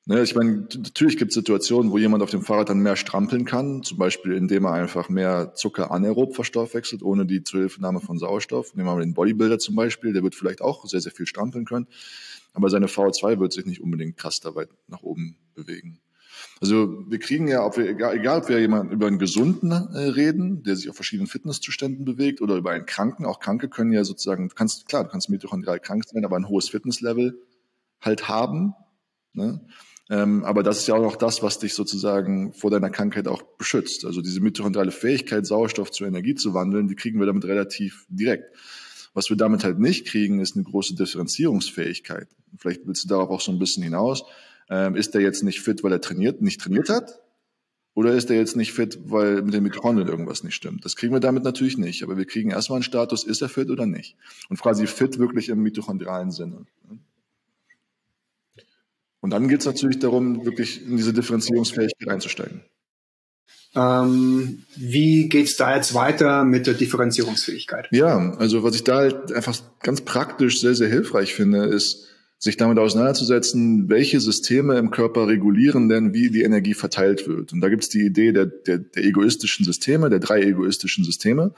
Ne, 0.04 0.22
ich 0.22 0.34
meine, 0.34 0.66
natürlich 0.74 1.18
gibt 1.18 1.30
es 1.30 1.34
Situationen, 1.34 1.92
wo 1.92 1.98
jemand 1.98 2.24
auf 2.24 2.30
dem 2.30 2.42
Fahrrad 2.42 2.70
dann 2.70 2.80
mehr 2.80 2.96
strampeln 2.96 3.44
kann, 3.44 3.84
zum 3.84 3.96
Beispiel 3.98 4.32
indem 4.32 4.64
er 4.64 4.72
einfach 4.72 5.08
mehr 5.08 5.52
Zucker 5.54 5.92
anaerob 5.92 6.34
verstoffwechselt, 6.34 7.02
ohne 7.02 7.26
die 7.26 7.44
Zuhilfenahme 7.44 8.00
von 8.00 8.18
Sauerstoff. 8.18 8.74
Nehmen 8.74 8.88
wir 8.88 8.94
mal 8.94 9.00
den 9.00 9.14
Bodybuilder 9.14 9.60
zum 9.60 9.76
Beispiel, 9.76 10.12
der 10.12 10.24
wird 10.24 10.34
vielleicht 10.34 10.62
auch 10.62 10.84
sehr, 10.86 11.00
sehr 11.00 11.12
viel 11.12 11.26
strampeln 11.26 11.64
können, 11.64 11.86
aber 12.54 12.70
seine 12.70 12.86
VO2 12.86 13.38
wird 13.38 13.52
sich 13.52 13.66
nicht 13.66 13.80
unbedingt 13.80 14.16
krass 14.16 14.40
dabei 14.40 14.66
nach 14.88 15.02
oben 15.02 15.36
bewegen. 15.54 16.00
Also 16.60 17.04
wir 17.08 17.18
kriegen 17.18 17.46
ja, 17.46 17.64
ob 17.64 17.76
wir, 17.76 17.88
egal, 17.88 18.16
egal 18.16 18.42
ob 18.42 18.48
wir 18.48 18.58
jemanden 18.58 18.92
über 18.92 19.06
einen 19.06 19.18
Gesunden 19.18 19.70
äh, 19.70 19.98
reden, 19.98 20.62
der 20.64 20.76
sich 20.76 20.90
auf 20.90 20.96
verschiedenen 20.96 21.28
Fitnesszuständen 21.28 22.04
bewegt, 22.04 22.40
oder 22.40 22.56
über 22.56 22.72
einen 22.72 22.86
Kranken, 22.86 23.26
auch 23.26 23.38
Kranke 23.38 23.68
können 23.68 23.92
ja 23.92 24.04
sozusagen, 24.04 24.48
du 24.48 24.54
kannst, 24.54 24.88
klar, 24.88 25.04
du 25.04 25.10
kannst 25.10 25.30
mitochondrial 25.30 25.78
krank 25.78 26.04
sein, 26.06 26.24
aber 26.24 26.36
ein 26.36 26.48
hohes 26.48 26.68
Fitnesslevel 26.68 27.40
halt 28.00 28.28
haben. 28.28 28.74
Ne? 29.32 29.60
Ähm, 30.10 30.44
aber 30.44 30.62
das 30.62 30.78
ist 30.78 30.88
ja 30.88 30.94
auch 30.94 31.02
noch 31.02 31.16
das, 31.16 31.42
was 31.42 31.58
dich 31.58 31.74
sozusagen 31.74 32.52
vor 32.54 32.70
deiner 32.70 32.90
Krankheit 32.90 33.28
auch 33.28 33.42
beschützt. 33.42 34.04
Also 34.04 34.22
diese 34.22 34.40
mitochondriale 34.40 34.90
Fähigkeit, 34.90 35.46
Sauerstoff 35.46 35.90
zur 35.90 36.06
Energie 36.06 36.34
zu 36.34 36.54
wandeln, 36.54 36.88
die 36.88 36.96
kriegen 36.96 37.20
wir 37.20 37.26
damit 37.26 37.44
relativ 37.44 38.06
direkt. 38.08 38.44
Was 39.14 39.30
wir 39.30 39.36
damit 39.36 39.64
halt 39.64 39.78
nicht 39.78 40.06
kriegen, 40.06 40.40
ist 40.40 40.56
eine 40.56 40.64
große 40.64 40.94
Differenzierungsfähigkeit. 40.94 42.28
Vielleicht 42.56 42.86
willst 42.86 43.04
du 43.04 43.08
darauf 43.08 43.30
auch 43.30 43.40
so 43.40 43.52
ein 43.52 43.58
bisschen 43.58 43.82
hinaus. 43.82 44.24
Ähm, 44.70 44.96
ist 44.96 45.14
der 45.14 45.22
jetzt 45.22 45.42
nicht 45.42 45.60
fit, 45.60 45.82
weil 45.82 45.92
er 45.92 46.00
trainiert, 46.00 46.42
nicht 46.42 46.60
trainiert 46.60 46.88
hat? 46.88 47.20
Oder 47.94 48.12
ist 48.12 48.30
er 48.30 48.36
jetzt 48.36 48.54
nicht 48.54 48.72
fit, 48.72 48.98
weil 49.06 49.42
mit 49.42 49.54
den 49.54 49.64
Mitochondrien 49.64 50.06
irgendwas 50.06 50.44
nicht 50.44 50.54
stimmt? 50.54 50.84
Das 50.84 50.94
kriegen 50.94 51.12
wir 51.12 51.20
damit 51.20 51.42
natürlich 51.42 51.78
nicht. 51.78 52.04
Aber 52.04 52.16
wir 52.16 52.26
kriegen 52.26 52.50
erstmal 52.50 52.76
einen 52.76 52.84
Status, 52.84 53.24
ist 53.24 53.42
er 53.42 53.48
fit 53.48 53.70
oder 53.70 53.86
nicht? 53.86 54.16
Und 54.48 54.60
quasi 54.60 54.86
fit 54.86 55.18
wirklich 55.18 55.48
im 55.48 55.62
mitochondrialen 55.62 56.30
Sinne. 56.30 56.66
Und 59.20 59.30
dann 59.30 59.48
geht 59.48 59.60
es 59.60 59.66
natürlich 59.66 59.98
darum, 59.98 60.44
wirklich 60.44 60.86
in 60.86 60.96
diese 60.96 61.12
Differenzierungsfähigkeit 61.12 62.08
einzusteigen. 62.08 62.62
Ähm, 63.74 64.62
wie 64.76 65.28
geht's 65.28 65.56
da 65.56 65.74
jetzt 65.74 65.92
weiter 65.92 66.44
mit 66.44 66.66
der 66.66 66.74
Differenzierungsfähigkeit? 66.74 67.88
Ja, 67.90 68.32
also 68.38 68.62
was 68.62 68.76
ich 68.76 68.84
da 68.84 68.98
halt 68.98 69.32
einfach 69.32 69.58
ganz 69.82 70.02
praktisch 70.02 70.60
sehr, 70.60 70.74
sehr 70.74 70.88
hilfreich 70.88 71.34
finde, 71.34 71.64
ist, 71.64 72.06
sich 72.38 72.56
damit 72.56 72.78
auseinanderzusetzen, 72.78 73.88
welche 73.88 74.20
Systeme 74.20 74.78
im 74.78 74.90
Körper 74.90 75.26
regulieren 75.26 75.88
denn, 75.88 76.14
wie 76.14 76.30
die 76.30 76.42
Energie 76.42 76.74
verteilt 76.74 77.26
wird. 77.26 77.52
Und 77.52 77.60
da 77.60 77.68
gibt's 77.68 77.88
die 77.88 78.02
Idee 78.02 78.32
der, 78.32 78.46
der, 78.46 78.78
der 78.78 79.04
egoistischen 79.04 79.64
Systeme, 79.64 80.08
der 80.08 80.20
drei 80.20 80.42
egoistischen 80.42 81.04
Systeme. 81.04 81.52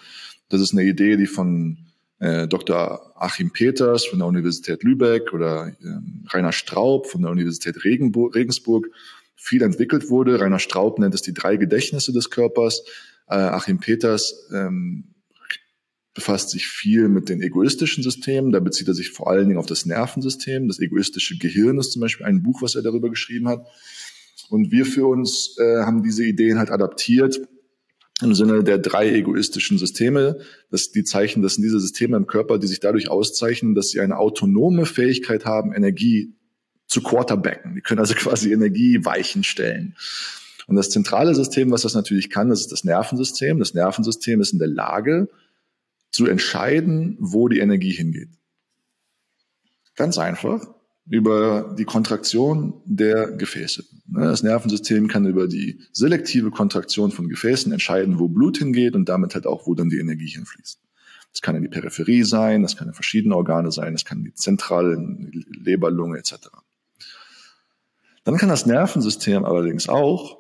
Das 0.49 0.61
ist 0.61 0.72
eine 0.72 0.85
Idee, 0.85 1.16
die 1.16 1.26
von 1.26 1.78
äh, 2.18 2.49
Dr. 2.49 3.12
Achim 3.14 3.51
Peters 3.51 4.07
von 4.07 4.20
der 4.20 4.28
Universität 4.28 4.83
Lübeck 4.83 5.35
oder 5.35 5.68
äh, 5.68 5.72
Rainer 6.28 6.53
Straub 6.53 7.07
von 7.07 7.22
der 7.22 7.31
Universität 7.31 7.85
Regenburg, 7.85 8.35
Regensburg 8.35 8.89
viel 9.37 9.62
entwickelt 9.62 10.09
wurde. 10.09 10.41
Rainer 10.41 10.59
Straub 10.59 10.99
nennt 10.99 11.14
es 11.14 11.22
die 11.22 11.35
drei 11.35 11.57
Gedächtnisse 11.57 12.12
des 12.12 12.31
Körpers. 12.31 12.85
Äh, 13.28 13.35
Achim 13.35 13.81
Peters 13.81 14.49
ähm, 14.55 15.05
befasst 16.21 16.51
sich 16.51 16.66
viel 16.66 17.09
mit 17.09 17.31
den 17.31 17.41
egoistischen 17.41 18.03
Systemen. 18.03 18.53
Da 18.53 18.61
bezieht 18.61 18.87
er 18.89 18.95
sich 18.95 19.11
vor 19.11 19.31
allen 19.31 19.49
Dingen 19.49 19.59
auf 19.59 19.64
das 19.64 19.87
Nervensystem. 19.87 20.68
Das 20.68 20.79
egoistische 20.79 21.39
Gehirn 21.39 21.79
ist 21.79 21.93
zum 21.93 22.03
Beispiel 22.03 22.27
ein 22.27 22.43
Buch, 22.43 22.61
was 22.61 22.75
er 22.75 22.83
darüber 22.83 23.09
geschrieben 23.09 23.49
hat. 23.49 23.66
Und 24.51 24.71
wir 24.71 24.85
für 24.85 25.07
uns 25.07 25.57
äh, 25.59 25.79
haben 25.79 26.03
diese 26.03 26.23
Ideen 26.23 26.59
halt 26.59 26.71
adaptiert 26.71 27.41
im 28.21 28.35
Sinne 28.35 28.62
der 28.62 28.77
drei 28.77 29.11
egoistischen 29.11 29.79
Systeme. 29.79 30.41
Das, 30.71 30.91
die 30.91 31.05
zeichnen, 31.05 31.43
das 31.43 31.55
sind 31.55 31.62
diese 31.62 31.81
Systeme 31.81 32.18
im 32.18 32.27
Körper, 32.27 32.59
die 32.59 32.66
sich 32.66 32.81
dadurch 32.81 33.09
auszeichnen, 33.09 33.75
dass 33.75 33.89
sie 33.89 34.01
eine 34.01 34.18
autonome 34.18 34.85
Fähigkeit 34.85 35.47
haben, 35.47 35.73
Energie 35.73 36.35
zu 36.87 37.03
quarterbacken. 37.03 37.77
Die 37.77 37.81
können 37.81 38.01
also 38.01 38.12
quasi 38.14 38.53
Energie 38.53 39.07
weichen 39.07 39.43
stellen. 39.43 39.97
Und 40.66 40.77
das 40.77 40.91
zentrale 40.91 41.35
System, 41.35 41.71
was 41.71 41.81
das 41.81 41.95
natürlich 41.95 42.29
kann, 42.29 42.51
das 42.51 42.61
ist 42.61 42.73
das 42.73 42.85
Nervensystem. 42.85 43.59
Das 43.59 43.73
Nervensystem 43.73 44.43
ist 44.43 44.53
in 44.53 44.59
der 44.59 44.68
Lage, 44.68 45.31
zu 46.11 46.27
entscheiden, 46.27 47.17
wo 47.21 47.49
die 47.49 47.61
Energie 47.61 47.93
hingeht. 47.93 48.31
Ganz 49.97 50.19
einfach 50.19 50.67
über 51.09 51.75
die 51.77 51.85
Kontraktion 51.85 52.81
der 52.85 53.33
Gefäße. 53.33 53.85
Ne, 54.07 54.25
das 54.27 54.43
Nervensystem 54.43 55.09
kann 55.09 55.27
über 55.27 55.49
die 55.49 55.81
selektive 55.93 56.51
Kontraktion 56.51 57.11
von 57.11 57.29
Gefäßen 57.29 57.73
entscheiden, 57.73 58.19
wo 58.19 58.29
Blut 58.29 58.59
hingeht 58.59 58.95
und 58.95 59.09
damit 59.09 59.35
halt 59.35 59.47
auch, 59.47 59.67
wo 59.67 59.75
dann 59.75 59.89
die 59.89 59.99
Energie 59.99 60.29
hinfließt. 60.29 60.81
Das 61.33 61.43
kann 61.43 61.57
in 61.57 61.63
die 61.63 61.69
Peripherie 61.69 62.25
sein, 62.25 62.63
das 62.63 62.77
kann 62.77 62.89
in 62.89 62.95
verschiedene 62.95 63.37
Organe 63.37 63.71
sein, 63.71 63.93
das 63.93 64.05
kann 64.05 64.19
in 64.19 64.25
die 64.25 64.35
zentrale 64.35 64.97
Leber, 65.63 65.91
Lunge 65.91 66.19
etc. 66.19 66.49
Dann 68.25 68.37
kann 68.37 68.49
das 68.49 68.67
Nervensystem 68.67 69.45
allerdings 69.45 69.89
auch 69.89 70.39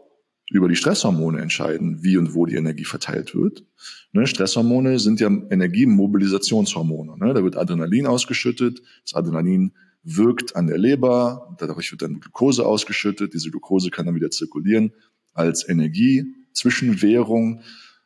über 0.50 0.68
die 0.68 0.76
Stresshormone 0.76 1.40
entscheiden, 1.40 2.02
wie 2.02 2.16
und 2.16 2.34
wo 2.34 2.44
die 2.44 2.56
Energie 2.56 2.84
verteilt 2.84 3.34
wird. 3.34 3.64
Ne, 4.12 4.26
Stresshormone 4.26 4.98
sind 4.98 5.20
ja 5.20 5.28
Energiemobilisationshormone. 5.28 7.16
Ne? 7.18 7.34
Da 7.34 7.44
wird 7.44 7.56
Adrenalin 7.56 8.06
ausgeschüttet. 8.06 8.82
Das 9.04 9.14
Adrenalin 9.14 9.72
wirkt 10.02 10.56
an 10.56 10.66
der 10.66 10.78
Leber, 10.78 11.56
dadurch 11.58 11.92
wird 11.92 12.02
dann 12.02 12.20
Glucose 12.20 12.66
ausgeschüttet. 12.66 13.32
Diese 13.32 13.50
Glucose 13.50 13.90
kann 13.90 14.06
dann 14.06 14.14
wieder 14.14 14.30
zirkulieren 14.30 14.92
als 15.34 15.68
Energie, 15.68 16.34
Zwischenwährung. 16.52 17.62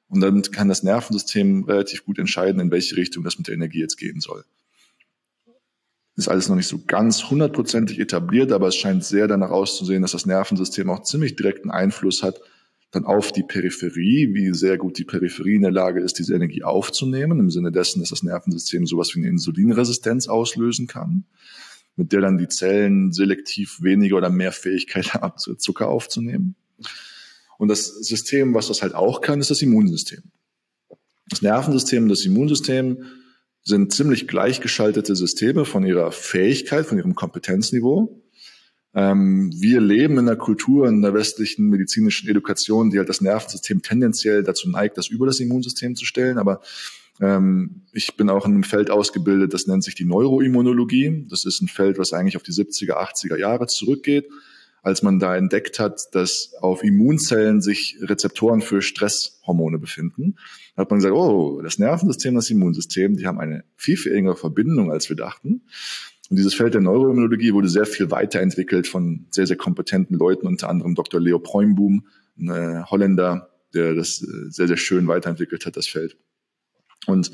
Und 0.08 0.20
dann 0.20 0.42
kann 0.42 0.68
das 0.68 0.82
Nervensystem 0.82 1.64
relativ 1.64 2.04
gut 2.04 2.18
entscheiden, 2.18 2.60
in 2.60 2.70
welche 2.70 2.96
Richtung 2.96 3.24
das 3.24 3.38
mit 3.38 3.48
der 3.48 3.54
Energie 3.54 3.80
jetzt 3.80 3.96
gehen 3.96 4.20
soll. 4.20 4.44
Ist 6.16 6.28
alles 6.28 6.48
noch 6.48 6.56
nicht 6.56 6.68
so 6.68 6.80
ganz 6.86 7.28
hundertprozentig 7.28 7.98
etabliert, 7.98 8.52
aber 8.52 8.68
es 8.68 8.76
scheint 8.76 9.04
sehr 9.04 9.26
danach 9.26 9.50
auszusehen, 9.50 10.02
dass 10.02 10.12
das 10.12 10.26
Nervensystem 10.26 10.88
auch 10.90 11.02
ziemlich 11.02 11.34
direkten 11.34 11.70
Einfluss 11.70 12.22
hat 12.22 12.40
dann 12.94 13.04
auf 13.04 13.32
die 13.32 13.42
Peripherie, 13.42 14.34
wie 14.34 14.54
sehr 14.54 14.78
gut 14.78 14.98
die 14.98 15.04
Peripherie 15.04 15.56
in 15.56 15.62
der 15.62 15.70
Lage 15.70 16.00
ist, 16.00 16.18
diese 16.18 16.34
Energie 16.34 16.62
aufzunehmen, 16.62 17.40
im 17.40 17.50
Sinne 17.50 17.72
dessen, 17.72 18.00
dass 18.00 18.10
das 18.10 18.22
Nervensystem 18.22 18.86
sowas 18.86 19.14
wie 19.14 19.20
eine 19.20 19.28
Insulinresistenz 19.28 20.28
auslösen 20.28 20.86
kann, 20.86 21.24
mit 21.96 22.12
der 22.12 22.20
dann 22.20 22.38
die 22.38 22.48
Zellen 22.48 23.12
selektiv 23.12 23.82
weniger 23.82 24.16
oder 24.16 24.30
mehr 24.30 24.52
Fähigkeit 24.52 25.14
haben, 25.14 25.38
Zucker 25.38 25.88
aufzunehmen. 25.88 26.54
Und 27.58 27.68
das 27.68 27.86
System, 27.86 28.54
was 28.54 28.68
das 28.68 28.82
halt 28.82 28.94
auch 28.94 29.20
kann, 29.20 29.40
ist 29.40 29.50
das 29.50 29.62
Immunsystem. 29.62 30.22
Das 31.28 31.42
Nervensystem 31.42 32.08
das 32.08 32.24
Immunsystem 32.24 33.04
sind 33.64 33.92
ziemlich 33.92 34.28
gleichgeschaltete 34.28 35.16
Systeme 35.16 35.64
von 35.64 35.84
ihrer 35.84 36.12
Fähigkeit, 36.12 36.86
von 36.86 36.98
ihrem 36.98 37.14
Kompetenzniveau. 37.14 38.22
Ähm, 38.94 39.52
wir 39.58 39.80
leben 39.80 40.18
in 40.18 40.28
einer 40.28 40.36
Kultur, 40.36 40.86
in 40.86 41.02
der 41.02 41.14
westlichen 41.14 41.68
medizinischen 41.68 42.28
Education, 42.28 42.90
die 42.90 42.98
halt 42.98 43.08
das 43.08 43.20
Nervensystem 43.20 43.82
tendenziell 43.82 44.42
dazu 44.42 44.68
neigt, 44.68 44.98
das 44.98 45.08
über 45.08 45.26
das 45.26 45.40
Immunsystem 45.40 45.96
zu 45.96 46.04
stellen. 46.04 46.38
Aber 46.38 46.60
ähm, 47.20 47.86
ich 47.92 48.16
bin 48.16 48.28
auch 48.30 48.44
in 48.46 48.52
einem 48.52 48.64
Feld 48.64 48.90
ausgebildet, 48.90 49.54
das 49.54 49.66
nennt 49.66 49.82
sich 49.82 49.94
die 49.94 50.04
Neuroimmunologie. 50.04 51.26
Das 51.28 51.44
ist 51.44 51.60
ein 51.60 51.68
Feld, 51.68 51.98
was 51.98 52.12
eigentlich 52.12 52.36
auf 52.36 52.42
die 52.42 52.52
70er, 52.52 52.92
80er 52.92 53.36
Jahre 53.36 53.66
zurückgeht 53.66 54.26
als 54.84 55.02
man 55.02 55.18
da 55.18 55.34
entdeckt 55.34 55.80
hat, 55.80 56.14
dass 56.14 56.52
auf 56.60 56.84
Immunzellen 56.84 57.62
sich 57.62 57.96
Rezeptoren 58.02 58.60
für 58.60 58.82
Stresshormone 58.82 59.78
befinden, 59.78 60.36
hat 60.76 60.90
man 60.90 60.98
gesagt, 60.98 61.14
oh, 61.14 61.62
das 61.62 61.78
Nervensystem, 61.78 62.34
das 62.34 62.50
Immunsystem, 62.50 63.16
die 63.16 63.26
haben 63.26 63.40
eine 63.40 63.64
viel, 63.76 63.96
viel 63.96 64.12
engere 64.12 64.36
Verbindung, 64.36 64.92
als 64.92 65.08
wir 65.08 65.16
dachten. 65.16 65.62
Und 66.28 66.36
dieses 66.36 66.54
Feld 66.54 66.74
der 66.74 66.82
Neuroimmunologie 66.82 67.54
wurde 67.54 67.70
sehr 67.70 67.86
viel 67.86 68.10
weiterentwickelt 68.10 68.86
von 68.86 69.26
sehr, 69.30 69.46
sehr 69.46 69.56
kompetenten 69.56 70.18
Leuten, 70.18 70.46
unter 70.46 70.68
anderem 70.68 70.94
Dr. 70.94 71.18
Leo 71.18 71.38
Preumboom, 71.38 72.06
ein 72.38 72.84
Holländer, 72.90 73.48
der 73.72 73.94
das 73.94 74.22
äh, 74.22 74.50
sehr, 74.50 74.68
sehr 74.68 74.76
schön 74.76 75.06
weiterentwickelt 75.08 75.64
hat, 75.64 75.78
das 75.78 75.86
Feld. 75.86 76.18
Und 77.06 77.30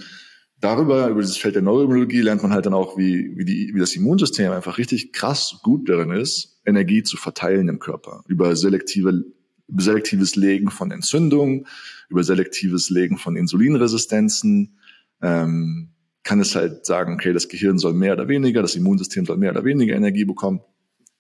darüber, 0.61 1.09
über 1.09 1.21
dieses 1.21 1.37
Feld 1.37 1.55
der 1.55 1.63
Neuroimmunologie, 1.63 2.21
lernt 2.21 2.43
man 2.43 2.53
halt 2.53 2.67
dann 2.67 2.75
auch, 2.75 2.97
wie, 2.99 3.37
wie, 3.37 3.45
die, 3.45 3.73
wie 3.75 3.81
das 3.81 3.95
Immunsystem 3.97 4.53
einfach 4.53 4.79
richtig 4.79 5.13
krass 5.13 5.61
gut 5.63 5.89
darin 5.89 6.11
ist, 6.11 6.61
Energie 6.65 7.03
zu 7.03 7.17
verteilen 7.17 7.69
im 7.69 7.79
Körper. 7.79 8.23
Über 8.29 8.55
selektive, 8.57 9.25
selektives 9.69 10.37
Legen 10.37 10.71
von 10.71 10.91
Entzündungen, 10.91 11.67
über 12.09 12.23
selektives 12.23 12.91
Legen 12.91 13.17
von 13.17 13.37
Insulinresistenzen, 13.37 14.79
ähm, 15.23 15.91
kann 16.23 16.41
es 16.41 16.55
halt 16.55 16.85
sagen, 16.85 17.15
okay, 17.15 17.33
das 17.33 17.49
Gehirn 17.49 17.79
soll 17.79 17.95
mehr 17.95 18.13
oder 18.13 18.29
weniger, 18.29 18.61
das 18.61 18.77
Immunsystem 18.77 19.25
soll 19.25 19.39
mehr 19.39 19.53
oder 19.53 19.65
weniger 19.65 19.95
Energie 19.95 20.25
bekommen. 20.25 20.61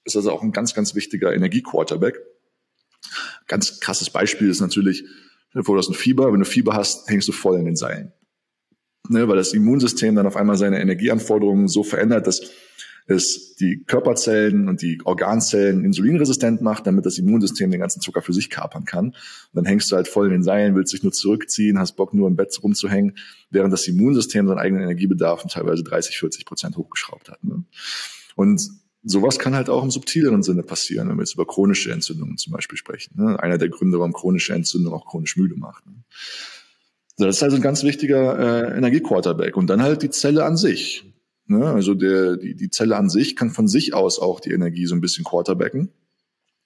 Ist 0.04 0.16
also 0.16 0.30
auch 0.30 0.42
ein 0.42 0.52
ganz, 0.52 0.74
ganz 0.74 0.94
wichtiger 0.94 1.34
Energiequarterback. 1.34 2.20
Ganz 3.46 3.80
krasses 3.80 4.10
Beispiel 4.10 4.50
ist 4.50 4.60
natürlich, 4.60 5.04
bevor 5.54 5.74
du 5.74 5.78
hast 5.78 5.88
ein 5.88 5.94
Fieber, 5.94 6.32
wenn 6.32 6.40
du 6.40 6.46
Fieber 6.46 6.74
hast, 6.74 7.08
hängst 7.08 7.28
du 7.28 7.32
voll 7.32 7.58
in 7.58 7.64
den 7.64 7.76
Seilen 7.76 8.12
ne, 9.10 9.28
weil 9.28 9.36
das 9.36 9.52
Immunsystem 9.52 10.14
dann 10.14 10.26
auf 10.26 10.36
einmal 10.36 10.56
seine 10.56 10.80
Energieanforderungen 10.80 11.68
so 11.68 11.82
verändert, 11.82 12.26
dass 12.26 12.40
es 13.06 13.56
die 13.56 13.82
Körperzellen 13.84 14.68
und 14.68 14.82
die 14.82 15.00
Organzellen 15.04 15.84
insulinresistent 15.84 16.62
macht, 16.62 16.86
damit 16.86 17.04
das 17.06 17.18
Immunsystem 17.18 17.70
den 17.70 17.80
ganzen 17.80 18.00
Zucker 18.00 18.22
für 18.22 18.32
sich 18.32 18.50
kapern 18.50 18.84
kann. 18.84 19.06
Und 19.06 19.16
dann 19.54 19.64
hängst 19.64 19.90
du 19.90 19.96
halt 19.96 20.06
voll 20.06 20.26
in 20.26 20.32
den 20.32 20.42
Seilen, 20.44 20.76
willst 20.76 20.92
dich 20.92 21.02
nur 21.02 21.12
zurückziehen, 21.12 21.78
hast 21.78 21.96
Bock 21.96 22.14
nur 22.14 22.28
im 22.28 22.36
Bett 22.36 22.56
rumzuhängen, 22.62 23.16
während 23.50 23.72
das 23.72 23.88
Immunsystem 23.88 24.46
seinen 24.46 24.58
eigenen 24.58 24.84
Energiebedarf 24.84 25.42
um 25.42 25.50
teilweise 25.50 25.82
30, 25.82 26.18
40 26.18 26.44
Prozent 26.44 26.76
hochgeschraubt 26.76 27.30
hat. 27.30 27.42
Ne? 27.42 27.64
Und 28.36 28.70
sowas 29.02 29.40
kann 29.40 29.56
halt 29.56 29.70
auch 29.70 29.82
im 29.82 29.90
subtileren 29.90 30.44
Sinne 30.44 30.62
passieren, 30.62 31.08
wenn 31.08 31.16
wir 31.16 31.22
jetzt 31.22 31.34
über 31.34 31.46
chronische 31.46 31.90
Entzündungen 31.90 32.36
zum 32.36 32.52
Beispiel 32.52 32.78
sprechen. 32.78 33.14
Ne? 33.16 33.42
Einer 33.42 33.58
der 33.58 33.70
Gründe, 33.70 33.98
warum 33.98 34.12
chronische 34.12 34.52
Entzündung 34.52 34.94
auch 34.94 35.06
chronisch 35.06 35.36
müde 35.36 35.56
macht. 35.56 35.84
Ne? 35.86 35.94
Das 37.26 37.36
ist 37.36 37.42
also 37.42 37.56
ein 37.56 37.62
ganz 37.62 37.82
wichtiger 37.82 38.38
äh, 38.38 38.76
Energiequarterback. 38.76 39.56
Und 39.56 39.68
dann 39.68 39.82
halt 39.82 40.02
die 40.02 40.10
Zelle 40.10 40.44
an 40.44 40.56
sich. 40.56 41.04
Ne? 41.46 41.66
Also 41.66 41.94
der, 41.94 42.36
die, 42.36 42.54
die 42.54 42.70
Zelle 42.70 42.96
an 42.96 43.10
sich 43.10 43.36
kann 43.36 43.50
von 43.50 43.68
sich 43.68 43.94
aus 43.94 44.18
auch 44.18 44.40
die 44.40 44.52
Energie 44.52 44.86
so 44.86 44.94
ein 44.94 45.00
bisschen 45.00 45.24
quarterbacken. 45.24 45.90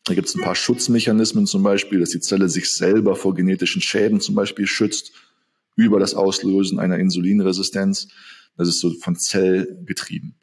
Da 0.05 0.15
gibt 0.15 0.29
es 0.29 0.35
ein 0.35 0.43
paar 0.43 0.55
Schutzmechanismen 0.55 1.47
zum 1.47 1.63
Beispiel, 1.63 2.01
dass 2.01 2.11
die 2.11 2.21
Zelle 2.21 2.51
sich 2.51 2.71
selber 2.71 3.17
vor 3.17 3.35
genetischen 3.35 3.81
Schäden 3.81 4.21
zum 4.21 4.35
Beispiel 4.35 4.67
schützt 4.67 5.13
über 5.77 5.99
das 5.99 6.15
Auslösen 6.15 6.79
einer 6.79 6.99
Insulinresistenz. 6.99 8.09
Das 8.57 8.69
ist 8.69 8.81
so 8.81 8.93
von 9.01 9.17
Zell 9.17 9.83
getrieben. 9.87 10.37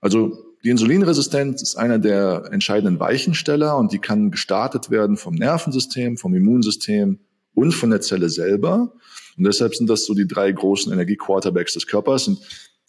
Also 0.00 0.56
die 0.64 0.70
Insulinresistenz 0.70 1.62
ist 1.62 1.76
einer 1.76 2.00
der 2.00 2.48
entscheidenden 2.50 2.98
Weichensteller 2.98 3.76
und 3.78 3.92
die 3.92 4.00
kann 4.00 4.32
gestartet 4.32 4.90
werden 4.90 5.16
vom 5.16 5.36
Nervensystem, 5.36 6.16
vom 6.16 6.34
Immunsystem 6.34 7.20
und 7.56 7.72
von 7.72 7.90
der 7.90 8.00
Zelle 8.00 8.28
selber. 8.28 8.92
Und 9.36 9.44
deshalb 9.44 9.74
sind 9.74 9.90
das 9.90 10.04
so 10.04 10.14
die 10.14 10.28
drei 10.28 10.52
großen 10.52 10.92
Energiequarterbacks 10.92 11.72
des 11.72 11.86
Körpers. 11.86 12.28
Und 12.28 12.38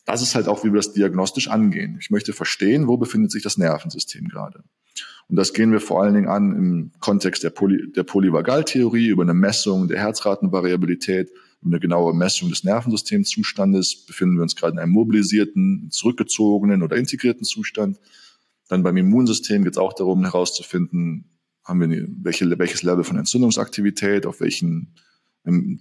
das 0.06 0.22
ist 0.22 0.36
halt 0.36 0.48
auch, 0.48 0.64
wie 0.64 0.70
wir 0.70 0.78
das 0.78 0.94
diagnostisch 0.94 1.48
angehen. 1.48 1.98
Ich 2.00 2.12
möchte 2.12 2.34
verstehen, 2.34 2.88
wo 2.88 2.98
befindet 2.98 3.32
sich 3.32 3.44
das 3.44 3.58
Nervensystem 3.58 4.28
gerade. 4.28 4.64
Und 5.30 5.36
das 5.36 5.54
gehen 5.54 5.72
wir 5.72 5.80
vor 5.80 6.02
allen 6.02 6.14
Dingen 6.14 6.28
an 6.28 6.56
im 6.56 6.92
Kontext 7.00 7.44
der, 7.44 7.50
Poly 7.50 7.92
der 7.92 8.04
Polyvagaltheorie 8.04 9.08
über 9.08 9.24
eine 9.24 9.34
Messung 9.34 9.88
der 9.88 10.00
Herzratenvariabilität, 10.00 11.30
über 11.62 11.72
eine 11.72 11.80
genaue 11.80 12.14
Messung 12.14 12.50
des 12.50 12.64
Nervensystemzustandes. 12.64 14.06
Befinden 14.06 14.36
wir 14.36 14.44
uns 14.44 14.56
gerade 14.56 14.74
in 14.74 14.80
einem 14.80 14.94
mobilisierten, 14.94 15.90
zurückgezogenen 15.92 16.84
oder 16.84 16.96
integrierten 16.96 17.44
Zustand. 17.44 18.00
Dann 18.70 18.84
beim 18.84 18.98
Immunsystem 18.98 19.64
geht 19.64 19.74
es 19.74 19.78
auch 19.78 19.94
darum 19.94 20.24
herauszufinden, 20.24 21.37
haben 21.68 21.82
wir 21.82 22.08
welche, 22.24 22.58
welches 22.58 22.84
Level 22.84 23.04
von 23.04 23.18
Entzündungsaktivität, 23.18 24.26
auf 24.26 24.40
welchen 24.40 24.94
ähm, 25.46 25.80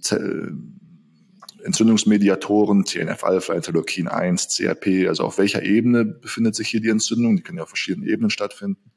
Entzündungsmediatoren, 1.63 2.85
TNF-Alpha, 2.85 3.53
Interleukin 3.53 4.07
1, 4.07 4.49
CRP, 4.55 5.07
also 5.07 5.23
auf 5.23 5.37
welcher 5.37 5.63
Ebene 5.63 6.05
befindet 6.05 6.55
sich 6.55 6.67
hier 6.67 6.81
die 6.81 6.89
Entzündung? 6.89 7.35
Die 7.35 7.43
können 7.43 7.57
ja 7.57 7.63
auf 7.63 7.69
verschiedenen 7.69 8.07
Ebenen 8.07 8.29
stattfinden. 8.29 8.91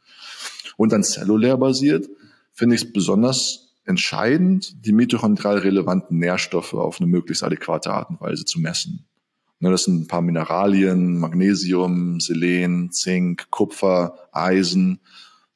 Und 0.76 0.92
dann 0.92 1.02
zellulär 1.02 1.56
basiert 1.56 2.08
finde 2.52 2.74
ich 2.74 2.82
es 2.82 2.92
besonders 2.92 3.76
entscheidend, 3.84 4.84
die 4.84 4.92
mitochondrial 4.92 5.58
relevanten 5.58 6.18
Nährstoffe 6.18 6.74
auf 6.74 7.00
eine 7.00 7.06
möglichst 7.06 7.42
adäquate 7.42 7.90
Art 7.90 8.10
und 8.10 8.20
Weise 8.20 8.44
zu 8.44 8.60
messen. 8.60 9.06
Ne, 9.60 9.70
das 9.70 9.84
sind 9.84 10.02
ein 10.02 10.06
paar 10.06 10.22
Mineralien, 10.22 11.18
Magnesium, 11.18 12.20
Selen, 12.20 12.92
Zink, 12.92 13.50
Kupfer, 13.50 14.28
Eisen. 14.32 15.00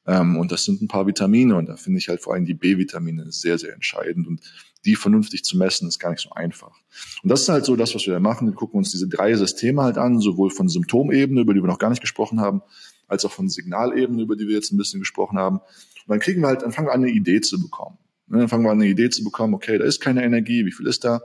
Ähm, 0.07 0.37
und 0.37 0.51
das 0.51 0.65
sind 0.65 0.81
ein 0.81 0.87
paar 0.87 1.07
Vitamine. 1.07 1.55
Und 1.55 1.67
da 1.67 1.75
finde 1.75 1.99
ich 1.99 2.09
halt 2.09 2.21
vor 2.21 2.33
allem 2.33 2.45
die 2.45 2.53
B-Vitamine 2.53 3.31
sehr, 3.31 3.57
sehr 3.57 3.73
entscheidend. 3.73 4.27
Und 4.27 4.41
die 4.85 4.95
vernünftig 4.95 5.43
zu 5.43 5.57
messen, 5.57 5.87
ist 5.87 5.99
gar 5.99 6.11
nicht 6.11 6.21
so 6.21 6.29
einfach. 6.31 6.79
Und 7.23 7.29
das 7.29 7.41
ist 7.41 7.49
halt 7.49 7.65
so 7.65 7.75
das, 7.75 7.95
was 7.95 8.05
wir 8.05 8.13
da 8.13 8.19
machen. 8.19 8.47
Wir 8.47 8.53
gucken 8.53 8.77
uns 8.77 8.91
diese 8.91 9.07
drei 9.07 9.33
Systeme 9.33 9.81
halt 9.81 9.97
an, 9.97 10.19
sowohl 10.19 10.51
von 10.51 10.69
Symptomebene, 10.69 11.41
über 11.41 11.53
die 11.53 11.61
wir 11.61 11.67
noch 11.67 11.79
gar 11.79 11.89
nicht 11.89 12.01
gesprochen 12.01 12.39
haben, 12.39 12.61
als 13.07 13.25
auch 13.25 13.31
von 13.31 13.49
Signalebene, 13.49 14.21
über 14.21 14.35
die 14.35 14.47
wir 14.47 14.55
jetzt 14.55 14.71
ein 14.71 14.77
bisschen 14.77 14.99
gesprochen 14.99 15.37
haben. 15.39 15.57
Und 15.57 16.09
dann 16.09 16.19
kriegen 16.19 16.41
wir 16.41 16.47
halt, 16.47 16.61
dann 16.61 16.71
fangen 16.71 16.87
wir 16.87 16.93
an, 16.93 17.03
eine 17.03 17.11
Idee 17.11 17.41
zu 17.41 17.59
bekommen. 17.59 17.97
Dann 18.27 18.47
fangen 18.47 18.63
wir 18.63 18.71
an, 18.71 18.81
eine 18.81 18.89
Idee 18.89 19.09
zu 19.09 19.23
bekommen, 19.23 19.53
okay, 19.53 19.77
da 19.77 19.85
ist 19.85 20.01
keine 20.01 20.23
Energie, 20.23 20.65
wie 20.65 20.71
viel 20.71 20.87
ist 20.87 21.03
da? 21.03 21.21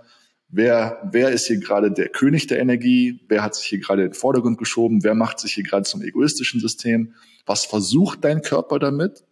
Wer, 0.53 1.09
wer 1.13 1.31
ist 1.31 1.47
hier 1.47 1.59
gerade 1.59 1.93
der 1.93 2.09
König 2.09 2.49
der 2.49 2.59
Energie? 2.59 3.21
Wer 3.29 3.43
hat 3.43 3.55
sich 3.55 3.67
hier 3.67 3.79
gerade 3.79 4.03
in 4.03 4.09
den 4.09 4.15
Vordergrund 4.15 4.59
geschoben? 4.59 5.05
Wer 5.05 5.15
macht 5.15 5.39
sich 5.39 5.53
hier 5.53 5.65
gerade 5.65 5.85
zum 5.85 6.03
egoistischen 6.03 6.61
System? 6.61 7.15
Was 7.47 7.65
versucht 7.65 8.25
dein 8.25 8.43
Körper 8.43 8.79
damit? 8.79 9.25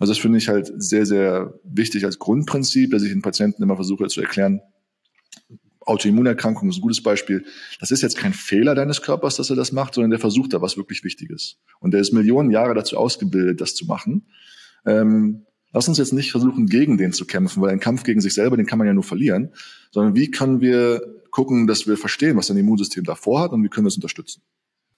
Also 0.00 0.12
das 0.12 0.18
finde 0.18 0.38
ich 0.38 0.48
halt 0.48 0.72
sehr, 0.76 1.06
sehr 1.06 1.54
wichtig 1.64 2.04
als 2.04 2.18
Grundprinzip, 2.18 2.90
dass 2.90 3.02
ich 3.02 3.10
den 3.10 3.22
Patienten 3.22 3.62
immer 3.62 3.76
versuche 3.76 4.08
zu 4.08 4.20
erklären, 4.20 4.60
Autoimmunerkrankung 5.88 6.68
ist 6.68 6.78
ein 6.78 6.82
gutes 6.82 7.02
Beispiel. 7.02 7.44
Das 7.80 7.90
ist 7.90 8.02
jetzt 8.02 8.18
kein 8.18 8.34
Fehler 8.34 8.74
deines 8.74 9.00
Körpers, 9.00 9.36
dass 9.36 9.48
er 9.48 9.56
das 9.56 9.72
macht, 9.72 9.94
sondern 9.94 10.10
der 10.10 10.20
versucht 10.20 10.52
da 10.52 10.60
was 10.60 10.76
wirklich 10.76 11.02
Wichtiges. 11.02 11.58
Und 11.80 11.92
der 11.92 12.00
ist 12.00 12.12
Millionen 12.12 12.50
Jahre 12.50 12.74
dazu 12.74 12.98
ausgebildet, 12.98 13.60
das 13.60 13.74
zu 13.74 13.86
machen. 13.86 14.26
Ähm, 14.84 15.46
lass 15.72 15.88
uns 15.88 15.98
jetzt 15.98 16.12
nicht 16.12 16.30
versuchen, 16.30 16.66
gegen 16.66 16.98
den 16.98 17.12
zu 17.12 17.26
kämpfen, 17.26 17.62
weil 17.62 17.70
ein 17.70 17.80
Kampf 17.80 18.04
gegen 18.04 18.20
sich 18.20 18.34
selber, 18.34 18.56
den 18.56 18.66
kann 18.66 18.78
man 18.78 18.86
ja 18.86 18.94
nur 18.94 19.04
verlieren, 19.04 19.52
sondern 19.90 20.14
wie 20.14 20.30
können 20.30 20.60
wir 20.60 21.02
gucken, 21.30 21.66
dass 21.66 21.86
wir 21.86 21.96
verstehen, 21.96 22.36
was 22.36 22.48
dein 22.48 22.56
Immunsystem 22.56 23.04
davor 23.04 23.40
hat 23.40 23.52
und 23.52 23.62
wie 23.62 23.68
können 23.68 23.84
wir 23.86 23.88
es 23.88 23.96
unterstützen. 23.96 24.42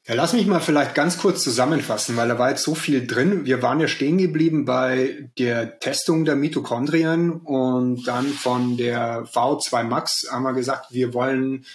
Ja, 0.07 0.14
lass 0.14 0.33
mich 0.33 0.47
mal 0.47 0.61
vielleicht 0.61 0.95
ganz 0.95 1.18
kurz 1.18 1.43
zusammenfassen, 1.43 2.16
weil 2.16 2.29
da 2.29 2.39
war 2.39 2.51
jetzt 2.51 2.64
so 2.64 2.75
viel 2.75 3.07
drin. 3.07 3.45
Wir 3.45 3.61
waren 3.61 3.81
ja 3.81 3.89
stehen 3.89 4.16
geblieben 4.16 4.64
bei 4.64 5.31
der 5.39 5.79
Testung 5.79 6.25
der 6.25 6.37
Mitochondrien 6.37 7.33
und 7.33 8.09
dann 8.09 8.27
von 8.27 8.79
der 8.79 9.25
V2 9.25 9.83
Max 9.85 10.27
haben 10.31 10.45
wir 10.45 10.55
gesagt, 10.55 10.87
wir 10.91 11.12
wollen, 11.12 11.66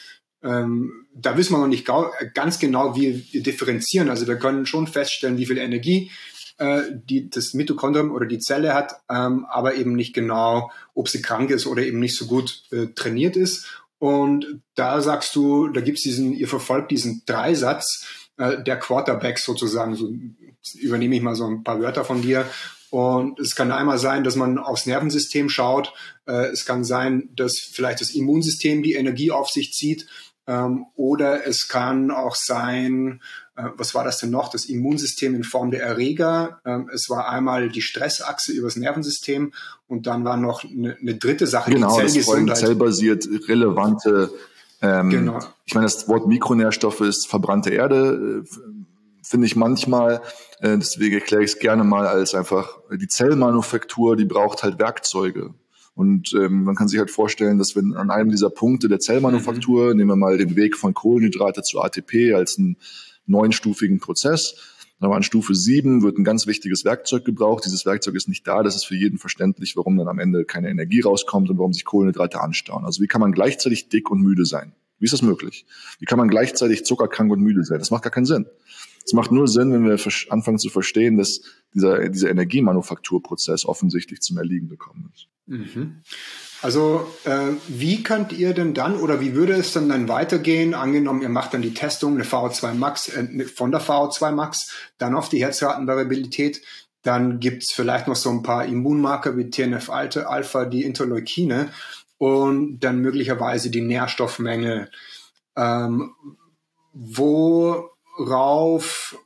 ähm, 0.44 1.06
da 1.14 1.38
wissen 1.38 1.54
wir 1.54 1.60
noch 1.60 1.68
nicht 1.68 1.88
ganz 2.34 2.58
genau, 2.58 2.96
wie 2.96 3.24
wir 3.32 3.44
differenzieren. 3.44 4.10
Also 4.10 4.26
wir 4.28 4.38
können 4.38 4.66
schon 4.66 4.88
feststellen, 4.88 5.38
wie 5.38 5.46
viel 5.46 5.60
Energie 5.60 6.10
äh, 6.58 6.84
die, 6.92 7.30
das 7.30 7.54
Mitochondrium 7.54 8.12
oder 8.12 8.26
die 8.26 8.40
Zelle 8.40 8.74
hat, 8.74 8.96
ähm, 9.10 9.46
aber 9.50 9.76
eben 9.76 9.94
nicht 9.94 10.14
genau, 10.14 10.72
ob 10.94 11.10
sie 11.10 11.22
krank 11.22 11.50
ist 11.50 11.68
oder 11.68 11.84
eben 11.84 12.00
nicht 12.00 12.18
so 12.18 12.28
gut 12.28 12.64
äh, 12.72 12.88
trainiert 12.88 13.36
ist. 13.36 13.68
Und 14.00 14.62
da 14.76 15.02
sagst 15.02 15.36
du, 15.36 15.70
da 15.70 15.82
gibt's 15.82 16.04
diesen, 16.04 16.34
ihr 16.34 16.48
verfolgt 16.48 16.92
diesen 16.92 17.24
Dreisatz 17.26 18.06
äh, 18.38 18.62
der 18.64 18.78
Quarterbacks 18.78 19.46
sozusagen. 19.46 19.96
So 19.96 20.14
übernehme 20.76 21.16
ich 21.16 21.22
mal 21.22 21.36
so 21.36 21.46
ein 21.46 21.64
paar 21.64 21.80
Wörter 21.82 22.06
von 22.06 22.22
dir. 22.22 22.46
Und 22.90 23.40
es 23.40 23.56
kann 23.56 23.72
einmal 23.72 23.98
sein, 23.98 24.24
dass 24.24 24.36
man 24.36 24.58
aufs 24.58 24.86
Nervensystem 24.86 25.50
schaut. 25.50 25.94
Äh, 26.28 26.48
es 26.48 26.66
kann 26.66 26.84
sein, 26.84 27.30
dass 27.36 27.54
vielleicht 27.60 28.02
das 28.02 28.12
Immunsystem 28.12 28.84
die 28.84 28.94
Energie 28.94 29.32
auf 29.32 29.50
sich 29.50 29.74
zieht. 29.74 30.08
Ähm, 30.48 30.86
oder 30.96 31.46
es 31.48 31.68
kann 31.68 32.12
auch 32.12 32.36
sein, 32.36 33.22
was 33.56 33.96
war 33.96 34.04
das 34.04 34.20
denn 34.20 34.32
noch? 34.32 34.50
Das 34.50 34.66
Immunsystem 34.66 35.36
in 35.36 35.44
Form 35.44 35.72
der 35.72 35.82
Erreger. 35.82 36.60
Ähm, 36.66 36.90
es 36.94 37.10
war 37.10 37.30
einmal 37.30 37.70
die 37.70 37.82
Stressachse 37.82 38.52
übers 38.52 38.76
Nervensystem 38.76 39.54
und 39.88 40.08
dann 40.08 40.26
war 40.26 40.38
noch 40.38 40.64
eine, 40.64 40.98
eine 41.00 41.16
dritte 41.16 41.48
Sache, 41.48 41.72
genau, 41.72 41.90
die 41.90 42.08
Zellgesundheit. 42.08 42.58
Das 42.58 42.60
zellbasiert 42.60 43.28
relevante 43.48 44.32
ähm, 44.82 45.10
genau. 45.10 45.40
Ich 45.66 45.74
meine, 45.74 45.86
das 45.86 46.08
Wort 46.08 46.28
Mikronährstoffe 46.28 47.02
ist 47.02 47.28
verbrannte 47.28 47.72
Erde, 47.72 48.44
äh, 48.44 48.50
finde 49.24 49.48
ich 49.48 49.56
manchmal. 49.56 50.22
Äh, 50.60 50.78
deswegen 50.78 51.16
erkläre 51.16 51.44
ich 51.44 51.52
es 51.54 51.60
gerne 51.60 51.84
mal 51.84 52.08
als 52.08 52.36
einfach 52.36 52.78
die 52.92 53.08
Zellmanufaktur, 53.08 54.16
die 54.16 54.26
braucht 54.26 54.64
halt 54.64 54.80
Werkzeuge. 54.80 55.54
Und 55.96 56.34
ähm, 56.34 56.66
man 56.66 56.76
kann 56.76 56.90
sich 56.90 57.00
halt 57.00 57.10
vorstellen, 57.10 57.58
dass 57.58 57.76
wenn 57.76 57.96
an 57.96 58.12
einem 58.12 58.30
dieser 58.30 58.50
Punkte 58.50 58.90
der 58.90 59.00
Zellmanufaktur, 59.00 59.92
mhm. 59.92 59.98
nehmen 59.98 60.10
wir 60.10 60.18
mal 60.18 60.38
den 60.38 60.56
Weg 60.56 60.76
von 60.76 60.94
Kohlenhydrate 60.94 61.62
zu 61.64 61.82
ATP 61.82 62.34
als 62.36 62.58
einen 62.58 62.78
neunstufigen 63.26 64.00
Prozess, 64.00 64.56
aber 65.00 65.16
an 65.16 65.24
Stufe 65.24 65.54
7 65.54 66.04
wird 66.04 66.18
ein 66.18 66.24
ganz 66.24 66.48
wichtiges 66.48 66.86
Werkzeug 66.86 67.26
gebraucht. 67.26 67.66
Dieses 67.66 67.86
Werkzeug 67.86 68.16
ist 68.16 68.30
nicht 68.30 68.48
da. 68.48 68.64
Das 68.64 68.76
ist 68.76 68.86
für 68.86 68.96
jeden 68.96 69.18
verständlich, 69.18 69.76
warum 69.76 69.98
dann 69.98 70.08
am 70.08 70.20
Ende 70.20 70.46
keine 70.46 70.70
Energie 70.70 71.02
rauskommt 71.02 71.50
und 71.50 71.58
warum 71.58 71.74
sich 71.74 71.86
Kohlenhydrate 71.86 72.40
anstauen. 72.40 72.86
Also 72.86 73.02
wie 73.02 73.08
kann 73.08 73.22
man 73.22 73.34
gleichzeitig 73.34 73.90
dick 73.90 74.10
und 74.10 74.22
müde 74.22 74.46
sein? 74.46 74.74
Wie 74.98 75.06
ist 75.06 75.14
das 75.14 75.22
möglich? 75.22 75.66
Wie 76.00 76.06
kann 76.06 76.18
man 76.18 76.30
gleichzeitig 76.30 76.86
zuckerkrank 76.86 77.32
und 77.32 77.42
müde 77.42 77.64
sein? 77.66 77.80
Das 77.80 77.92
macht 77.92 78.04
gar 78.04 78.12
keinen 78.12 78.26
Sinn. 78.26 78.46
Es 79.06 79.14
macht 79.14 79.32
nur 79.32 79.48
Sinn, 79.48 79.72
wenn 79.72 79.86
wir 79.86 80.00
anfangen 80.30 80.58
zu 80.58 80.70
verstehen, 80.70 81.18
dass 81.18 81.42
dieser, 81.74 82.10
dieser 82.10 82.30
Energiemanufakturprozess 82.30 83.66
offensichtlich 83.66 84.22
zum 84.22 84.38
Erliegen 84.38 84.70
gekommen 84.70 85.12
ist. 85.14 85.28
Mhm. 85.46 86.02
Also 86.66 87.08
äh, 87.26 87.52
wie 87.68 88.02
könnt 88.02 88.34
ihr 88.34 88.56
denn 88.56 88.74
dann 88.74 88.96
oder 88.96 89.22
wie 89.22 89.36
würde 89.36 89.54
es 89.54 89.72
dann 89.72 89.88
dann 89.88 90.08
weitergehen? 90.08 90.74
Angenommen, 90.74 91.22
ihr 91.22 91.30
macht 91.30 91.54
dann 91.54 91.62
die 91.62 91.76
Testung 91.76 92.16
eine 92.16 92.24
VO2 92.24 92.74
Max 92.74 93.08
äh, 93.08 93.46
von 93.46 93.70
der 93.70 93.82
VO2 93.82 94.32
Max, 94.32 94.74
dann 94.98 95.14
auf 95.16 95.30
die 95.30 95.44
Herzratenvariabilität. 95.44 96.64
Dann 97.04 97.40
gibt's 97.40 97.72
vielleicht 97.72 98.08
noch 98.08 98.16
so 98.16 98.32
ein 98.32 98.42
paar 98.42 98.66
Immunmarker 98.66 99.38
wie 99.38 99.52
TNF-Alpha, 99.52 100.66
die 100.66 100.82
Interleukine 100.82 101.70
und 102.18 102.80
dann 102.80 102.98
möglicherweise 102.98 103.70
die 103.70 103.82
Nährstoffmenge. 103.82 104.90
Ähm, 105.56 106.16
worauf 106.94 107.84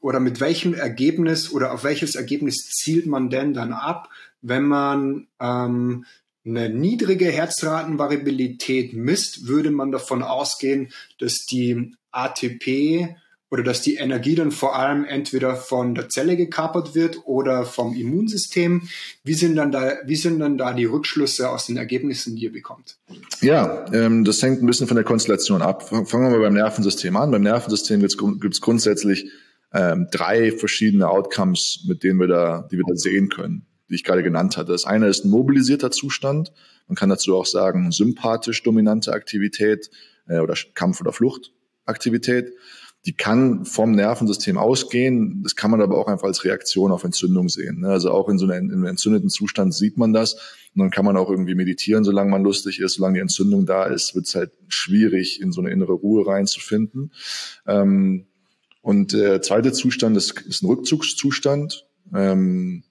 oder 0.02 0.20
mit 0.20 0.42
welchem 0.42 0.74
Ergebnis 0.74 1.54
oder 1.54 1.72
auf 1.72 1.86
welches 1.86 2.16
Ergebnis 2.16 2.68
zielt 2.68 3.06
man 3.06 3.30
denn 3.30 3.54
dann 3.54 3.72
ab, 3.72 4.10
wenn 4.42 4.64
man 4.64 5.30
ähm, 5.40 6.04
eine 6.50 6.70
niedrige 6.70 7.26
Herzratenvariabilität 7.26 8.94
misst, 8.94 9.48
würde 9.48 9.72
man 9.72 9.92
davon 9.92 10.24
ausgehen, 10.24 10.90
dass 11.20 11.46
die 11.46 11.94
ATP 12.12 13.16
oder 13.52 13.64
dass 13.64 13.82
die 13.82 13.96
Energie 13.96 14.36
dann 14.36 14.52
vor 14.52 14.78
allem 14.78 15.06
entweder 15.06 15.56
von 15.56 15.96
der 15.96 16.10
Zelle 16.10 16.38
gekapert 16.38 16.94
wird 16.94 17.26
oder 17.26 17.66
vom 17.66 17.96
Immunsystem. 17.96 18.84
Wie 19.24 19.34
sind 19.34 19.56
dann 19.56 19.72
da, 19.72 19.98
wie 20.06 20.16
sind 20.16 20.40
dann 20.40 20.58
da 20.58 20.74
die 20.74 20.86
Rückschlüsse 20.86 21.50
aus 21.50 21.66
den 21.66 21.78
Ergebnissen, 21.78 22.36
die 22.36 22.44
ihr 22.44 22.52
bekommt? 22.52 22.98
Ja, 23.42 23.86
ähm, 23.92 24.24
das 24.24 24.42
hängt 24.44 24.62
ein 24.62 24.68
bisschen 24.68 24.88
von 24.88 24.96
der 24.96 25.04
Konstellation 25.04 25.62
ab. 25.62 25.90
Fangen 25.90 26.32
wir 26.32 26.40
beim 26.40 26.54
Nervensystem 26.54 27.16
an. 27.16 27.32
Beim 27.32 27.44
Nervensystem 27.44 28.02
gibt 28.02 28.54
es 28.54 28.62
grundsätzlich 28.62 29.32
ähm, 29.74 30.08
drei 30.12 30.52
verschiedene 30.52 31.10
Outcomes, 31.10 31.86
mit 31.88 32.04
denen 32.04 32.20
wir 32.20 32.28
da, 32.28 32.68
die 32.72 32.78
wir 32.78 32.86
da 32.88 32.96
sehen 32.96 33.30
können 33.30 33.66
die 33.90 33.96
ich 33.96 34.04
gerade 34.04 34.24
genannt 34.24 34.58
hatte. 34.58 34.72
Das 34.72 34.86
eine 34.86 35.08
ist 35.08 35.26
ein 35.26 35.30
mobilisierter 35.30 35.92
Zustand. 35.92 36.52
Man 36.88 36.96
kann 36.96 37.10
dazu 37.10 37.36
auch 37.36 37.46
sagen, 37.46 37.92
sympathisch 37.92 38.64
dominante 38.64 39.14
Aktivität 39.14 39.90
äh, 40.28 40.40
oder 40.40 40.56
Kampf- 40.74 41.02
oder 41.02 41.12
Fluchtaktivität. 41.12 42.54
Die 43.06 43.14
kann 43.14 43.64
vom 43.64 43.92
Nervensystem 43.92 44.58
ausgehen. 44.58 45.42
Das 45.42 45.56
kann 45.56 45.72
man 45.72 45.82
aber 45.82 45.98
auch 45.98 46.08
einfach 46.08 46.28
als 46.28 46.44
Reaktion 46.44 46.92
auf 46.92 47.06
Entzündung 47.06 47.48
sehen. 47.48 47.80
Ne? 47.80 47.88
Also 47.90 48.12
auch 48.12 48.28
in 48.28 48.38
so 48.38 48.46
einem, 48.46 48.66
in 48.66 48.74
einem 48.74 48.86
entzündeten 48.86 49.30
Zustand 49.30 49.74
sieht 49.74 49.98
man 49.98 50.12
das. 50.12 50.34
Und 50.76 50.82
dann 50.82 50.92
kann 50.92 51.06
man 51.06 51.16
auch 51.16 51.30
irgendwie 51.30 51.56
meditieren, 51.56 52.04
solange 52.04 52.30
man 52.30 52.44
lustig 52.44 52.80
ist. 52.82 52.96
Solange 52.96 53.16
die 53.16 53.22
Entzündung 53.22 53.66
da 53.66 53.86
ist, 53.86 54.16
wird 54.16 54.28
es 54.28 54.36
halt 54.36 54.52
schwierig, 54.68 55.42
in 55.42 55.54
so 55.54 55.62
eine 55.62 55.72
innere 55.72 55.94
Ruhe 55.94 56.28
reinzufinden. 56.28 57.14
Ähm, 57.66 58.28
und 58.82 59.14
der 59.14 59.42
zweite 59.42 59.72
Zustand 59.72 60.18
ist, 60.18 60.42
ist 60.42 60.62
ein 60.62 60.68
Rückzugszustand. 60.68 61.86
Ähm, 62.14 62.84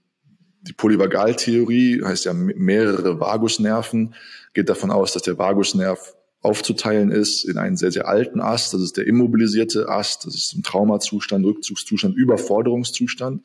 die 0.69 0.75
Polyvagaltheorie 0.75 2.03
heißt 2.05 2.27
ja 2.27 2.35
mehrere 2.35 3.19
Vagusnerven, 3.19 4.15
geht 4.53 4.69
davon 4.69 4.91
aus, 4.91 5.13
dass 5.13 5.23
der 5.23 5.39
Vagusnerv 5.39 6.15
aufzuteilen 6.41 7.11
ist 7.11 7.45
in 7.45 7.59
einen 7.59 7.77
sehr, 7.77 7.91
sehr 7.91 8.07
alten 8.07 8.41
Ast, 8.41 8.75
das 8.75 8.83
ist 8.83 8.97
der 8.97 9.07
immobilisierte 9.07 9.89
Ast, 9.89 10.27
das 10.27 10.35
ist 10.35 10.55
ein 10.55 10.63
Traumazustand, 10.63 11.45
Rückzugszustand, 11.45 12.17
Überforderungszustand. 12.17 13.45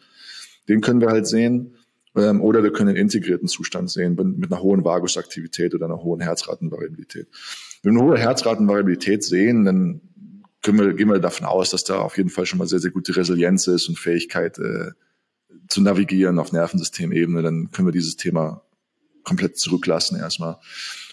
Den 0.70 0.82
können 0.82 1.02
wir 1.02 1.10
halt 1.10 1.28
sehen. 1.28 1.76
Ähm, 2.16 2.42
oder 2.42 2.62
wir 2.62 2.72
können 2.72 2.90
einen 2.90 3.00
integrierten 3.00 3.48
Zustand 3.48 3.90
sehen 3.90 4.16
mit 4.38 4.52
einer 4.52 4.62
hohen 4.62 4.86
Vagusaktivität 4.86 5.74
oder 5.74 5.86
einer 5.86 6.04
hohen 6.04 6.22
Herzratenvariabilität. 6.22 7.28
Wenn 7.82 7.96
wir 7.96 8.02
eine 8.02 8.12
hohe 8.12 8.20
Herzratenvariabilität 8.20 9.24
sehen, 9.24 9.66
dann 9.66 10.02
können 10.62 10.80
wir, 10.80 10.94
gehen 10.94 11.10
wir 11.10 11.20
davon 11.20 11.48
aus, 11.48 11.72
dass 11.72 11.84
da 11.84 12.00
auf 12.00 12.18
jeden 12.18 12.30
Fall 12.30 12.46
schon 12.46 12.60
mal 12.60 12.68
sehr, 12.68 12.80
sehr 12.80 12.92
gute 12.92 13.16
Resilienz 13.16 13.66
ist 13.68 13.90
und 13.90 13.98
Fähigkeit 13.98 14.60
äh, 14.60 14.92
zu 15.68 15.82
navigieren 15.82 16.40
auf 16.40 16.52
Nervensystemebene. 16.52 17.42
Dann 17.42 17.72
können 17.72 17.88
wir 17.88 17.94
dieses 17.94 18.16
Thema 18.16 18.64
komplett 19.24 19.58
zurücklassen 19.58 20.18
erstmal. 20.18 20.58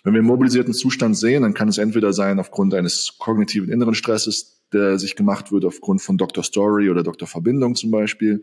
Wenn 0.03 0.14
wir 0.14 0.20
einen 0.20 0.28
mobilisierten 0.28 0.74
Zustand 0.74 1.16
sehen, 1.16 1.42
dann 1.42 1.55
kann 1.55 1.68
es 1.68 1.78
entweder 1.78 2.12
sein 2.12 2.40
aufgrund 2.40 2.74
eines 2.74 3.16
kognitiven 3.18 3.70
inneren 3.70 3.94
Stresses, 3.94 4.62
der 4.72 4.98
sich 4.98 5.16
gemacht 5.16 5.53
wird 5.53 5.64
aufgrund 5.64 6.01
von 6.01 6.16
Dr. 6.16 6.42
Story 6.42 6.90
oder 6.90 7.03
Dr. 7.03 7.28
Verbindung 7.28 7.74
zum 7.74 7.90
Beispiel. 7.90 8.42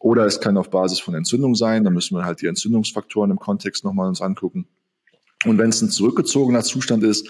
Oder 0.00 0.26
es 0.26 0.40
kann 0.40 0.56
auf 0.56 0.70
Basis 0.70 1.00
von 1.00 1.14
Entzündung 1.14 1.54
sein. 1.54 1.84
Da 1.84 1.90
müssen 1.90 2.16
wir 2.16 2.24
halt 2.24 2.42
die 2.42 2.46
Entzündungsfaktoren 2.46 3.30
im 3.30 3.38
Kontext 3.38 3.84
nochmal 3.84 4.08
uns 4.08 4.20
angucken. 4.20 4.66
Und 5.44 5.58
wenn 5.58 5.70
es 5.70 5.80
ein 5.82 5.90
zurückgezogener 5.90 6.62
Zustand 6.62 7.04
ist, 7.04 7.28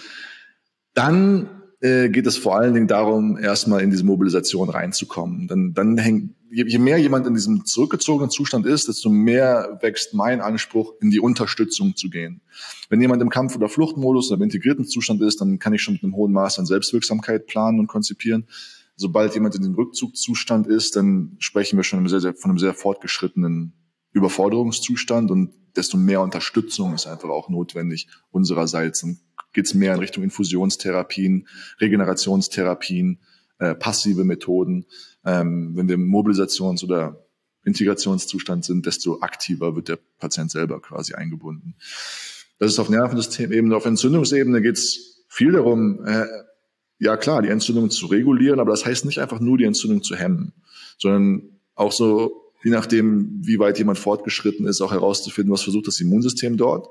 dann 0.93 1.49
äh, 1.81 2.09
geht 2.09 2.25
es 2.25 2.37
vor 2.37 2.57
allen 2.57 2.73
Dingen 2.73 2.87
darum, 2.87 3.37
erstmal 3.37 3.81
in 3.81 3.91
diese 3.91 4.03
Mobilisation 4.03 4.69
reinzukommen. 4.69 5.47
Dann, 5.47 5.73
dann 5.73 5.97
hängt, 5.97 6.31
je, 6.51 6.77
mehr 6.77 6.97
jemand 6.97 7.27
in 7.27 7.33
diesem 7.33 7.65
zurückgezogenen 7.65 8.29
Zustand 8.29 8.65
ist, 8.65 8.87
desto 8.87 9.09
mehr 9.09 9.77
wächst 9.81 10.13
mein 10.13 10.41
Anspruch, 10.41 10.93
in 11.01 11.09
die 11.09 11.19
Unterstützung 11.19 11.95
zu 11.95 12.09
gehen. 12.09 12.41
Wenn 12.89 13.01
jemand 13.01 13.21
im 13.21 13.29
Kampf- 13.29 13.55
oder 13.55 13.69
Fluchtmodus 13.69 14.29
oder 14.29 14.37
im 14.37 14.43
integrierten 14.43 14.85
Zustand 14.85 15.21
ist, 15.21 15.41
dann 15.41 15.59
kann 15.59 15.73
ich 15.73 15.81
schon 15.81 15.93
mit 15.93 16.03
einem 16.03 16.15
hohen 16.15 16.31
Maß 16.31 16.59
an 16.59 16.65
Selbstwirksamkeit 16.65 17.47
planen 17.47 17.79
und 17.79 17.87
konzipieren. 17.87 18.47
Sobald 18.95 19.33
jemand 19.35 19.55
in 19.55 19.63
dem 19.63 19.75
Rückzugszustand 19.75 20.67
ist, 20.67 20.95
dann 20.95 21.35
sprechen 21.39 21.77
wir 21.77 21.83
schon 21.83 22.07
sehr, 22.07 22.19
sehr, 22.19 22.33
von 22.33 22.51
einem 22.51 22.59
sehr 22.59 22.73
fortgeschrittenen 22.73 23.73
Überforderungszustand 24.11 25.29
und 25.29 25.53
desto 25.75 25.97
mehr 25.97 26.21
Unterstützung 26.21 26.93
ist 26.95 27.05
einfach 27.05 27.29
auch 27.29 27.49
notwendig 27.49 28.07
unsererseits. 28.31 29.01
Dann 29.01 29.19
geht 29.53 29.65
es 29.65 29.75
mehr 29.75 29.93
in 29.93 29.99
Richtung 29.99 30.23
Infusionstherapien, 30.23 31.47
Regenerationstherapien, 31.79 33.19
äh, 33.59 33.75
passive 33.75 34.23
Methoden. 34.23 34.85
Ähm, 35.27 35.75
wenn 35.75 35.89
wir 35.89 35.95
im 35.95 36.09
Mobilisations- 36.09 36.83
oder 36.83 37.27
Integrationszustand 37.65 38.63
sind, 38.63 38.85
desto 38.85 39.19
aktiver 39.19 39.75
wird 39.75 39.89
der 39.89 39.99
Patient 40.19 40.49
selber 40.49 40.81
quasi 40.81 41.15
eingebunden. 41.15 41.75
Das 42.59 42.71
ist 42.71 42.79
auf 42.79 42.89
Nervensystemebene. 42.89 43.75
Auf 43.75 43.85
Entzündungsebene 43.85 44.61
geht 44.61 44.77
es 44.77 45.25
viel 45.27 45.51
darum, 45.51 46.05
äh, 46.05 46.25
ja 46.99 47.17
klar, 47.17 47.41
die 47.41 47.49
Entzündung 47.49 47.89
zu 47.89 48.05
regulieren, 48.07 48.61
aber 48.61 48.71
das 48.71 48.85
heißt 48.85 49.03
nicht 49.05 49.19
einfach 49.19 49.41
nur 49.41 49.57
die 49.57 49.65
Entzündung 49.65 50.01
zu 50.01 50.15
hemmen, 50.15 50.53
sondern 50.97 51.43
auch 51.75 51.91
so, 51.91 52.53
je 52.63 52.71
nachdem, 52.71 53.41
wie 53.45 53.59
weit 53.59 53.77
jemand 53.77 53.99
fortgeschritten 53.99 54.65
ist, 54.65 54.81
auch 54.81 54.93
herauszufinden, 54.93 55.53
was 55.53 55.61
versucht 55.61 55.87
das 55.87 55.99
Immunsystem 55.99 56.55
dort. 56.55 56.87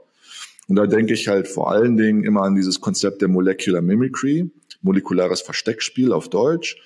Und 0.69 0.77
da 0.77 0.87
denke 0.87 1.15
ich 1.15 1.27
halt 1.29 1.49
vor 1.49 1.71
allen 1.71 1.97
Dingen 1.97 2.23
immer 2.23 2.43
an 2.43 2.55
dieses 2.55 2.81
Konzept 2.81 3.23
der 3.23 3.29
Molecular 3.29 3.81
Mimicry, 3.81 4.51
molekulares 4.83 5.41
Versteckspiel 5.41 6.13
auf 6.13 6.29
Deutsch. 6.29 6.77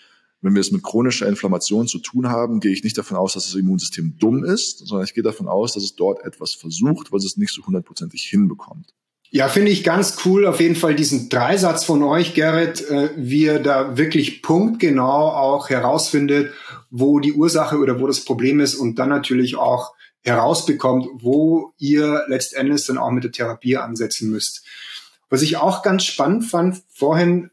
Wenn 0.42 0.54
wir 0.54 0.60
es 0.60 0.70
mit 0.70 0.82
chronischer 0.82 1.28
Inflammation 1.28 1.86
zu 1.86 1.98
tun 1.98 2.28
haben, 2.28 2.60
gehe 2.60 2.72
ich 2.72 2.82
nicht 2.82 2.96
davon 2.96 3.16
aus, 3.16 3.34
dass 3.34 3.46
das 3.46 3.54
Immunsystem 3.54 4.16
dumm 4.18 4.44
ist, 4.44 4.78
sondern 4.86 5.04
ich 5.04 5.14
gehe 5.14 5.22
davon 5.22 5.48
aus, 5.48 5.74
dass 5.74 5.82
es 5.82 5.96
dort 5.96 6.24
etwas 6.24 6.54
versucht, 6.54 7.12
was 7.12 7.24
es 7.24 7.36
nicht 7.36 7.52
so 7.52 7.66
hundertprozentig 7.66 8.22
hinbekommt. 8.22 8.94
Ja, 9.32 9.48
finde 9.48 9.70
ich 9.70 9.84
ganz 9.84 10.16
cool. 10.24 10.44
Auf 10.44 10.58
jeden 10.60 10.74
Fall 10.74 10.96
diesen 10.96 11.28
Dreisatz 11.28 11.84
von 11.84 12.02
euch, 12.02 12.34
Gerrit, 12.34 12.80
äh, 12.90 13.10
wie 13.16 13.44
ihr 13.44 13.60
da 13.60 13.96
wirklich 13.96 14.42
punktgenau 14.42 15.28
auch 15.28 15.68
herausfindet, 15.68 16.52
wo 16.90 17.20
die 17.20 17.34
Ursache 17.34 17.78
oder 17.78 18.00
wo 18.00 18.08
das 18.08 18.24
Problem 18.24 18.58
ist 18.58 18.74
und 18.74 18.98
dann 18.98 19.08
natürlich 19.08 19.56
auch 19.56 19.92
herausbekommt, 20.22 21.06
wo 21.14 21.74
ihr 21.78 22.24
letztendlich 22.26 22.84
dann 22.86 22.98
auch 22.98 23.12
mit 23.12 23.22
der 23.22 23.30
Therapie 23.30 23.76
ansetzen 23.76 24.30
müsst. 24.30 24.64
Was 25.28 25.42
ich 25.42 25.56
auch 25.56 25.82
ganz 25.82 26.04
spannend 26.04 26.44
fand, 26.44 26.82
vorhin 26.88 27.50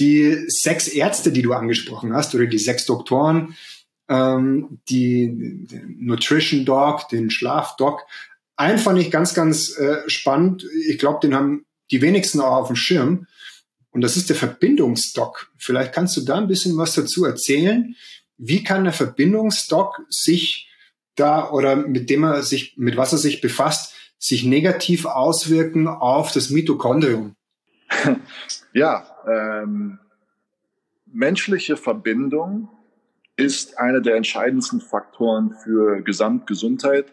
die 0.00 0.44
sechs 0.48 0.88
Ärzte, 0.88 1.32
die 1.32 1.42
du 1.42 1.52
angesprochen 1.52 2.14
hast, 2.14 2.34
oder 2.34 2.46
die 2.46 2.58
sechs 2.58 2.86
Doktoren, 2.86 3.56
ähm, 4.08 4.78
die 4.88 5.66
den 5.66 5.96
Nutrition 5.98 6.64
Doc, 6.64 7.08
den 7.08 7.30
Schlaf 7.30 7.76
Doc, 7.76 8.04
einen 8.56 8.78
fand 8.78 8.98
ich 8.98 9.10
ganz, 9.10 9.34
ganz 9.34 9.76
äh, 9.78 10.08
spannend. 10.08 10.66
Ich 10.88 10.98
glaube, 10.98 11.20
den 11.22 11.34
haben 11.34 11.64
die 11.90 12.02
wenigsten 12.02 12.40
auch 12.40 12.56
auf 12.56 12.66
dem 12.66 12.76
Schirm. 12.76 13.26
Und 13.90 14.00
das 14.00 14.16
ist 14.16 14.28
der 14.28 14.36
Verbindungsdoc. 14.36 15.50
Vielleicht 15.56 15.92
kannst 15.92 16.16
du 16.16 16.22
da 16.22 16.36
ein 16.36 16.48
bisschen 16.48 16.76
was 16.76 16.94
dazu 16.94 17.24
erzählen. 17.24 17.94
Wie 18.36 18.64
kann 18.64 18.84
der 18.84 18.92
Verbindungsdoc 18.92 20.02
sich 20.10 20.68
da 21.14 21.50
oder 21.50 21.76
mit 21.76 22.10
dem 22.10 22.24
er 22.24 22.42
sich, 22.42 22.74
mit 22.76 22.96
was 22.96 23.12
er 23.12 23.18
sich 23.18 23.40
befasst, 23.40 23.94
sich 24.18 24.44
negativ 24.44 25.04
auswirken 25.06 25.86
auf 25.86 26.32
das 26.32 26.50
Mitochondrium? 26.50 27.34
Ja, 28.74 29.06
ähm, 29.28 29.98
menschliche 31.06 31.76
Verbindung 31.76 32.68
ist 33.36 33.78
einer 33.78 34.00
der 34.00 34.16
entscheidendsten 34.16 34.80
Faktoren 34.80 35.54
für 35.62 36.02
Gesamtgesundheit 36.02 37.12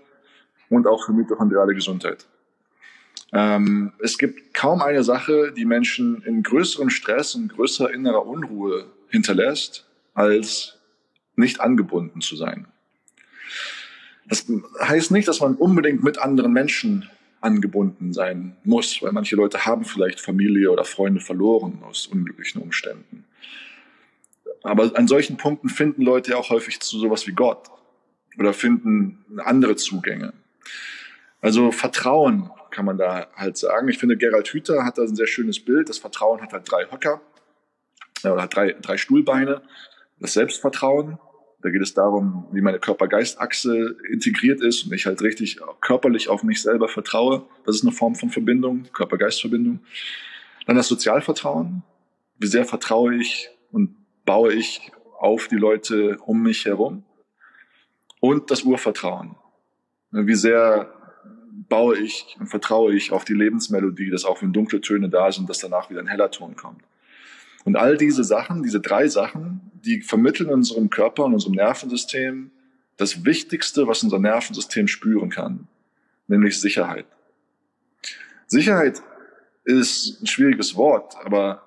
und 0.69 0.87
auch 0.87 1.05
für 1.05 1.13
mitochondriale 1.13 1.75
Gesundheit. 1.75 2.25
Ähm, 3.31 3.93
es 3.99 4.17
gibt 4.17 4.53
kaum 4.53 4.81
eine 4.81 5.03
Sache, 5.03 5.51
die 5.51 5.65
Menschen 5.65 6.23
in 6.23 6.41
größerem 6.41 6.89
Stress 6.89 7.35
und 7.35 7.49
größerer 7.49 7.91
innerer 7.91 8.25
Unruhe 8.25 8.87
hinterlässt, 9.09 9.85
als 10.13 10.79
nicht 11.35 11.59
angebunden 11.59 12.21
zu 12.21 12.35
sein. 12.35 12.67
Das 14.27 14.45
heißt 14.81 15.11
nicht, 15.11 15.27
dass 15.27 15.41
man 15.41 15.55
unbedingt 15.55 16.03
mit 16.03 16.17
anderen 16.17 16.53
Menschen 16.53 17.09
angebunden 17.41 18.13
sein 18.13 18.55
muss, 18.63 19.01
weil 19.01 19.11
manche 19.11 19.35
Leute 19.35 19.65
haben 19.65 19.85
vielleicht 19.85 20.19
Familie 20.19 20.71
oder 20.71 20.83
Freunde 20.83 21.21
verloren 21.21 21.83
aus 21.83 22.07
unglücklichen 22.07 22.61
Umständen. 22.61 23.25
Aber 24.63 24.91
an 24.97 25.07
solchen 25.07 25.37
Punkten 25.37 25.69
finden 25.69 26.01
Leute 26.01 26.31
ja 26.31 26.37
auch 26.37 26.49
häufig 26.49 26.79
zu 26.79 26.97
sowas 26.97 27.27
wie 27.27 27.33
Gott 27.33 27.69
oder 28.37 28.51
finden 28.51 29.23
andere 29.37 29.75
Zugänge. 29.75 30.33
Also 31.41 31.71
Vertrauen 31.71 32.49
kann 32.71 32.85
man 32.85 32.97
da 32.97 33.27
halt 33.35 33.57
sagen. 33.57 33.87
Ich 33.87 33.99
finde, 33.99 34.17
Gerald 34.17 34.47
Hüther 34.47 34.83
hat 34.83 34.97
da 34.97 35.03
ein 35.03 35.15
sehr 35.15 35.27
schönes 35.27 35.63
Bild. 35.63 35.89
Das 35.89 35.99
Vertrauen 35.99 36.41
hat 36.41 36.51
halt 36.51 36.69
drei 36.69 36.85
Höcker 36.89 37.21
oder 38.23 38.41
hat 38.41 38.55
drei, 38.55 38.73
drei 38.73 38.97
Stuhlbeine. 38.97 39.61
Das 40.19 40.33
Selbstvertrauen, 40.33 41.19
da 41.65 41.71
geht 41.71 41.81
es 41.81 41.95
darum, 41.95 42.45
wie 42.51 42.61
meine 42.61 42.77
Körper-Geist-Achse 42.77 43.97
integriert 44.11 44.61
ist 44.61 44.85
und 44.85 44.93
ich 44.93 45.07
halt 45.07 45.23
richtig 45.23 45.59
körperlich 45.81 46.29
auf 46.29 46.43
mich 46.43 46.61
selber 46.61 46.87
vertraue. 46.87 47.47
Das 47.65 47.75
ist 47.75 47.81
eine 47.81 47.91
Form 47.91 48.13
von 48.13 48.29
Verbindung, 48.29 48.83
Körper-Geist-Verbindung. 48.93 49.79
Dann 50.67 50.75
das 50.75 50.87
Sozialvertrauen. 50.87 51.81
Wie 52.37 52.45
sehr 52.45 52.65
vertraue 52.65 53.15
ich 53.15 53.49
und 53.71 53.95
baue 54.25 54.53
ich 54.53 54.91
auf 55.17 55.47
die 55.47 55.55
Leute 55.55 56.19
um 56.23 56.43
mich 56.43 56.65
herum? 56.65 57.03
Und 58.19 58.51
das 58.51 58.61
Urvertrauen. 58.61 59.33
Wie 60.11 60.35
sehr 60.35 60.93
baue 61.67 61.97
ich 61.97 62.37
und 62.39 62.45
vertraue 62.45 62.93
ich 62.93 63.11
auf 63.11 63.25
die 63.25 63.33
Lebensmelodie, 63.33 64.11
dass 64.11 64.23
auch 64.23 64.43
wenn 64.43 64.53
dunkle 64.53 64.81
Töne 64.81 65.09
da 65.09 65.31
sind, 65.31 65.49
dass 65.49 65.57
danach 65.57 65.89
wieder 65.89 66.01
ein 66.01 66.07
heller 66.07 66.29
Ton 66.29 66.55
kommt. 66.55 66.83
Und 67.65 67.75
all 67.75 67.97
diese 67.97 68.23
Sachen, 68.23 68.63
diese 68.63 68.79
drei 68.79 69.07
Sachen, 69.07 69.71
die 69.73 70.01
vermitteln 70.01 70.49
unserem 70.49 70.89
Körper 70.89 71.25
und 71.25 71.33
unserem 71.33 71.55
Nervensystem 71.55 72.51
das 72.95 73.25
Wichtigste, 73.25 73.87
was 73.87 74.03
unser 74.03 74.19
Nervensystem 74.19 74.87
spüren 74.87 75.29
kann, 75.29 75.67
nämlich 76.27 76.61
Sicherheit. 76.61 77.05
Sicherheit 78.47 79.01
ist 79.65 80.21
ein 80.21 80.27
schwieriges 80.27 80.75
Wort, 80.75 81.15
aber 81.25 81.63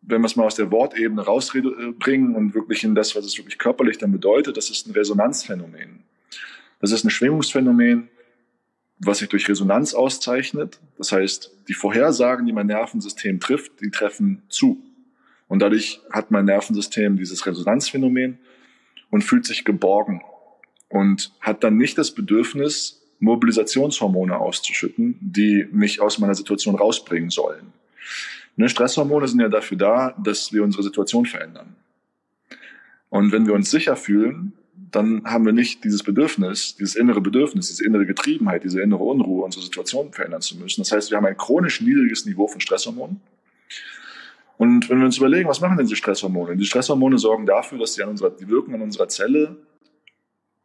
wenn 0.00 0.22
wir 0.22 0.26
es 0.26 0.36
mal 0.36 0.46
aus 0.46 0.56
der 0.56 0.70
Wortebene 0.70 1.22
rausbringen 1.22 2.34
und 2.34 2.54
wirklich 2.54 2.82
in 2.82 2.94
das, 2.94 3.14
was 3.14 3.24
es 3.24 3.38
wirklich 3.38 3.58
körperlich 3.58 3.98
dann 3.98 4.10
bedeutet, 4.10 4.56
das 4.56 4.70
ist 4.70 4.86
ein 4.86 4.92
Resonanzphänomen. 4.92 6.02
Das 6.80 6.92
ist 6.92 7.04
ein 7.04 7.10
Schwingungsphänomen, 7.10 8.08
was 8.98 9.18
sich 9.18 9.28
durch 9.28 9.48
Resonanz 9.48 9.94
auszeichnet. 9.94 10.80
Das 10.98 11.12
heißt, 11.12 11.52
die 11.68 11.74
Vorhersagen, 11.74 12.46
die 12.46 12.52
mein 12.52 12.66
Nervensystem 12.66 13.40
trifft, 13.40 13.80
die 13.80 13.90
treffen 13.90 14.42
zu. 14.48 14.82
Und 15.54 15.60
dadurch 15.60 16.00
hat 16.10 16.32
mein 16.32 16.46
Nervensystem 16.46 17.16
dieses 17.16 17.46
Resonanzphänomen 17.46 18.38
und 19.10 19.22
fühlt 19.22 19.46
sich 19.46 19.64
geborgen 19.64 20.20
und 20.88 21.30
hat 21.40 21.62
dann 21.62 21.76
nicht 21.76 21.96
das 21.96 22.10
Bedürfnis, 22.10 23.00
Mobilisationshormone 23.20 24.36
auszuschütten, 24.36 25.16
die 25.20 25.68
mich 25.70 26.00
aus 26.00 26.18
meiner 26.18 26.34
Situation 26.34 26.74
rausbringen 26.74 27.30
sollen. 27.30 27.72
Ne, 28.56 28.68
Stresshormone 28.68 29.28
sind 29.28 29.38
ja 29.42 29.48
dafür 29.48 29.78
da, 29.78 30.16
dass 30.24 30.52
wir 30.52 30.64
unsere 30.64 30.82
Situation 30.82 31.24
verändern. 31.24 31.76
Und 33.08 33.30
wenn 33.30 33.46
wir 33.46 33.54
uns 33.54 33.70
sicher 33.70 33.94
fühlen, 33.94 34.54
dann 34.90 35.22
haben 35.22 35.46
wir 35.46 35.52
nicht 35.52 35.84
dieses 35.84 36.02
Bedürfnis, 36.02 36.74
dieses 36.74 36.96
innere 36.96 37.20
Bedürfnis, 37.20 37.68
diese 37.68 37.84
innere 37.84 38.06
Getriebenheit, 38.06 38.64
diese 38.64 38.82
innere 38.82 39.04
Unruhe, 39.04 39.44
unsere 39.44 39.62
Situation 39.62 40.12
verändern 40.12 40.42
zu 40.42 40.58
müssen. 40.58 40.80
Das 40.80 40.90
heißt, 40.90 41.12
wir 41.12 41.16
haben 41.16 41.26
ein 41.26 41.36
chronisch 41.36 41.80
niedriges 41.80 42.26
Niveau 42.26 42.48
von 42.48 42.60
Stresshormonen 42.60 43.20
Und 44.56 44.88
wenn 44.88 44.98
wir 44.98 45.06
uns 45.06 45.18
überlegen, 45.18 45.48
was 45.48 45.60
machen 45.60 45.76
denn 45.76 45.86
diese 45.86 45.96
Stresshormone? 45.96 46.56
Die 46.56 46.64
Stresshormone 46.64 47.18
sorgen 47.18 47.46
dafür, 47.46 47.78
dass 47.78 47.94
sie 47.94 48.02
an 48.02 48.10
unserer, 48.10 48.30
die 48.30 48.48
wirken 48.48 48.74
an 48.74 48.82
unserer 48.82 49.08
Zelle, 49.08 49.56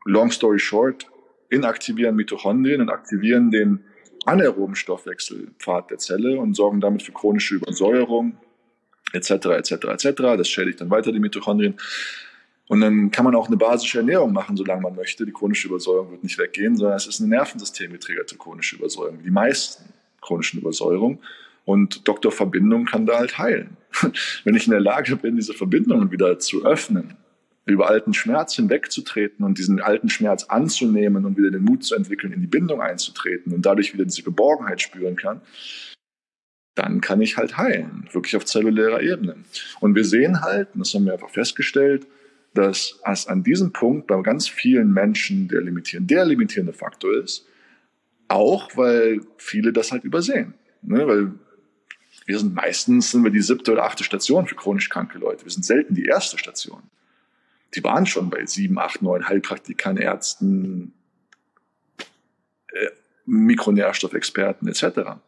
long 0.06 0.32
story 0.32 0.60
short, 0.60 1.08
inaktivieren 1.50 2.16
Mitochondrien 2.16 2.82
und 2.82 2.90
aktivieren 2.90 3.50
den 3.52 3.84
anaeroben 4.26 4.76
Stoffwechselpfad 4.76 5.92
der 5.92 5.98
Zelle 5.98 6.40
und 6.40 6.54
sorgen 6.54 6.82
damit 6.82 7.04
für 7.04 7.12
chronische 7.12 7.56
Übersäuerung 7.56 8.38
etc. 9.14 9.32
etc. 9.32 9.72
etc. 9.72 10.12
Das 10.38 10.50
schädigt 10.50 10.82
dann 10.82 10.92
weiter 10.92 11.12
die 11.12 11.20
Mitochondrien. 11.20 11.76
Und 12.68 12.82
dann 12.82 13.10
kann 13.10 13.26
man 13.26 13.36
auch 13.36 13.48
eine 13.48 13.58
basische 13.58 13.98
Ernährung 13.98 14.32
machen, 14.32 14.56
solange 14.56 14.82
man 14.82 14.96
möchte. 14.96 15.26
Die 15.26 15.32
chronische 15.32 15.68
Übersäuerung 15.68 16.12
wird 16.12 16.24
nicht 16.24 16.38
weggehen, 16.38 16.76
sondern 16.78 16.98
es 16.98 17.08
ist 17.08 17.20
eine 17.20 17.30
nervensystemgetriggerte 17.30 18.38
chronische 18.38 18.76
Übersäuerung, 18.76 19.20
wie 19.20 19.24
die 19.24 19.32
meisten 19.32 19.92
chronischen 20.22 20.60
Übersäuerungen. 20.60 21.18
Und 21.66 22.08
Doktor 22.08 22.32
Verbindung 22.32 22.86
kann 22.86 23.06
da 23.06 23.18
halt 23.20 23.38
heilen. 23.38 23.78
Wenn 24.44 24.56
ich 24.56 24.66
in 24.66 24.72
der 24.72 24.80
Lage 24.80 25.16
bin, 25.16 25.36
diese 25.36 25.54
Verbindungen 25.54 26.12
wieder 26.12 26.40
zu 26.40 26.66
öffnen, 26.66 27.16
über 27.66 27.90
alten 27.90 28.14
Schmerz 28.14 28.56
hinwegzutreten 28.56 29.46
und 29.46 29.58
diesen 29.58 29.80
alten 29.82 30.10
Schmerz 30.10 30.46
anzunehmen 30.46 31.26
und 31.26 31.38
wieder 31.38 31.52
den 31.52 31.64
Mut 31.64 31.84
zu 31.84 31.96
entwickeln, 31.96 32.34
in 32.34 32.42
die 32.42 32.48
Bindung 32.48 32.82
einzutreten 32.82 33.54
und 33.54 33.66
dadurch 33.66 33.94
wieder 33.94 34.06
diese 34.06 34.24
Geborgenheit 34.24 34.82
spüren 34.82 35.16
kann, 35.16 35.42
dann 36.76 37.02
kann 37.02 37.22
ich 37.22 37.38
halt 37.38 37.58
heilen, 37.58 38.08
wirklich 38.12 38.36
auf 38.36 38.46
zellulärer 38.46 39.02
Ebene. 39.02 39.36
Und 39.82 39.96
wir 39.96 40.06
sehen 40.06 40.42
halt, 40.42 40.70
und 40.74 40.80
das 40.80 40.94
haben 40.94 41.06
wir 41.06 41.14
einfach 41.14 41.30
festgestellt, 41.30 42.08
dass 42.54 43.00
es 43.06 43.28
an 43.28 43.44
diesem 43.44 43.72
Punkt 43.74 44.08
bei 44.08 44.20
ganz 44.22 44.48
vielen 44.48 44.92
Menschen 44.92 45.48
der 45.48 45.62
limitierende, 45.62 46.16
der 46.16 46.26
limitierende 46.26 46.74
Faktor 46.74 47.14
ist, 47.22 47.46
auch 48.28 48.76
weil 48.78 49.22
viele 49.38 49.74
das 49.74 49.92
halt 49.92 50.04
übersehen. 50.04 50.54
Ne? 50.82 51.08
Weil 51.08 51.34
wir 52.30 52.38
sind 52.38 52.54
meistens 52.54 53.12
sind 53.12 53.24
wir 53.24 53.32
die 53.32 53.42
siebte 53.42 53.72
oder 53.72 53.86
achte 53.86 54.04
Station 54.04 54.46
für 54.46 54.56
chronisch 54.56 54.88
kranke 54.88 55.18
Leute. 55.18 55.46
Wir 55.46 55.52
sind 55.52 55.66
selten 55.66 55.96
die 55.96 56.06
erste 56.06 56.38
Station. 56.38 56.84
Die 57.74 57.84
waren 57.84 58.06
schon 58.06 58.30
bei 58.30 58.46
sieben, 58.46 58.78
acht, 58.78 59.02
neun 59.02 59.28
Heilpraktikern, 59.28 59.98
Ärzten, 59.98 60.94
äh, 62.72 62.90
Mikronährstoffexperten 63.26 64.68
etc 64.68 65.20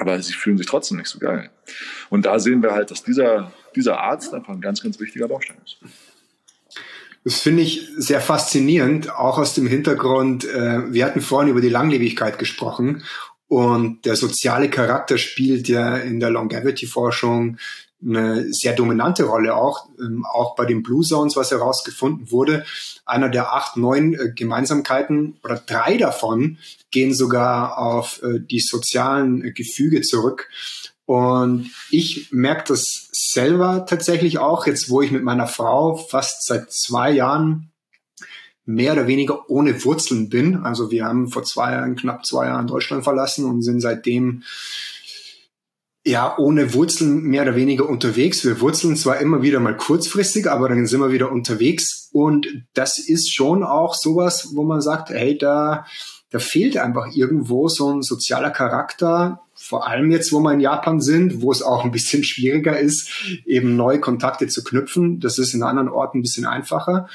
aber 0.00 0.20
sie 0.22 0.32
fühlen 0.32 0.56
sich 0.56 0.66
trotzdem 0.66 0.96
nicht 0.96 1.08
so 1.08 1.18
geil. 1.18 1.50
Und 2.08 2.24
da 2.24 2.38
sehen 2.38 2.62
wir 2.62 2.72
halt, 2.72 2.90
dass 2.90 3.02
dieser, 3.02 3.52
dieser 3.76 4.00
Arzt 4.00 4.32
einfach 4.32 4.54
ein 4.54 4.62
ganz, 4.62 4.82
ganz 4.82 4.98
wichtiger 4.98 5.28
Baustein 5.28 5.58
ist. 5.62 5.78
Das 7.22 7.40
finde 7.40 7.62
ich 7.62 7.86
sehr 7.98 8.22
faszinierend, 8.22 9.14
auch 9.14 9.36
aus 9.36 9.52
dem 9.52 9.66
Hintergrund, 9.66 10.46
äh, 10.46 10.90
wir 10.90 11.04
hatten 11.04 11.20
vorhin 11.20 11.50
über 11.50 11.60
die 11.60 11.68
Langlebigkeit 11.68 12.38
gesprochen 12.38 13.02
und 13.50 14.06
der 14.06 14.14
soziale 14.14 14.70
Charakter 14.70 15.18
spielt 15.18 15.66
ja 15.66 15.96
in 15.96 16.20
der 16.20 16.30
Longevity-Forschung 16.30 17.58
eine 18.00 18.46
sehr 18.52 18.74
dominante 18.74 19.24
Rolle 19.24 19.56
auch, 19.56 19.88
ähm, 19.98 20.24
auch 20.24 20.54
bei 20.54 20.66
den 20.66 20.84
Blue 20.84 21.04
Zones, 21.04 21.34
was 21.34 21.50
herausgefunden 21.50 22.30
wurde. 22.30 22.64
Einer 23.04 23.28
der 23.28 23.52
acht, 23.52 23.76
neun 23.76 24.14
äh, 24.14 24.30
Gemeinsamkeiten 24.32 25.36
oder 25.42 25.56
drei 25.56 25.96
davon 25.96 26.58
gehen 26.92 27.12
sogar 27.12 27.76
auf 27.76 28.22
äh, 28.22 28.38
die 28.38 28.60
sozialen 28.60 29.44
äh, 29.44 29.50
Gefüge 29.50 30.02
zurück. 30.02 30.48
Und 31.04 31.72
ich 31.90 32.28
merke 32.30 32.68
das 32.68 33.08
selber 33.10 33.84
tatsächlich 33.84 34.38
auch, 34.38 34.68
jetzt 34.68 34.90
wo 34.90 35.02
ich 35.02 35.10
mit 35.10 35.24
meiner 35.24 35.48
Frau 35.48 35.96
fast 35.96 36.46
seit 36.46 36.70
zwei 36.70 37.10
Jahren 37.10 37.69
mehr 38.74 38.92
oder 38.92 39.06
weniger 39.06 39.48
ohne 39.50 39.84
Wurzeln 39.84 40.28
bin. 40.28 40.56
Also 40.56 40.90
wir 40.90 41.04
haben 41.04 41.28
vor 41.28 41.42
zwei 41.44 41.72
Jahren, 41.72 41.96
knapp 41.96 42.24
zwei 42.24 42.46
Jahren 42.46 42.66
Deutschland 42.66 43.04
verlassen 43.04 43.44
und 43.44 43.62
sind 43.62 43.80
seitdem 43.80 44.42
ja, 46.04 46.34
ohne 46.38 46.72
Wurzeln 46.72 47.22
mehr 47.24 47.42
oder 47.42 47.56
weniger 47.56 47.88
unterwegs. 47.88 48.44
Wir 48.44 48.60
wurzeln 48.60 48.96
zwar 48.96 49.18
immer 49.18 49.42
wieder 49.42 49.60
mal 49.60 49.76
kurzfristig, 49.76 50.50
aber 50.50 50.68
dann 50.70 50.86
sind 50.86 51.00
wir 51.00 51.12
wieder 51.12 51.30
unterwegs. 51.30 52.08
Und 52.12 52.46
das 52.72 52.98
ist 52.98 53.32
schon 53.32 53.62
auch 53.62 53.94
sowas, 53.94 54.52
wo 54.54 54.62
man 54.62 54.80
sagt, 54.80 55.10
hey, 55.10 55.36
da, 55.36 55.84
da 56.30 56.38
fehlt 56.38 56.78
einfach 56.78 57.14
irgendwo 57.14 57.68
so 57.68 57.92
ein 57.92 58.02
sozialer 58.02 58.50
Charakter. 58.50 59.42
Vor 59.54 59.86
allem 59.86 60.10
jetzt, 60.10 60.32
wo 60.32 60.40
wir 60.40 60.54
in 60.54 60.60
Japan 60.60 61.02
sind, 61.02 61.42
wo 61.42 61.52
es 61.52 61.62
auch 61.62 61.84
ein 61.84 61.90
bisschen 61.90 62.24
schwieriger 62.24 62.78
ist, 62.78 63.10
eben 63.44 63.76
neue 63.76 64.00
Kontakte 64.00 64.48
zu 64.48 64.64
knüpfen. 64.64 65.20
Das 65.20 65.38
ist 65.38 65.52
in 65.52 65.62
anderen 65.62 65.90
Orten 65.90 66.18
ein 66.18 66.22
bisschen 66.22 66.46
einfacher. 66.46 67.08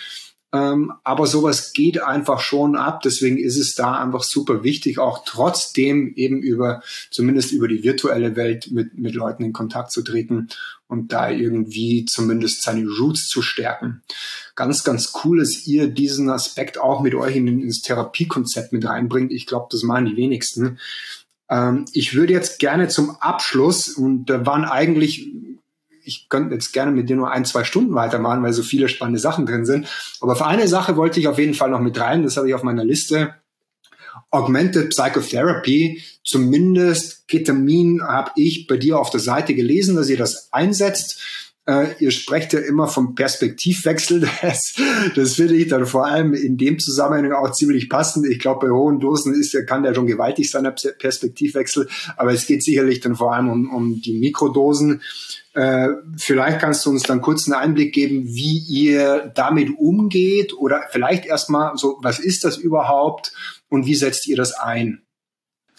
Ähm, 0.56 0.94
aber 1.04 1.28
sowas 1.28 1.74
geht 1.74 2.02
einfach 2.02 2.40
schon 2.40 2.76
ab. 2.78 3.02
Deswegen 3.02 3.38
ist 3.38 3.58
es 3.58 3.76
da 3.76 4.00
einfach 4.00 4.24
super 4.24 4.64
wichtig, 4.64 5.00
auch 5.00 5.26
trotzdem 5.26 6.14
eben 6.16 6.42
über, 6.42 6.82
zumindest 7.12 7.52
über 7.52 7.68
die 7.68 7.84
virtuelle 7.84 8.36
Welt 8.38 8.72
mit, 8.72 8.98
mit 8.98 9.16
Leuten 9.16 9.44
in 9.44 9.52
Kontakt 9.52 9.92
zu 9.92 10.02
treten 10.02 10.48
und 10.88 11.12
da 11.12 11.30
irgendwie 11.30 12.06
zumindest 12.06 12.62
seine 12.62 12.88
Roots 12.88 13.28
zu 13.28 13.42
stärken. 13.42 14.02
Ganz, 14.56 14.84
ganz 14.84 15.12
cool, 15.24 15.40
dass 15.40 15.68
ihr 15.68 15.88
diesen 15.88 16.30
Aspekt 16.30 16.78
auch 16.78 17.02
mit 17.02 17.16
euch 17.16 17.36
in, 17.36 17.48
ins 17.48 17.82
Therapiekonzept 17.82 18.72
mit 18.72 18.88
reinbringt. 18.88 19.34
Ich 19.34 19.48
glaube, 19.48 19.68
das 19.72 19.84
machen 19.84 20.06
die 20.06 20.16
wenigsten. 20.16 20.80
Ähm, 21.50 21.86
ich 21.92 22.16
würde 22.16 22.34
jetzt 22.34 22.60
gerne 22.60 22.88
zum 22.88 23.18
Abschluss, 23.20 23.90
und 23.90 24.30
da 24.30 24.46
waren 24.46 24.64
eigentlich 24.64 25.28
ich 26.06 26.30
könnte 26.30 26.54
jetzt 26.54 26.72
gerne 26.72 26.92
mit 26.92 27.10
dir 27.10 27.16
nur 27.16 27.32
ein, 27.32 27.46
zwei 27.46 27.64
Stunden 27.64 27.94
weitermachen, 27.96 28.44
weil 28.44 28.54
so 28.54 28.64
viele 28.64 28.88
spannende 28.90 29.20
Sachen 29.20 29.46
drin 29.46 29.66
sind. 29.66 29.88
Aber 30.22 30.36
für 30.36 30.46
eine 30.46 30.68
Sache 30.68 30.96
wollte 30.96 31.20
ich 31.20 31.28
auf 31.28 31.40
jeden 31.40 31.54
Fall 31.54 31.70
noch 31.70 31.82
mit 31.82 32.00
rein, 32.00 32.24
das 32.24 32.38
habe 32.38 32.48
ich 32.48 32.54
auf 32.54 32.64
meiner 32.64 32.86
Liste. 32.86 33.36
Augmented 34.32 34.90
Psychotherapy, 34.90 36.02
zumindest 36.24 37.28
Ketamin 37.28 38.02
habe 38.02 38.32
ich 38.36 38.68
bei 38.68 38.78
dir 38.78 39.00
auf 39.00 39.10
der 39.10 39.20
Seite 39.20 39.56
gelesen, 39.56 39.96
dass 39.96 40.10
ihr 40.10 40.18
das 40.18 40.52
einsetzt. 40.52 41.22
Äh, 41.68 41.96
ihr 42.00 42.12
sprecht 42.12 42.54
ja 42.54 42.60
immer 42.60 42.88
vom 42.88 43.16
Perspektivwechsel. 43.16 44.30
Das, 44.42 44.76
das 45.16 45.34
finde 45.34 45.56
ich 45.56 45.68
dann 45.68 45.86
vor 45.88 46.06
allem 46.06 46.34
in 46.34 46.58
dem 46.58 46.78
Zusammenhang 46.78 47.32
auch 47.32 47.52
ziemlich 47.52 47.90
passend. 47.90 48.28
Ich 48.28 48.40
glaube, 48.40 48.68
bei 48.68 48.72
hohen 48.74 49.00
Dosen 49.00 49.34
ist, 49.34 49.56
kann 49.66 49.82
der 49.82 49.96
schon 49.96 50.06
gewaltig 50.06 50.52
sein, 50.52 50.64
der 50.64 50.72
Perspektivwechsel. 50.72 51.88
Aber 52.18 52.32
es 52.32 52.46
geht 52.46 52.64
sicherlich 52.64 53.00
dann 53.00 53.16
vor 53.16 53.34
allem 53.34 53.50
um, 53.50 53.70
um 53.74 54.02
die 54.02 54.14
Mikrodosen. 54.20 55.02
Äh, 55.54 55.90
vielleicht 56.18 56.60
kannst 56.60 56.86
du 56.86 56.92
uns 56.92 57.04
dann 57.04 57.22
kurz 57.22 57.48
einen 57.48 57.56
Einblick 57.56 57.94
geben, 57.94 58.26
wie 58.28 58.60
ihr 58.68 59.32
damit 59.34 59.70
umgeht 59.78 60.54
oder 60.54 60.84
vielleicht 60.92 61.26
erstmal 61.26 61.78
so, 61.78 61.98
was 62.02 62.20
ist 62.20 62.44
das 62.44 62.58
überhaupt 62.58 63.34
und 63.70 63.86
wie 63.86 63.96
setzt 63.96 64.28
ihr 64.28 64.36
das 64.36 64.54
ein? 64.54 65.02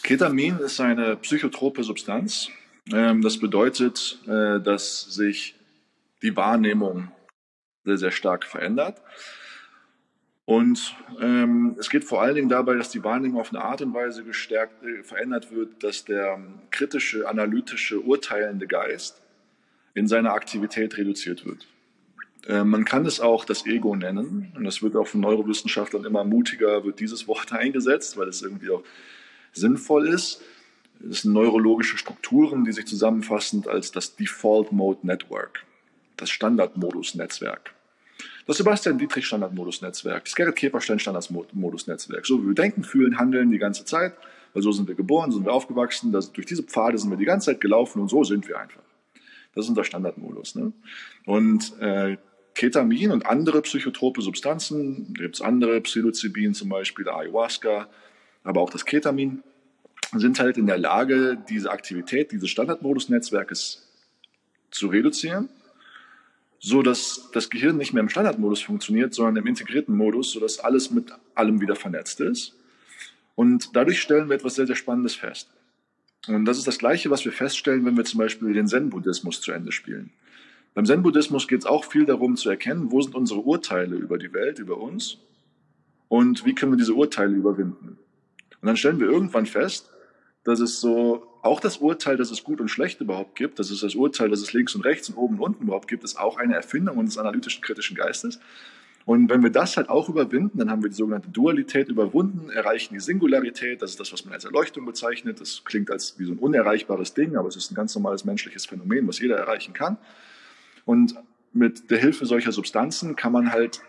Ketamin 0.02 0.58
ist 0.58 0.80
eine 0.80 1.16
psychotrope 1.16 1.84
Substanz. 1.84 2.48
Ähm, 2.92 3.20
das 3.20 3.38
bedeutet, 3.38 4.18
äh, 4.26 4.60
dass 4.60 5.02
sich 5.02 5.55
die 6.22 6.36
Wahrnehmung 6.36 7.12
sehr, 7.84 7.98
sehr 7.98 8.10
stark 8.10 8.44
verändert. 8.44 9.00
Und 10.44 10.94
ähm, 11.20 11.76
es 11.78 11.90
geht 11.90 12.04
vor 12.04 12.22
allen 12.22 12.36
Dingen 12.36 12.48
dabei, 12.48 12.74
dass 12.74 12.90
die 12.90 13.02
Wahrnehmung 13.02 13.40
auf 13.40 13.52
eine 13.52 13.62
Art 13.62 13.82
und 13.82 13.92
Weise 13.94 14.22
gestärkt, 14.22 14.82
äh, 14.84 15.02
verändert 15.02 15.50
wird, 15.50 15.82
dass 15.82 16.04
der 16.04 16.38
kritische, 16.70 17.28
analytische, 17.28 18.00
urteilende 18.00 18.68
Geist 18.68 19.20
in 19.94 20.06
seiner 20.06 20.34
Aktivität 20.34 20.96
reduziert 20.96 21.44
wird. 21.44 21.66
Äh, 22.46 22.64
man 22.64 22.84
kann 22.84 23.04
es 23.06 23.18
auch 23.18 23.44
das 23.44 23.66
Ego 23.66 23.96
nennen 23.96 24.52
und 24.54 24.64
das 24.64 24.82
wird 24.82 24.94
auch 24.94 25.08
von 25.08 25.20
Neurowissenschaftlern 25.20 26.04
immer 26.04 26.22
mutiger, 26.22 26.84
wird 26.84 27.00
dieses 27.00 27.26
Wort 27.26 27.52
eingesetzt, 27.52 28.16
weil 28.16 28.28
es 28.28 28.42
irgendwie 28.42 28.70
auch 28.70 28.84
sinnvoll 29.52 30.06
ist. 30.06 30.42
Es 31.10 31.22
sind 31.22 31.32
neurologische 31.32 31.98
Strukturen, 31.98 32.64
die 32.64 32.72
sich 32.72 32.86
zusammenfassen 32.86 33.64
als 33.68 33.90
das 33.90 34.16
Default 34.16 34.72
Mode 34.72 35.06
Network, 35.06 35.64
das 36.16 36.30
Standardmodus-Netzwerk. 36.30 37.74
Das 38.46 38.58
Sebastian 38.58 38.98
Dietrich 38.98 39.26
Standardmodus-Netzwerk, 39.26 40.24
das 40.24 40.34
Gerrit 40.34 40.56
Käferstein 40.56 40.98
Standardmodus-Netzwerk. 40.98 42.26
So 42.26 42.42
wie 42.42 42.48
wir 42.48 42.54
denken, 42.54 42.84
fühlen, 42.84 43.18
handeln 43.18 43.50
die 43.50 43.58
ganze 43.58 43.84
Zeit, 43.84 44.14
weil 44.54 44.62
so 44.62 44.72
sind 44.72 44.88
wir 44.88 44.94
geboren, 44.94 45.30
so 45.30 45.38
sind 45.38 45.46
wir 45.46 45.52
aufgewachsen, 45.52 46.12
das, 46.12 46.32
durch 46.32 46.46
diese 46.46 46.62
Pfade 46.62 46.96
sind 46.96 47.10
wir 47.10 47.16
die 47.16 47.24
ganze 47.24 47.46
Zeit 47.46 47.60
gelaufen 47.60 48.00
und 48.00 48.08
so 48.08 48.24
sind 48.24 48.48
wir 48.48 48.58
einfach. 48.58 48.82
Das 49.54 49.64
ist 49.64 49.70
unser 49.70 49.84
Standardmodus. 49.84 50.54
Ne? 50.54 50.72
Und 51.24 51.78
äh, 51.80 52.16
Ketamin 52.54 53.10
und 53.10 53.26
andere 53.26 53.62
psychotrope 53.62 54.22
Substanzen, 54.22 55.12
da 55.14 55.22
gibt 55.24 55.34
es 55.34 55.40
andere, 55.42 55.80
Psilocybin 55.80 56.54
zum 56.54 56.70
Beispiel, 56.70 57.08
Ayahuasca, 57.08 57.88
aber 58.44 58.60
auch 58.60 58.70
das 58.70 58.84
Ketamin, 58.84 59.42
sind 60.12 60.38
halt 60.38 60.56
in 60.56 60.66
der 60.66 60.78
Lage, 60.78 61.36
diese 61.48 61.70
Aktivität 61.70 62.32
dieses 62.32 62.48
Standardmodus-Netzwerkes 62.50 63.88
zu 64.70 64.86
reduzieren, 64.86 65.48
so 66.58 66.82
dass 66.82 67.30
das 67.32 67.50
Gehirn 67.50 67.76
nicht 67.76 67.92
mehr 67.92 68.02
im 68.02 68.08
Standardmodus 68.08 68.62
funktioniert, 68.62 69.14
sondern 69.14 69.36
im 69.36 69.46
integrierten 69.46 69.96
Modus, 69.96 70.32
so 70.32 70.40
dass 70.40 70.58
alles 70.58 70.90
mit 70.90 71.12
allem 71.34 71.60
wieder 71.60 71.76
vernetzt 71.76 72.20
ist. 72.20 72.56
Und 73.34 73.76
dadurch 73.76 74.00
stellen 74.00 74.28
wir 74.28 74.36
etwas 74.36 74.54
sehr, 74.54 74.66
sehr 74.66 74.76
Spannendes 74.76 75.14
fest. 75.14 75.50
Und 76.26 76.44
das 76.44 76.58
ist 76.58 76.66
das 76.66 76.78
Gleiche, 76.78 77.10
was 77.10 77.24
wir 77.24 77.32
feststellen, 77.32 77.84
wenn 77.84 77.96
wir 77.96 78.04
zum 78.04 78.18
Beispiel 78.18 78.52
den 78.52 78.66
Zen-Buddhismus 78.66 79.40
zu 79.40 79.52
Ende 79.52 79.70
spielen. 79.70 80.10
Beim 80.74 80.84
Zen-Buddhismus 80.84 81.46
geht 81.46 81.60
es 81.60 81.66
auch 81.66 81.84
viel 81.84 82.04
darum 82.04 82.36
zu 82.36 82.50
erkennen, 82.50 82.90
wo 82.90 83.00
sind 83.00 83.14
unsere 83.14 83.40
Urteile 83.40 83.96
über 83.96 84.18
die 84.18 84.32
Welt, 84.32 84.58
über 84.58 84.78
uns 84.78 85.18
und 86.08 86.44
wie 86.44 86.54
können 86.54 86.72
wir 86.72 86.76
diese 86.76 86.94
Urteile 86.94 87.34
überwinden. 87.34 87.98
Und 88.60 88.66
dann 88.66 88.76
stellen 88.76 89.00
wir 89.00 89.06
irgendwann 89.06 89.46
fest, 89.46 89.90
dass 90.44 90.60
es 90.60 90.80
so 90.80 91.26
auch 91.46 91.60
das 91.60 91.78
Urteil, 91.78 92.16
dass 92.16 92.30
es 92.30 92.44
gut 92.44 92.60
und 92.60 92.68
schlecht 92.68 93.00
überhaupt 93.00 93.36
gibt, 93.36 93.58
dass 93.58 93.70
es 93.70 93.80
das 93.80 93.94
Urteil, 93.94 94.28
dass 94.28 94.40
es 94.40 94.52
links 94.52 94.74
und 94.74 94.82
rechts 94.82 95.08
und 95.08 95.16
oben 95.16 95.36
und 95.36 95.40
unten 95.40 95.64
überhaupt 95.64 95.88
gibt, 95.88 96.04
ist 96.04 96.18
auch 96.18 96.36
eine 96.36 96.54
Erfindung 96.54 96.98
unseres 96.98 97.18
analytischen 97.18 97.62
kritischen 97.62 97.96
Geistes. 97.96 98.38
Und 99.06 99.30
wenn 99.30 99.42
wir 99.44 99.50
das 99.50 99.76
halt 99.76 99.88
auch 99.88 100.08
überwinden, 100.08 100.58
dann 100.58 100.68
haben 100.68 100.82
wir 100.82 100.90
die 100.90 100.96
sogenannte 100.96 101.28
Dualität 101.28 101.88
überwunden, 101.88 102.50
erreichen 102.50 102.92
die 102.94 103.00
Singularität, 103.00 103.80
das 103.80 103.90
ist 103.90 104.00
das, 104.00 104.12
was 104.12 104.24
man 104.24 104.34
als 104.34 104.44
Erleuchtung 104.44 104.84
bezeichnet. 104.84 105.40
Das 105.40 105.62
klingt 105.64 105.92
als 105.92 106.18
wie 106.18 106.24
so 106.24 106.32
ein 106.32 106.38
unerreichbares 106.38 107.14
Ding, 107.14 107.36
aber 107.36 107.46
es 107.46 107.54
ist 107.54 107.70
ein 107.70 107.76
ganz 107.76 107.94
normales 107.94 108.24
menschliches 108.24 108.66
Phänomen, 108.66 109.06
was 109.06 109.20
jeder 109.20 109.36
erreichen 109.36 109.74
kann. 109.74 109.96
Und 110.84 111.14
mit 111.52 111.88
der 111.90 111.98
Hilfe 111.98 112.26
solcher 112.26 112.50
Substanzen 112.50 113.14
kann 113.14 113.30
man 113.30 113.52
halt 113.52 113.80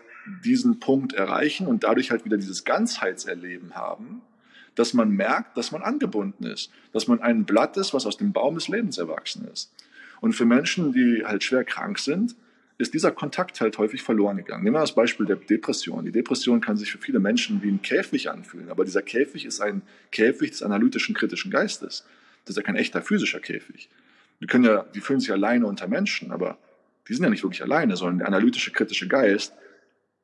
diesen 0.44 0.78
Punkt 0.78 1.14
erreichen 1.14 1.66
und 1.66 1.82
dadurch 1.82 2.12
halt 2.12 2.24
wieder 2.24 2.36
dieses 2.36 2.64
Ganzheitserleben 2.64 3.74
haben, 3.74 4.22
dass 4.78 4.94
man 4.94 5.10
merkt, 5.10 5.56
dass 5.56 5.72
man 5.72 5.82
angebunden 5.82 6.44
ist, 6.44 6.70
dass 6.92 7.08
man 7.08 7.20
ein 7.20 7.44
Blatt 7.44 7.76
ist, 7.76 7.94
was 7.94 8.06
aus 8.06 8.16
dem 8.16 8.32
Baum 8.32 8.54
des 8.54 8.68
Lebens 8.68 8.98
erwachsen 8.98 9.48
ist. 9.52 9.72
Und 10.20 10.32
für 10.34 10.44
Menschen, 10.44 10.92
die 10.92 11.24
halt 11.24 11.42
schwer 11.42 11.64
krank 11.64 11.98
sind, 11.98 12.36
ist 12.78 12.94
dieser 12.94 13.10
Kontakt 13.10 13.60
halt 13.60 13.76
häufig 13.78 14.02
verloren 14.02 14.36
gegangen. 14.36 14.62
Nehmen 14.62 14.76
wir 14.76 14.80
das 14.80 14.94
Beispiel 14.94 15.26
der 15.26 15.36
Depression. 15.36 16.04
Die 16.04 16.12
Depression 16.12 16.60
kann 16.60 16.76
sich 16.76 16.92
für 16.92 16.98
viele 16.98 17.18
Menschen 17.18 17.60
wie 17.62 17.68
ein 17.68 17.82
Käfig 17.82 18.30
anfühlen, 18.30 18.70
aber 18.70 18.84
dieser 18.84 19.02
Käfig 19.02 19.44
ist 19.44 19.60
ein 19.60 19.82
Käfig 20.12 20.52
des 20.52 20.62
analytischen, 20.62 21.14
kritischen 21.14 21.50
Geistes. 21.50 22.06
Das 22.44 22.50
ist 22.50 22.56
ja 22.56 22.62
kein 22.62 22.76
echter 22.76 23.02
physischer 23.02 23.40
Käfig. 23.40 23.88
Die 24.40 24.46
können 24.46 24.64
ja, 24.64 24.84
die 24.94 25.00
fühlen 25.00 25.18
sich 25.18 25.32
alleine 25.32 25.66
unter 25.66 25.88
Menschen, 25.88 26.30
aber 26.30 26.56
die 27.08 27.14
sind 27.14 27.24
ja 27.24 27.30
nicht 27.30 27.42
wirklich 27.42 27.62
alleine, 27.62 27.96
sondern 27.96 28.18
der 28.18 28.28
analytische, 28.28 28.70
kritische 28.70 29.08
Geist 29.08 29.54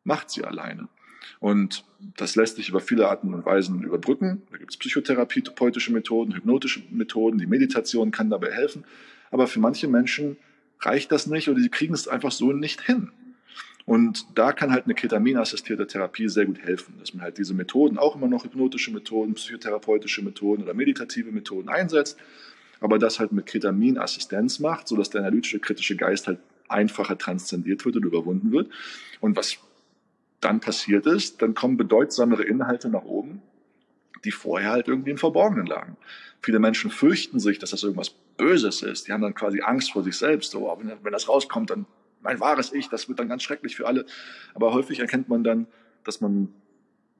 macht 0.05 0.31
sie 0.31 0.45
alleine. 0.45 0.89
Und 1.41 1.85
das 2.16 2.37
lässt 2.37 2.57
sich 2.57 2.68
über 2.68 2.81
viele 2.81 3.09
Arten 3.09 3.33
und 3.35 3.45
Weisen 3.45 3.83
überbrücken. 3.83 4.43
Da 4.51 4.59
gibt 4.59 4.72
es 4.72 4.77
psychotherapeutische 4.77 5.93
Methoden, 5.93 6.35
hypnotische 6.35 6.83
Methoden, 6.91 7.39
die 7.39 7.47
Meditation 7.47 8.11
kann 8.11 8.31
dabei 8.31 8.51
helfen. 8.51 8.85
Aber 9.31 9.47
für 9.47 9.61
manche 9.61 9.89
Menschen 9.89 10.37
reicht 10.81 11.12
das 11.12 11.27
nicht 11.27 11.49
oder 11.49 11.61
sie 11.61 11.68
kriegen 11.68 11.95
es 11.95 12.09
einfach 12.09 12.33
so 12.33 12.53
nicht 12.53 12.81
hin. 12.83 13.11
Und 13.87 14.27
da 14.35 14.53
kann 14.53 14.72
halt 14.72 14.85
eine 14.85 14.95
Ketaminassistierte 14.95 15.87
Therapie 15.87 16.29
sehr 16.29 16.47
gut 16.47 16.59
helfen, 16.59 16.95
dass 16.99 17.12
man 17.12 17.22
halt 17.22 17.37
diese 17.37 17.53
Methoden, 17.53 17.99
auch 17.99 18.16
immer 18.16 18.29
noch 18.29 18.45
hypnotische 18.45 18.91
Methoden, 18.93 19.35
psychotherapeutische 19.35 20.22
Methoden 20.22 20.62
oder 20.62 20.72
meditative 20.72 21.31
Methoden 21.33 21.68
einsetzt, 21.68 22.18
aber 22.81 22.99
das 22.99 23.20
halt 23.20 23.33
mit 23.33 23.47
Ketaminassistenz 23.47 24.59
macht, 24.59 24.89
sodass 24.89 25.11
der 25.11 25.20
analytische, 25.20 25.59
kritische 25.59 25.97
Geist 25.97 26.27
halt 26.27 26.39
einfacher 26.68 27.18
transzendiert 27.18 27.85
wird 27.85 27.97
und 27.97 28.05
überwunden 28.07 28.53
wird. 28.53 28.70
Und 29.20 29.37
was 29.37 29.59
dann 30.45 30.61
passiert 30.61 31.07
ist, 31.07 31.42
dann 31.42 31.55
kommen 31.55 31.76
bedeutsamere 31.76 32.45
Inhalte 32.45 32.88
nach 32.88 33.05
oben, 33.05 33.42
die 34.24 34.30
vorher 34.30 34.70
halt 34.70 34.88
irgendwie 34.88 35.11
im 35.11 35.18
Verborgenen 35.18 35.66
lagen. 35.66 35.97
Viele 36.42 36.59
Menschen 36.59 36.90
fürchten 36.90 37.40
sich, 37.40 37.59
dass 37.59 37.70
das 37.70 37.82
irgendwas 37.82 38.11
Böses 38.11 38.82
ist. 38.82 39.09
Die 39.09 39.12
haben 39.12 39.22
dann 39.22 39.34
quasi 39.34 39.62
Angst 39.62 39.92
vor 39.92 40.03
sich 40.03 40.16
selbst. 40.16 40.55
Oh, 40.55 40.76
wenn, 40.78 40.92
wenn 41.03 41.12
das 41.12 41.28
rauskommt, 41.28 41.70
dann 41.70 41.86
mein 42.20 42.40
wahres 42.40 42.72
Ich, 42.72 42.88
das 42.88 43.09
wird 43.09 43.18
dann 43.18 43.28
ganz 43.28 43.42
schrecklich 43.42 43.76
für 43.76 43.86
alle. 43.86 44.07
Aber 44.55 44.72
häufig 44.72 45.01
erkennt 45.01 45.28
man 45.28 45.45
dann, 45.45 45.66
dass 46.05 46.20
man, 46.20 46.49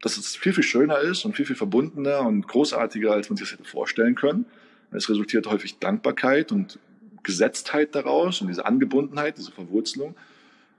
dass 0.03 0.17
es 0.17 0.37
viel, 0.37 0.53
viel 0.53 0.65
schöner 0.65 0.99
ist 0.99 1.25
und 1.25 1.35
viel, 1.37 1.47
viel 1.47 1.57
verbundener 1.57 2.21
und 2.21 2.47
großartiger, 2.47 3.13
als 3.13 3.31
man 3.31 3.37
sich 3.37 3.49
das 3.49 3.59
hätte 3.59 3.69
vorstellen 3.69 4.15
können. 4.15 4.47
Es 4.91 5.09
resultiert 5.09 5.47
häufig 5.47 5.79
Dankbarkeit 5.79 6.53
und 6.53 6.79
Gesetztheit 7.23 7.95
daraus 7.95 8.41
und 8.41 8.49
diese 8.49 8.67
Angebundenheit, 8.67 9.39
diese 9.39 9.53
Verwurzelung. 9.53 10.15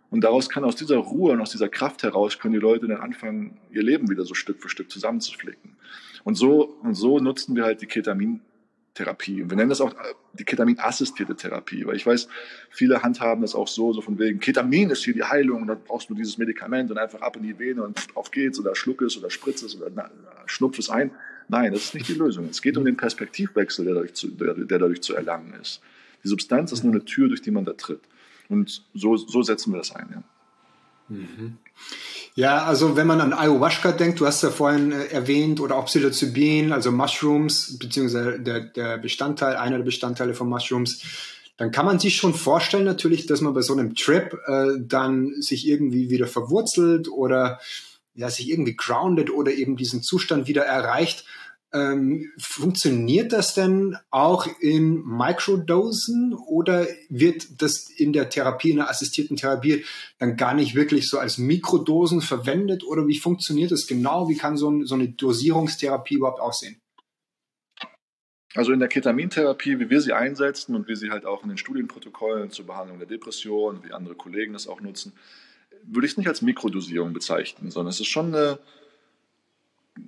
Und 0.09 0.23
daraus 0.23 0.49
kann 0.49 0.63
aus 0.63 0.75
dieser 0.75 0.97
Ruhe 0.97 1.33
und 1.33 1.41
aus 1.41 1.51
dieser 1.51 1.69
Kraft 1.69 2.03
heraus 2.03 2.39
können 2.39 2.53
die 2.53 2.59
Leute 2.59 2.87
dann 2.87 3.01
anfangen, 3.01 3.57
ihr 3.71 3.83
Leben 3.83 4.09
wieder 4.09 4.23
so 4.23 4.33
Stück 4.33 4.61
für 4.61 4.69
Stück 4.69 4.91
zusammenzuflicken. 4.91 5.75
Und 6.23 6.35
so, 6.35 6.77
und 6.83 6.95
so 6.95 7.19
nutzen 7.19 7.55
wir 7.55 7.63
halt 7.63 7.81
die 7.81 7.85
Ketamintherapie. 7.85 9.43
Und 9.43 9.49
wir 9.49 9.57
nennen 9.57 9.69
das 9.69 9.81
auch 9.81 9.93
äh, 9.93 10.13
die 10.33 10.43
Ketamin-assistierte 10.43 11.35
Therapie, 11.35 11.85
weil 11.85 11.95
ich 11.95 12.05
weiß, 12.05 12.27
viele 12.69 13.03
handhaben 13.03 13.41
das 13.41 13.55
auch 13.55 13.67
so, 13.67 13.93
so 13.93 14.01
von 14.01 14.17
wegen, 14.17 14.39
Ketamin 14.39 14.89
ist 14.89 15.03
hier 15.03 15.13
die 15.13 15.23
Heilung 15.23 15.61
und 15.61 15.67
dann 15.67 15.83
brauchst 15.83 16.09
du 16.09 16.15
dieses 16.15 16.37
Medikament 16.37 16.91
und 16.91 16.97
einfach 16.97 17.21
ab 17.21 17.35
in 17.37 17.43
die 17.43 17.57
Vene 17.57 17.83
und 17.83 17.99
auf 18.15 18.31
geht's 18.31 18.59
oder 18.59 18.75
schluck 18.75 19.01
es 19.01 19.17
oder 19.17 19.29
spritz 19.29 19.61
es 19.63 19.79
oder 19.79 20.09
schnupf 20.45 20.79
es 20.79 20.89
ein. 20.89 21.11
Nein, 21.47 21.73
das 21.73 21.85
ist 21.85 21.93
nicht 21.93 22.07
die 22.07 22.13
Lösung. 22.13 22.47
Es 22.49 22.61
geht 22.61 22.75
um 22.77 22.85
den 22.85 22.97
Perspektivwechsel, 22.97 23.85
der 23.85 23.93
dadurch 23.95 24.13
zu, 24.13 24.29
der, 24.29 24.55
der 24.55 24.79
dadurch 24.79 25.01
zu 25.01 25.15
erlangen 25.15 25.53
ist. 25.61 25.81
Die 26.23 26.27
Substanz 26.27 26.71
ist 26.71 26.83
nur 26.83 26.93
eine 26.93 27.05
Tür, 27.05 27.27
durch 27.27 27.43
die 27.43 27.51
man 27.51 27.65
da 27.65 27.73
tritt. 27.73 28.01
Und 28.49 28.83
so, 28.93 29.17
so 29.17 29.41
setzen 29.41 29.73
wir 29.73 29.77
das 29.79 29.95
ein. 29.95 30.09
Ja. 30.11 30.23
Mhm. 31.09 31.57
Ja, 32.35 32.65
also 32.65 32.97
wenn 32.97 33.07
man 33.07 33.21
an 33.21 33.31
Ayahuasca 33.31 33.93
denkt, 33.93 34.19
du 34.19 34.25
hast 34.25 34.43
ja 34.43 34.51
vorhin 34.51 34.91
äh, 34.91 35.05
erwähnt, 35.05 35.61
oder 35.61 35.75
auch 35.77 35.85
Psilocybin, 35.85 36.73
also 36.73 36.91
Mushrooms, 36.91 37.77
beziehungsweise 37.79 38.39
der, 38.39 38.61
der 38.61 38.97
Bestandteil, 38.97 39.55
einer 39.55 39.77
der 39.77 39.85
Bestandteile 39.85 40.33
von 40.33 40.49
Mushrooms, 40.49 41.01
dann 41.57 41.71
kann 41.71 41.85
man 41.85 41.99
sich 41.99 42.17
schon 42.17 42.33
vorstellen 42.33 42.83
natürlich, 42.83 43.27
dass 43.27 43.39
man 43.39 43.53
bei 43.53 43.61
so 43.61 43.73
einem 43.73 43.95
Trip 43.95 44.37
äh, 44.47 44.71
dann 44.79 45.41
sich 45.41 45.65
irgendwie 45.67 46.09
wieder 46.09 46.27
verwurzelt 46.27 47.07
oder 47.07 47.59
ja, 48.15 48.29
sich 48.29 48.49
irgendwie 48.49 48.75
grounded 48.75 49.29
oder 49.29 49.53
eben 49.53 49.77
diesen 49.77 50.01
Zustand 50.01 50.47
wieder 50.47 50.63
erreicht. 50.63 51.25
Ähm, 51.75 52.31
funktioniert 52.37 53.33
das 53.33 53.53
denn 53.53 53.97
auch 54.09 54.47
in 54.61 55.03
Microdosen 55.03 56.33
oder 56.33 56.87
wird 57.09 57.61
das 57.61 57.89
in 57.89 58.13
der 58.13 58.29
Therapie, 58.29 58.69
in 58.69 58.77
der 58.77 58.89
assistierten 58.89 59.35
Therapie 59.35 59.83
dann 60.17 60.37
gar 60.37 60.53
nicht 60.53 60.75
wirklich 60.75 61.09
so 61.09 61.19
als 61.19 61.37
Mikrodosen 61.37 62.21
verwendet 62.21 62.85
oder 62.85 63.07
wie 63.07 63.19
funktioniert 63.19 63.71
das 63.71 63.87
genau? 63.87 64.29
Wie 64.29 64.37
kann 64.37 64.55
so, 64.55 64.69
ein, 64.69 64.85
so 64.85 64.95
eine 64.95 65.09
Dosierungstherapie 65.09 66.15
überhaupt 66.15 66.39
aussehen? 66.39 66.79
Also 68.53 68.71
in 68.71 68.79
der 68.79 68.87
Ketamintherapie, 68.87 69.77
wie 69.77 69.89
wir 69.89 69.99
sie 69.99 70.13
einsetzen 70.13 70.75
und 70.75 70.87
wie 70.87 70.95
sie 70.95 71.09
halt 71.09 71.25
auch 71.25 71.43
in 71.43 71.49
den 71.49 71.57
Studienprotokollen 71.57 72.51
zur 72.51 72.67
Behandlung 72.67 72.99
der 72.99 73.07
Depression, 73.07 73.83
wie 73.83 73.91
andere 73.91 74.15
Kollegen 74.15 74.53
das 74.53 74.69
auch 74.69 74.79
nutzen, 74.79 75.11
würde 75.83 76.05
ich 76.05 76.13
es 76.13 76.17
nicht 76.17 76.29
als 76.29 76.41
Mikrodosierung 76.41 77.11
bezeichnen, 77.11 77.69
sondern 77.69 77.89
es 77.89 77.99
ist 77.99 78.07
schon 78.07 78.33
eine 78.33 78.59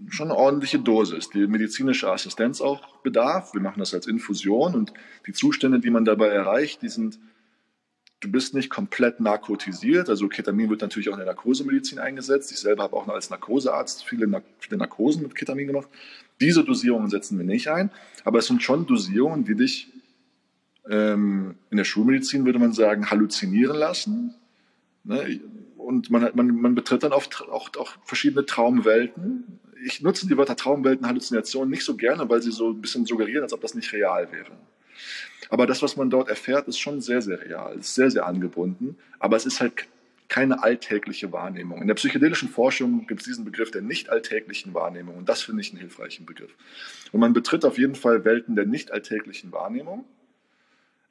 schon 0.09 0.29
eine 0.29 0.37
ordentliche 0.37 0.79
Dosis, 0.79 1.29
die 1.29 1.47
medizinische 1.47 2.11
Assistenz 2.11 2.61
auch 2.61 2.97
bedarf. 2.97 3.53
Wir 3.53 3.61
machen 3.61 3.79
das 3.79 3.93
als 3.93 4.07
Infusion 4.07 4.75
und 4.75 4.93
die 5.25 5.33
Zustände, 5.33 5.79
die 5.79 5.89
man 5.89 6.05
dabei 6.05 6.27
erreicht, 6.27 6.81
die 6.81 6.89
sind, 6.89 7.19
du 8.19 8.31
bist 8.31 8.53
nicht 8.53 8.69
komplett 8.69 9.19
narkotisiert. 9.19 10.09
Also 10.09 10.27
Ketamin 10.27 10.69
wird 10.69 10.81
natürlich 10.81 11.09
auch 11.09 11.13
in 11.13 11.19
der 11.19 11.27
Narkosemedizin 11.27 11.99
eingesetzt. 11.99 12.51
Ich 12.51 12.59
selber 12.59 12.83
habe 12.83 12.95
auch 12.95 13.07
als 13.07 13.29
Narkosearzt 13.29 14.03
viele, 14.03 14.43
viele 14.59 14.77
Narkosen 14.77 15.23
mit 15.23 15.35
Ketamin 15.35 15.67
gemacht. 15.67 15.87
Diese 16.41 16.63
Dosierungen 16.63 17.09
setzen 17.09 17.37
wir 17.37 17.45
nicht 17.45 17.69
ein, 17.69 17.89
aber 18.23 18.39
es 18.39 18.47
sind 18.47 18.61
schon 18.61 18.85
Dosierungen, 18.85 19.45
die 19.45 19.55
dich 19.55 19.91
ähm, 20.89 21.55
in 21.69 21.77
der 21.77 21.83
Schulmedizin 21.83 22.45
würde 22.45 22.59
man 22.59 22.73
sagen, 22.73 23.09
halluzinieren 23.09 23.77
lassen. 23.77 24.35
Ne? 25.03 25.39
Und 25.77 26.09
man, 26.09 26.29
man, 26.33 26.47
man 26.47 26.75
betritt 26.75 27.03
dann 27.03 27.13
oft 27.13 27.41
auch, 27.49 27.69
auch 27.77 27.97
verschiedene 28.03 28.45
Traumwelten 28.45 29.59
ich 29.85 30.01
nutze 30.01 30.27
die 30.27 30.37
Wörter 30.37 30.55
Traumwelten, 30.55 31.07
Halluzinationen 31.07 31.69
nicht 31.69 31.83
so 31.83 31.95
gerne, 31.95 32.29
weil 32.29 32.41
sie 32.41 32.51
so 32.51 32.71
ein 32.71 32.81
bisschen 32.81 33.05
suggerieren, 33.05 33.43
als 33.43 33.53
ob 33.53 33.61
das 33.61 33.75
nicht 33.75 33.91
real 33.93 34.31
wäre. 34.31 34.51
Aber 35.49 35.65
das, 35.65 35.81
was 35.81 35.95
man 35.95 36.09
dort 36.09 36.29
erfährt, 36.29 36.67
ist 36.67 36.79
schon 36.79 37.01
sehr, 37.01 37.21
sehr 37.21 37.41
real, 37.41 37.77
ist 37.77 37.95
sehr, 37.95 38.11
sehr 38.11 38.25
angebunden. 38.25 38.97
Aber 39.19 39.37
es 39.37 39.45
ist 39.45 39.61
halt 39.61 39.87
keine 40.27 40.61
alltägliche 40.61 41.31
Wahrnehmung. 41.31 41.81
In 41.81 41.87
der 41.87 41.95
psychedelischen 41.95 42.49
Forschung 42.49 43.07
gibt 43.07 43.21
es 43.21 43.27
diesen 43.27 43.45
Begriff 43.45 43.71
der 43.71 43.81
nicht 43.81 44.09
alltäglichen 44.09 44.73
Wahrnehmung 44.73 45.15
und 45.15 45.29
das 45.29 45.41
finde 45.41 45.61
ich 45.61 45.71
einen 45.71 45.79
hilfreichen 45.79 46.25
Begriff. 46.25 46.53
Und 47.11 47.21
man 47.21 47.33
betritt 47.33 47.63
auf 47.63 47.77
jeden 47.77 47.95
Fall 47.95 48.25
Welten 48.25 48.55
der 48.55 48.65
nicht 48.65 48.91
alltäglichen 48.91 49.51
Wahrnehmung, 49.53 50.03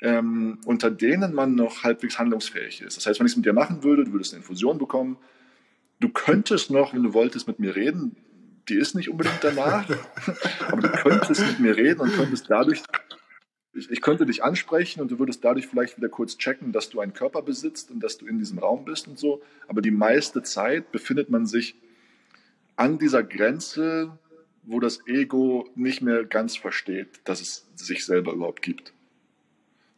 ähm, 0.03 0.59
unter 0.67 0.91
denen 0.91 1.33
man 1.33 1.55
noch 1.55 1.83
halbwegs 1.83 2.19
handlungsfähig 2.19 2.83
ist. 2.83 2.99
Das 2.99 3.07
heißt, 3.07 3.19
wenn 3.19 3.27
ich 3.27 3.33
es 3.33 3.37
mit 3.37 3.47
dir 3.47 3.55
machen 3.55 3.83
würde, 3.83 4.05
du 4.05 4.13
würdest 4.13 4.35
eine 4.35 4.43
Infusion 4.43 4.77
bekommen, 4.77 5.17
du 6.01 6.11
könntest 6.11 6.71
noch, 6.71 6.93
wenn 6.93 7.03
du 7.03 7.15
wolltest, 7.15 7.49
mit 7.49 7.59
mir 7.59 7.75
reden, 7.75 8.17
die 8.69 8.75
ist 8.75 8.95
nicht 8.95 9.09
unbedingt 9.09 9.39
danach, 9.43 9.89
aber 10.69 10.83
du 10.83 10.89
könntest 10.89 11.47
mit 11.47 11.61
mir 11.61 11.77
reden 11.77 12.01
und 12.01 12.13
könntest 12.13 12.51
dadurch, 12.51 12.83
ich, 13.73 13.91
ich, 13.91 14.01
könnte 14.01 14.27
dich 14.27 14.43
ansprechen 14.43 15.01
und 15.01 15.11
du 15.11 15.19
würdest 15.19 15.45
dadurch 15.45 15.67
vielleicht 15.67 15.97
wieder 15.97 16.09
kurz 16.09 16.39
checken, 16.39 16.73
dass 16.73 16.89
du 16.89 17.01
einen 17.01 17.13
Körper 17.13 17.43
besitzt 17.43 17.91
und 17.91 18.01
dass 18.01 18.19
du 18.19 18.27
in 18.27 18.39
diesem 18.39 18.59
Raum 18.59 18.85
bist 18.85 19.07
und 19.07 19.19
so. 19.19 19.43
Aber 19.69 19.83
die 19.83 19.91
meiste 19.91 20.43
Zeit 20.43 20.91
befindet 20.93 21.31
man 21.31 21.47
sich 21.47 21.77
an 22.77 22.99
dieser 22.99 23.23
Grenze, 23.23 24.19
wo 24.63 24.81
das 24.81 25.07
Ego 25.07 25.69
nicht 25.75 26.03
mehr 26.03 26.25
ganz 26.25 26.57
versteht, 26.57 27.21
dass 27.25 27.41
es 27.41 27.67
sich 27.77 28.05
selber 28.05 28.33
überhaupt 28.33 28.63
gibt. 28.63 28.93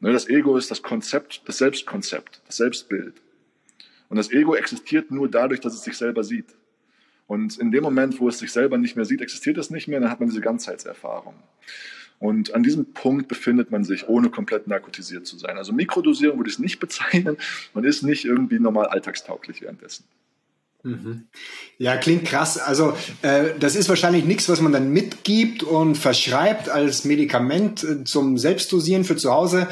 Ne, 0.01 0.13
das 0.13 0.29
Ego 0.29 0.57
ist 0.57 0.71
das 0.71 0.83
Konzept, 0.83 1.43
das 1.47 1.59
Selbstkonzept, 1.59 2.43
das 2.47 2.57
Selbstbild. 2.57 3.15
Und 4.09 4.17
das 4.17 4.31
Ego 4.31 4.55
existiert 4.55 5.11
nur 5.11 5.29
dadurch, 5.29 5.61
dass 5.61 5.75
es 5.75 5.83
sich 5.83 5.97
selber 5.97 6.23
sieht. 6.23 6.55
Und 7.29 7.59
in 7.59 7.71
dem 7.71 7.85
Moment, 7.85 8.19
wo 8.19 8.29
es 8.29 8.39
sich 8.39 8.51
selber 8.51 8.79
nicht 8.79 8.97
mehr 8.97 9.05
sieht, 9.05 9.21
existiert 9.21 9.59
es 9.59 9.71
nicht 9.71 9.87
mehr, 9.87 10.01
dann 10.01 10.11
hat 10.11 10.19
man 10.19 10.31
diese 10.31 10.41
Ganzheitserfahrung. 10.41 11.35
Und 12.19 12.55
an 12.55 12.63
diesem 12.63 12.93
Punkt 12.95 13.29
befindet 13.29 13.71
man 13.71 13.85
sich, 13.85 14.09
ohne 14.09 14.31
komplett 14.31 14.67
narkotisiert 14.67 15.27
zu 15.27 15.39
sein. 15.39 15.57
Also 15.57 15.73
Mikrodosierung 15.73 16.39
würde 16.39 16.49
ich 16.49 16.57
es 16.57 16.59
nicht 16.59 16.81
bezeichnen. 16.81 17.37
Man 17.75 17.85
ist 17.85 18.03
nicht 18.03 18.25
irgendwie 18.25 18.59
normal 18.59 18.87
alltagstauglich 18.87 19.63
währenddessen. 19.63 20.05
Mhm. 20.85 21.27
Ja, 21.79 21.97
klingt 21.97 22.25
krass. 22.25 22.57
Also 22.59 22.95
äh, 23.23 23.51
das 23.59 23.75
ist 23.75 23.89
wahrscheinlich 23.89 24.25
nichts, 24.25 24.49
was 24.49 24.61
man 24.61 24.73
dann 24.73 24.91
mitgibt 24.91 25.63
und 25.63 25.97
verschreibt 25.97 26.69
als 26.69 27.05
Medikament 27.05 27.83
äh, 27.83 28.05
zum 28.05 28.39
Selbstdosieren 28.39 29.05
für 29.05 29.17
zu 29.17 29.33
Hause. 29.33 29.69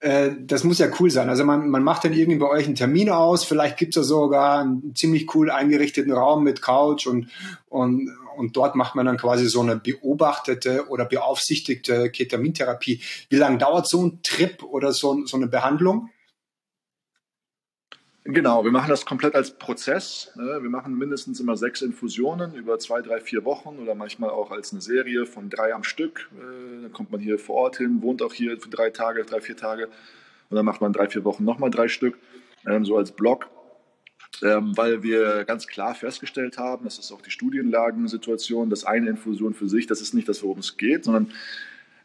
Äh, 0.00 0.32
das 0.38 0.64
muss 0.64 0.78
ja 0.78 0.88
cool 0.98 1.10
sein. 1.10 1.30
Also 1.30 1.44
man, 1.44 1.68
man 1.70 1.82
macht 1.82 2.04
dann 2.04 2.12
irgendwie 2.12 2.38
bei 2.38 2.48
euch 2.48 2.66
einen 2.66 2.74
Termin 2.74 3.08
aus. 3.08 3.44
Vielleicht 3.44 3.78
gibt's 3.78 3.96
ja 3.96 4.02
sogar 4.02 4.60
einen 4.60 4.94
ziemlich 4.94 5.34
cool 5.34 5.50
eingerichteten 5.50 6.12
Raum 6.12 6.44
mit 6.44 6.60
Couch 6.60 7.06
und, 7.06 7.28
und, 7.68 8.10
und 8.36 8.56
dort 8.56 8.76
macht 8.76 8.94
man 8.94 9.06
dann 9.06 9.16
quasi 9.16 9.46
so 9.46 9.62
eine 9.62 9.76
beobachtete 9.76 10.88
oder 10.88 11.06
beaufsichtigte 11.06 12.10
Ketamintherapie. 12.10 13.00
Wie 13.30 13.36
lange 13.36 13.58
dauert 13.58 13.88
so 13.88 14.04
ein 14.04 14.20
Trip 14.22 14.62
oder 14.62 14.92
so, 14.92 15.24
so 15.24 15.38
eine 15.38 15.46
Behandlung? 15.46 16.10
Genau, 18.32 18.64
wir 18.64 18.70
machen 18.70 18.90
das 18.90 19.04
komplett 19.06 19.34
als 19.34 19.50
Prozess. 19.50 20.30
Ne? 20.36 20.60
Wir 20.62 20.70
machen 20.70 20.96
mindestens 20.96 21.40
immer 21.40 21.56
sechs 21.56 21.82
Infusionen 21.82 22.54
über 22.54 22.78
zwei, 22.78 23.02
drei, 23.02 23.18
vier 23.18 23.44
Wochen 23.44 23.78
oder 23.80 23.96
manchmal 23.96 24.30
auch 24.30 24.52
als 24.52 24.70
eine 24.70 24.80
Serie 24.80 25.26
von 25.26 25.50
drei 25.50 25.74
am 25.74 25.82
Stück. 25.82 26.30
Äh, 26.38 26.82
dann 26.82 26.92
kommt 26.92 27.10
man 27.10 27.20
hier 27.20 27.40
vor 27.40 27.56
Ort 27.56 27.78
hin, 27.78 28.02
wohnt 28.02 28.22
auch 28.22 28.32
hier 28.32 28.56
für 28.60 28.68
drei 28.68 28.90
Tage, 28.90 29.24
drei, 29.24 29.40
vier 29.40 29.56
Tage. 29.56 29.86
Und 30.48 30.56
dann 30.56 30.64
macht 30.64 30.80
man 30.80 30.92
drei, 30.92 31.08
vier 31.08 31.24
Wochen 31.24 31.44
nochmal 31.44 31.70
drei 31.70 31.88
Stück, 31.88 32.18
ähm, 32.68 32.84
so 32.84 32.96
als 32.96 33.10
Block. 33.10 33.48
Ähm, 34.44 34.76
weil 34.76 35.02
wir 35.02 35.44
ganz 35.44 35.66
klar 35.66 35.96
festgestellt 35.96 36.56
haben, 36.56 36.84
das 36.84 37.00
ist 37.00 37.10
auch 37.10 37.22
die 37.22 37.32
Studienlagensituation, 37.32 38.70
dass 38.70 38.84
eine 38.84 39.10
Infusion 39.10 39.54
für 39.54 39.68
sich, 39.68 39.88
das 39.88 40.00
ist 40.00 40.14
nicht 40.14 40.28
das, 40.28 40.44
worum 40.44 40.60
es 40.60 40.76
geht, 40.76 41.04
sondern 41.04 41.32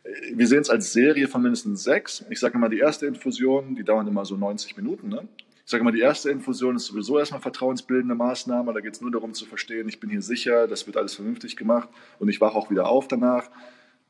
äh, 0.04 0.10
wir 0.34 0.48
sehen 0.48 0.62
es 0.62 0.72
als 0.72 0.92
Serie 0.92 1.28
von 1.28 1.44
mindestens 1.44 1.84
sechs. 1.84 2.26
Ich 2.32 2.40
sage 2.40 2.56
immer, 2.56 2.70
die 2.70 2.80
erste 2.80 3.06
Infusion, 3.06 3.76
die 3.76 3.84
dauern 3.84 4.08
immer 4.08 4.26
so 4.26 4.36
90 4.36 4.76
Minuten. 4.76 5.10
Ne? 5.10 5.28
Ich 5.66 5.72
sage 5.72 5.84
mal, 5.84 5.92
die 5.92 6.00
erste 6.00 6.30
Infusion 6.30 6.76
ist 6.76 6.86
sowieso 6.86 7.18
erstmal 7.18 7.42
vertrauensbildende 7.42 8.14
Maßnahme. 8.14 8.72
Da 8.72 8.82
geht 8.82 8.94
es 8.94 9.02
nur 9.02 9.10
darum 9.10 9.34
zu 9.34 9.48
verstehen, 9.48 9.90
ich 9.90 10.00
bin 10.00 10.12
hier 10.12 10.22
sicher, 10.22 10.68
das 10.68 10.86
wird 10.86 10.96
alles 10.96 11.16
vernünftig 11.16 11.58
gemacht 11.58 11.90
und 12.20 12.30
ich 12.30 12.40
wache 12.40 12.56
auch 12.56 12.70
wieder 12.70 12.88
auf 12.88 13.08
danach. 13.08 13.50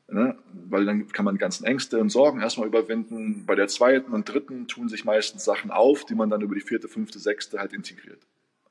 Ne? 0.08 0.36
Weil 0.68 0.84
dann 0.84 1.08
kann 1.08 1.24
man 1.24 1.34
die 1.34 1.40
ganzen 1.40 1.64
Ängste 1.64 1.98
und 1.98 2.10
Sorgen 2.10 2.42
erstmal 2.42 2.68
überwinden. 2.68 3.44
Bei 3.46 3.54
der 3.54 3.68
zweiten 3.68 4.12
und 4.12 4.28
dritten 4.28 4.68
tun 4.68 4.90
sich 4.90 5.06
meistens 5.06 5.46
Sachen 5.46 5.70
auf, 5.70 6.04
die 6.04 6.14
man 6.14 6.28
dann 6.28 6.42
über 6.42 6.54
die 6.54 6.60
vierte, 6.60 6.88
fünfte, 6.88 7.18
sechste 7.18 7.58
halt 7.58 7.72
integriert 7.72 8.20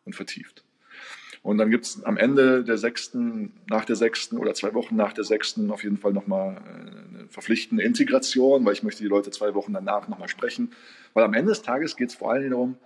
und 0.06 0.16
vertieft. 0.16 0.64
Und 1.42 1.58
dann 1.58 1.72
gibt 1.72 1.86
es 1.86 2.04
am 2.04 2.18
Ende 2.18 2.64
der 2.64 2.78
sechsten, 2.78 3.54
nach 3.68 3.86
der 3.86 3.96
sechsten 3.96 4.38
oder 4.38 4.54
zwei 4.54 4.74
Wochen 4.74 4.96
nach 4.96 5.14
der 5.14 5.24
sechsten 5.24 5.70
auf 5.72 5.84
jeden 5.84 5.98
Fall 5.98 6.14
nochmal 6.14 6.56
äh, 6.56 7.20
eine 7.20 7.28
verpflichtende 7.30 7.84
Integration, 7.84 8.66
weil 8.66 8.74
ich 8.74 8.84
möchte 8.84 9.04
die 9.04 9.10
Leute 9.10 9.32
zwei 9.32 9.54
Wochen 9.54 9.74
danach 9.74 10.08
nochmal 10.08 10.28
sprechen. 10.28 10.72
Weil 11.16 11.24
am 11.24 11.34
Ende 11.34 11.50
des 11.50 11.64
Tages 11.64 11.96
geht 11.96 12.10
es 12.10 12.16
vor 12.16 12.32
allem 12.32 12.52
darum, 12.52 12.78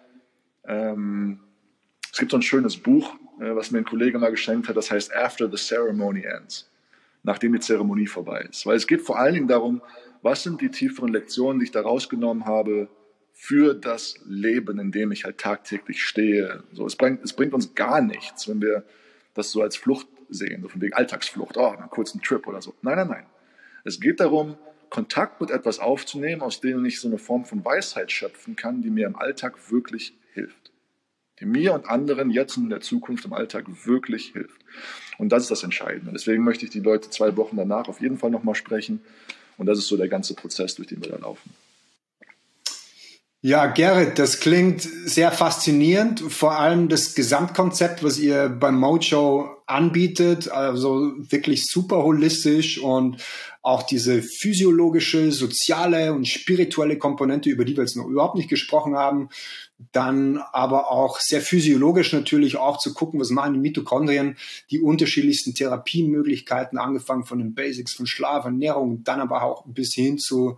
ähm, 0.66 1.42
es 2.12 2.18
gibt 2.18 2.32
so 2.32 2.38
ein 2.38 2.44
schönes 2.44 2.78
Buch, 2.78 3.16
äh, 3.42 3.56
was 3.56 3.72
mir 3.72 3.80
ein 3.80 3.86
Kollege 3.86 4.20
mal 4.20 4.32
geschenkt 4.32 4.70
hat, 4.70 4.78
das 4.78 4.92
heißt 4.92 5.14
After 5.14 5.50
the 5.50 5.58
Ceremony 5.58 6.24
Ends, 6.24 6.70
nachdem 7.24 7.54
die 7.54 7.60
Zeremonie 7.60 8.08
vorbei 8.08 8.48
ist. 8.50 8.66
Weil 8.66 8.78
es 8.78 8.88
geht 8.88 9.02
vor 9.02 9.20
allen 9.20 9.34
Dingen 9.34 9.48
darum, 9.48 9.82
was 10.22 10.44
sind 10.44 10.62
die 10.62 10.70
tieferen 10.70 11.12
Lektionen, 11.12 11.60
die 11.60 11.66
ich 11.66 11.72
da 11.72 11.82
rausgenommen 11.82 12.46
habe, 12.46 12.88
für 13.34 13.74
das 13.74 14.16
Leben, 14.26 14.80
in 14.80 14.92
dem 14.92 15.14
ich 15.14 15.24
halt 15.24 15.38
tagtäglich 15.38 16.04
stehe. 16.04 16.64
So, 16.74 16.86
es 16.86 16.98
bringt, 16.98 17.24
es 17.24 17.32
bringt 17.32 17.54
uns 17.54 17.74
gar 17.74 18.02
nichts, 18.02 18.50
wenn 18.50 18.62
wir 18.62 18.84
das 19.34 19.52
so 19.52 19.62
als 19.62 19.78
Flucht 19.78 20.08
sehen, 20.30 20.62
so 20.62 20.68
von 20.68 20.82
wegen 20.82 20.94
Alltagsflucht, 20.94 21.56
oh, 21.56 21.70
einen 21.70 21.90
kurzen 21.90 22.22
Trip 22.22 22.46
oder 22.46 22.62
so. 22.62 22.76
Nein, 22.82 22.98
nein, 22.98 23.08
nein. 23.08 23.26
Es 23.86 24.00
geht 24.00 24.20
darum, 24.20 24.58
Kontakt 24.90 25.42
mit 25.42 25.52
etwas 25.52 25.80
aufzunehmen, 25.80 26.42
aus 26.42 26.62
dem 26.62 26.84
ich 26.86 27.00
so 27.00 27.08
eine 27.08 27.18
Form 27.18 27.46
von 27.46 27.64
Weisheit 27.64 28.12
schöpfen 28.12 28.56
kann, 28.56 28.82
die 28.82 28.90
mir 28.90 29.08
im 29.08 29.16
Alltag 29.16 29.72
wirklich 29.72 30.14
hilft. 30.34 30.72
Die 31.40 31.46
mir 31.46 31.74
und 31.74 31.88
anderen 31.88 32.32
jetzt 32.32 32.58
und 32.58 32.64
in 32.64 32.70
der 32.70 32.82
Zukunft 32.82 33.26
im 33.26 33.34
Alltag 33.34 33.66
wirklich 33.86 34.32
hilft. 34.34 34.60
Und 35.18 35.30
das 35.30 35.44
ist 35.44 35.52
das 35.52 35.64
Entscheidende. 35.64 36.12
Deswegen 36.12 36.44
möchte 36.44 36.66
ich 36.66 36.72
die 36.72 36.80
Leute 36.80 37.10
zwei 37.10 37.38
Wochen 37.38 37.56
danach 37.56 37.88
auf 37.88 38.02
jeden 38.02 38.18
Fall 38.18 38.30
nochmal 38.30 38.56
sprechen. 38.56 39.02
Und 39.58 39.68
das 39.68 39.78
ist 39.78 39.88
so 39.88 39.98
der 39.98 40.08
ganze 40.08 40.34
Prozess, 40.34 40.76
durch 40.76 40.88
den 40.88 41.02
wir 41.02 41.12
da 41.12 41.18
laufen. 41.18 41.54
Ja, 43.42 43.68
Gerrit, 43.68 44.20
das 44.20 44.42
klingt 44.42 44.82
sehr 44.82 45.32
faszinierend. 45.32 46.20
Vor 46.20 46.60
allem 46.60 46.90
das 46.90 47.16
Gesamtkonzept, 47.16 48.04
was 48.04 48.20
ihr 48.20 48.50
beim 48.50 48.78
Mojo 48.78 49.50
anbietet, 49.66 50.52
also 50.52 51.14
wirklich 51.16 51.66
super 51.66 52.04
holistisch 52.04 52.80
und 52.82 53.24
auch 53.62 53.84
diese 53.84 54.22
physiologische, 54.22 55.32
soziale 55.32 56.12
und 56.12 56.28
spirituelle 56.28 56.98
Komponente, 56.98 57.50
über 57.50 57.64
die 57.64 57.78
wir 57.78 57.84
jetzt 57.84 57.96
noch 57.96 58.08
überhaupt 58.08 58.36
nicht 58.36 58.50
gesprochen 58.50 58.96
haben. 58.96 59.30
Dann 59.94 60.40
aber 60.52 60.92
auch 60.92 61.22
sehr 61.22 61.40
physiologisch 61.40 62.12
natürlich 62.12 62.58
auch 62.58 62.78
zu 62.78 62.94
gucken, 62.94 63.22
was 63.22 63.30
machen 63.30 63.54
die 63.54 63.60
Mitochondrien, 63.62 64.36
die 64.70 64.82
unterschiedlichsten 64.82 65.54
Therapiemöglichkeiten, 65.54 66.78
angefangen 66.78 67.24
von 67.24 67.38
den 67.40 67.54
Basics 67.54 67.94
von 67.94 68.06
Schlaf, 68.06 68.44
Ernährung, 68.44 69.06
dann 69.06 69.22
aber 69.22 69.44
auch 69.44 69.64
bis 69.66 69.94
hin 69.94 70.18
zu 70.18 70.58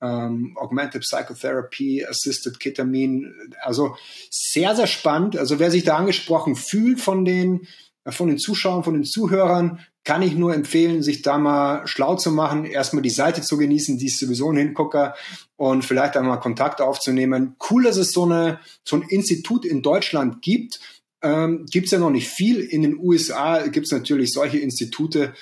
ähm, 0.00 0.56
Augmented 0.56 1.02
Psychotherapy, 1.02 2.04
Assisted 2.04 2.58
Ketamin. 2.60 3.34
Also 3.62 3.96
sehr, 4.30 4.74
sehr 4.74 4.86
spannend. 4.86 5.36
Also 5.36 5.58
wer 5.58 5.70
sich 5.70 5.84
da 5.84 5.96
angesprochen 5.96 6.56
fühlt 6.56 7.00
von 7.00 7.24
den, 7.24 7.66
von 8.06 8.28
den 8.28 8.38
Zuschauern, 8.38 8.84
von 8.84 8.94
den 8.94 9.04
Zuhörern, 9.04 9.80
kann 10.04 10.22
ich 10.22 10.34
nur 10.34 10.54
empfehlen, 10.54 11.02
sich 11.02 11.22
da 11.22 11.38
mal 11.38 11.86
schlau 11.86 12.16
zu 12.16 12.32
machen, 12.32 12.64
erstmal 12.64 13.02
die 13.02 13.10
Seite 13.10 13.42
zu 13.42 13.58
genießen, 13.58 13.98
die 13.98 14.06
ist 14.06 14.18
sowieso 14.18 14.50
ein 14.50 14.56
Hingucker 14.56 15.14
und 15.56 15.84
vielleicht 15.84 16.16
einmal 16.16 16.40
Kontakt 16.40 16.80
aufzunehmen. 16.80 17.56
Cool, 17.70 17.84
dass 17.84 17.96
es 17.96 18.12
so, 18.12 18.24
eine, 18.24 18.60
so 18.82 18.96
ein 18.96 19.02
Institut 19.02 19.64
in 19.64 19.82
Deutschland 19.82 20.40
gibt. 20.40 20.80
Ähm, 21.22 21.66
gibt 21.70 21.86
es 21.86 21.92
ja 21.92 21.98
noch 21.98 22.10
nicht 22.10 22.28
viel. 22.28 22.60
In 22.60 22.80
den 22.80 22.98
USA 22.98 23.66
gibt 23.66 23.86
es 23.86 23.92
natürlich 23.92 24.32
solche 24.32 24.58
Institute, 24.58 25.34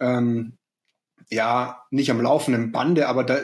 ähm, 0.00 0.52
ja, 1.34 1.82
nicht 1.90 2.10
am 2.10 2.20
laufenden 2.20 2.70
Bande, 2.70 3.08
aber 3.08 3.24
da 3.24 3.40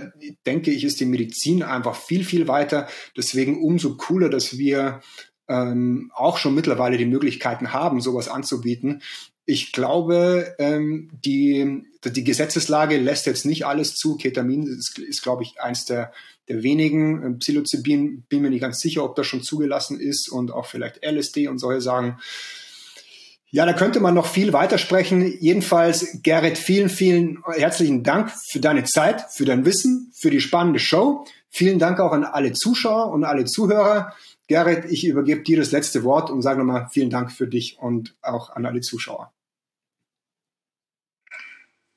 denke 0.46 0.70
ich, 0.70 0.84
ist 0.84 1.00
die 1.00 1.06
Medizin 1.06 1.64
einfach 1.64 1.96
viel, 1.96 2.24
viel 2.24 2.46
weiter. 2.46 2.88
Deswegen 3.16 3.60
umso 3.60 3.96
cooler, 3.96 4.28
dass 4.28 4.56
wir 4.58 5.00
ähm, 5.48 6.12
auch 6.14 6.38
schon 6.38 6.54
mittlerweile 6.54 6.98
die 6.98 7.06
Möglichkeiten 7.06 7.72
haben, 7.72 8.00
sowas 8.00 8.28
anzubieten. 8.28 9.02
Ich 9.44 9.72
glaube, 9.72 10.54
ähm, 10.60 11.10
die, 11.24 11.82
die 12.04 12.22
Gesetzeslage 12.22 12.96
lässt 12.96 13.26
jetzt 13.26 13.44
nicht 13.44 13.66
alles 13.66 13.96
zu. 13.96 14.16
Ketamin 14.16 14.62
ist, 14.68 14.96
ist 15.00 15.22
glaube 15.22 15.42
ich, 15.42 15.60
eins 15.60 15.84
der, 15.84 16.12
der 16.48 16.62
wenigen. 16.62 17.24
Ähm, 17.24 17.38
Psilocybin 17.38 18.22
bin 18.28 18.42
mir 18.42 18.50
nicht 18.50 18.60
ganz 18.60 18.78
sicher, 18.78 19.02
ob 19.02 19.16
das 19.16 19.26
schon 19.26 19.42
zugelassen 19.42 19.98
ist 19.98 20.28
und 20.28 20.52
auch 20.52 20.66
vielleicht 20.66 21.04
LSD 21.04 21.48
und 21.48 21.58
solche 21.58 21.80
Sachen. 21.80 22.20
Ja, 23.52 23.66
da 23.66 23.72
könnte 23.72 23.98
man 23.98 24.14
noch 24.14 24.26
viel 24.26 24.52
weitersprechen. 24.52 25.36
Jedenfalls, 25.40 26.22
Gerrit, 26.22 26.56
vielen, 26.56 26.88
vielen 26.88 27.42
herzlichen 27.46 28.04
Dank 28.04 28.30
für 28.50 28.60
deine 28.60 28.84
Zeit, 28.84 29.26
für 29.32 29.44
dein 29.44 29.64
Wissen, 29.64 30.12
für 30.14 30.30
die 30.30 30.40
spannende 30.40 30.78
Show. 30.78 31.26
Vielen 31.48 31.80
Dank 31.80 31.98
auch 31.98 32.12
an 32.12 32.22
alle 32.22 32.52
Zuschauer 32.52 33.10
und 33.10 33.24
alle 33.24 33.44
Zuhörer. 33.46 34.14
Gerrit, 34.46 34.84
ich 34.88 35.04
übergebe 35.04 35.42
dir 35.42 35.56
das 35.58 35.72
letzte 35.72 36.04
Wort 36.04 36.30
und 36.30 36.42
sage 36.42 36.60
nochmal 36.60 36.88
vielen 36.92 37.10
Dank 37.10 37.32
für 37.32 37.48
dich 37.48 37.78
und 37.80 38.14
auch 38.22 38.50
an 38.50 38.66
alle 38.66 38.82
Zuschauer. 38.82 39.32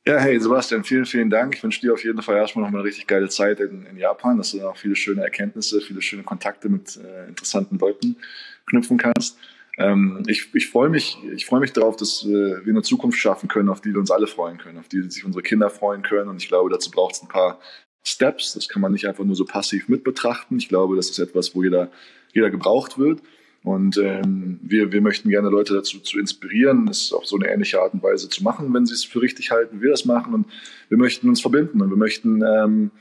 Ja, 0.06 0.20
hey 0.20 0.40
Sebastian, 0.40 0.84
vielen, 0.84 1.06
vielen 1.06 1.30
Dank. 1.30 1.56
Ich 1.56 1.64
wünsche 1.64 1.82
dir 1.82 1.94
auf 1.94 2.04
jeden 2.04 2.22
Fall 2.24 2.36
erstmal 2.36 2.66
nochmal 2.66 2.82
eine 2.82 2.88
richtig 2.88 3.08
geile 3.08 3.30
Zeit 3.30 3.60
in, 3.60 3.86
in, 3.86 3.98
Japan, 3.98 4.38
dass 4.38 4.52
du 4.52 4.68
auch 4.68 4.76
viele 4.76 4.96
schöne 4.96 5.22
Erkenntnisse, 5.22 5.80
viele 5.82 6.02
schöne 6.02 6.24
Kontakte 6.24 6.68
mit 6.68 6.98
äh, 6.98 7.28
interessanten 7.28 7.78
Leuten 7.78 8.18
knüpfen 8.66 8.98
kannst. 8.98 9.38
Ähm, 9.78 10.24
ich 10.28 10.54
ich 10.54 10.70
freue 10.70 10.90
mich, 10.90 11.18
ich 11.34 11.46
freue 11.46 11.60
mich 11.60 11.74
darauf, 11.74 11.96
dass 11.96 12.26
wir 12.28 12.62
eine 12.68 12.84
Zukunft 12.84 13.18
schaffen 13.18 13.50
können, 13.50 13.70
auf 13.70 13.82
die 13.82 13.92
wir 13.92 14.00
uns 14.00 14.12
alle 14.12 14.28
freuen 14.28 14.58
können, 14.58 14.78
auf 14.78 14.88
die 14.88 15.02
sich 15.10 15.26
unsere 15.26 15.42
Kinder 15.42 15.70
freuen 15.70 16.04
können. 16.04 16.30
Und 16.30 16.42
ich 16.42 16.48
glaube, 16.48 16.70
dazu 16.70 16.92
braucht 16.92 17.16
es 17.16 17.22
ein 17.24 17.28
paar 17.28 17.60
Steps. 18.04 18.54
Das 18.54 18.70
kann 18.70 18.82
man 18.82 18.92
nicht 18.92 19.08
einfach 19.08 19.24
nur 19.24 19.36
so 19.36 19.46
passiv 19.46 19.90
mit 19.90 20.04
betrachten. 20.04 20.58
Ich 20.58 20.70
glaube, 20.70 20.96
das 20.96 21.10
ist 21.10 21.20
etwas, 21.20 21.56
wo 21.56 21.64
jeder, 21.64 21.92
jeder 22.34 22.52
gebraucht 22.52 22.98
wird. 22.98 23.22
Und 23.64 23.98
ähm, 23.98 24.60
wir, 24.62 24.92
wir 24.92 25.02
möchten 25.02 25.30
gerne 25.30 25.50
Leute 25.50 25.74
dazu 25.74 26.00
zu 26.00 26.20
inspirieren, 26.20 26.90
es 26.90 27.14
auf 27.14 27.26
so 27.26 27.38
eine 27.38 27.48
ähnliche 27.48 27.82
Art 27.82 27.94
und 27.94 28.04
Weise 28.04 28.28
zu 28.28 28.44
machen, 28.44 28.74
wenn 28.74 28.86
sie 28.86 28.94
es 28.94 29.06
für 29.06 29.22
richtig 29.22 29.52
halten, 29.52 29.82
wir 29.82 29.90
das 29.90 30.04
machen. 30.04 30.34
Und 30.34 30.48
wir 30.90 30.98
möchten 30.98 31.30
uns 31.30 31.40
verbinden 31.40 31.82
und 31.82 31.90
wir 31.90 31.98
möchten 31.98 32.44
ähm, 32.44 32.92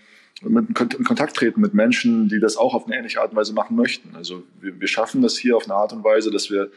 mit, 0.44 0.68
in 0.68 1.04
Kontakt 1.04 1.36
treten 1.36 1.60
mit 1.60 1.74
Menschen, 1.74 2.28
die 2.28 2.40
das 2.40 2.56
auch 2.56 2.74
auf 2.74 2.86
eine 2.86 2.96
ähnliche 2.96 3.20
Art 3.20 3.30
und 3.30 3.36
Weise 3.36 3.52
machen 3.52 3.76
möchten. 3.76 4.14
Also 4.16 4.42
wir, 4.60 4.80
wir 4.80 4.88
schaffen 4.88 5.22
das 5.22 5.36
hier 5.36 5.56
auf 5.56 5.64
eine 5.64 5.74
Art 5.74 5.92
und 5.92 6.04
Weise, 6.04 6.30
dass 6.30 6.50
wir 6.50 6.70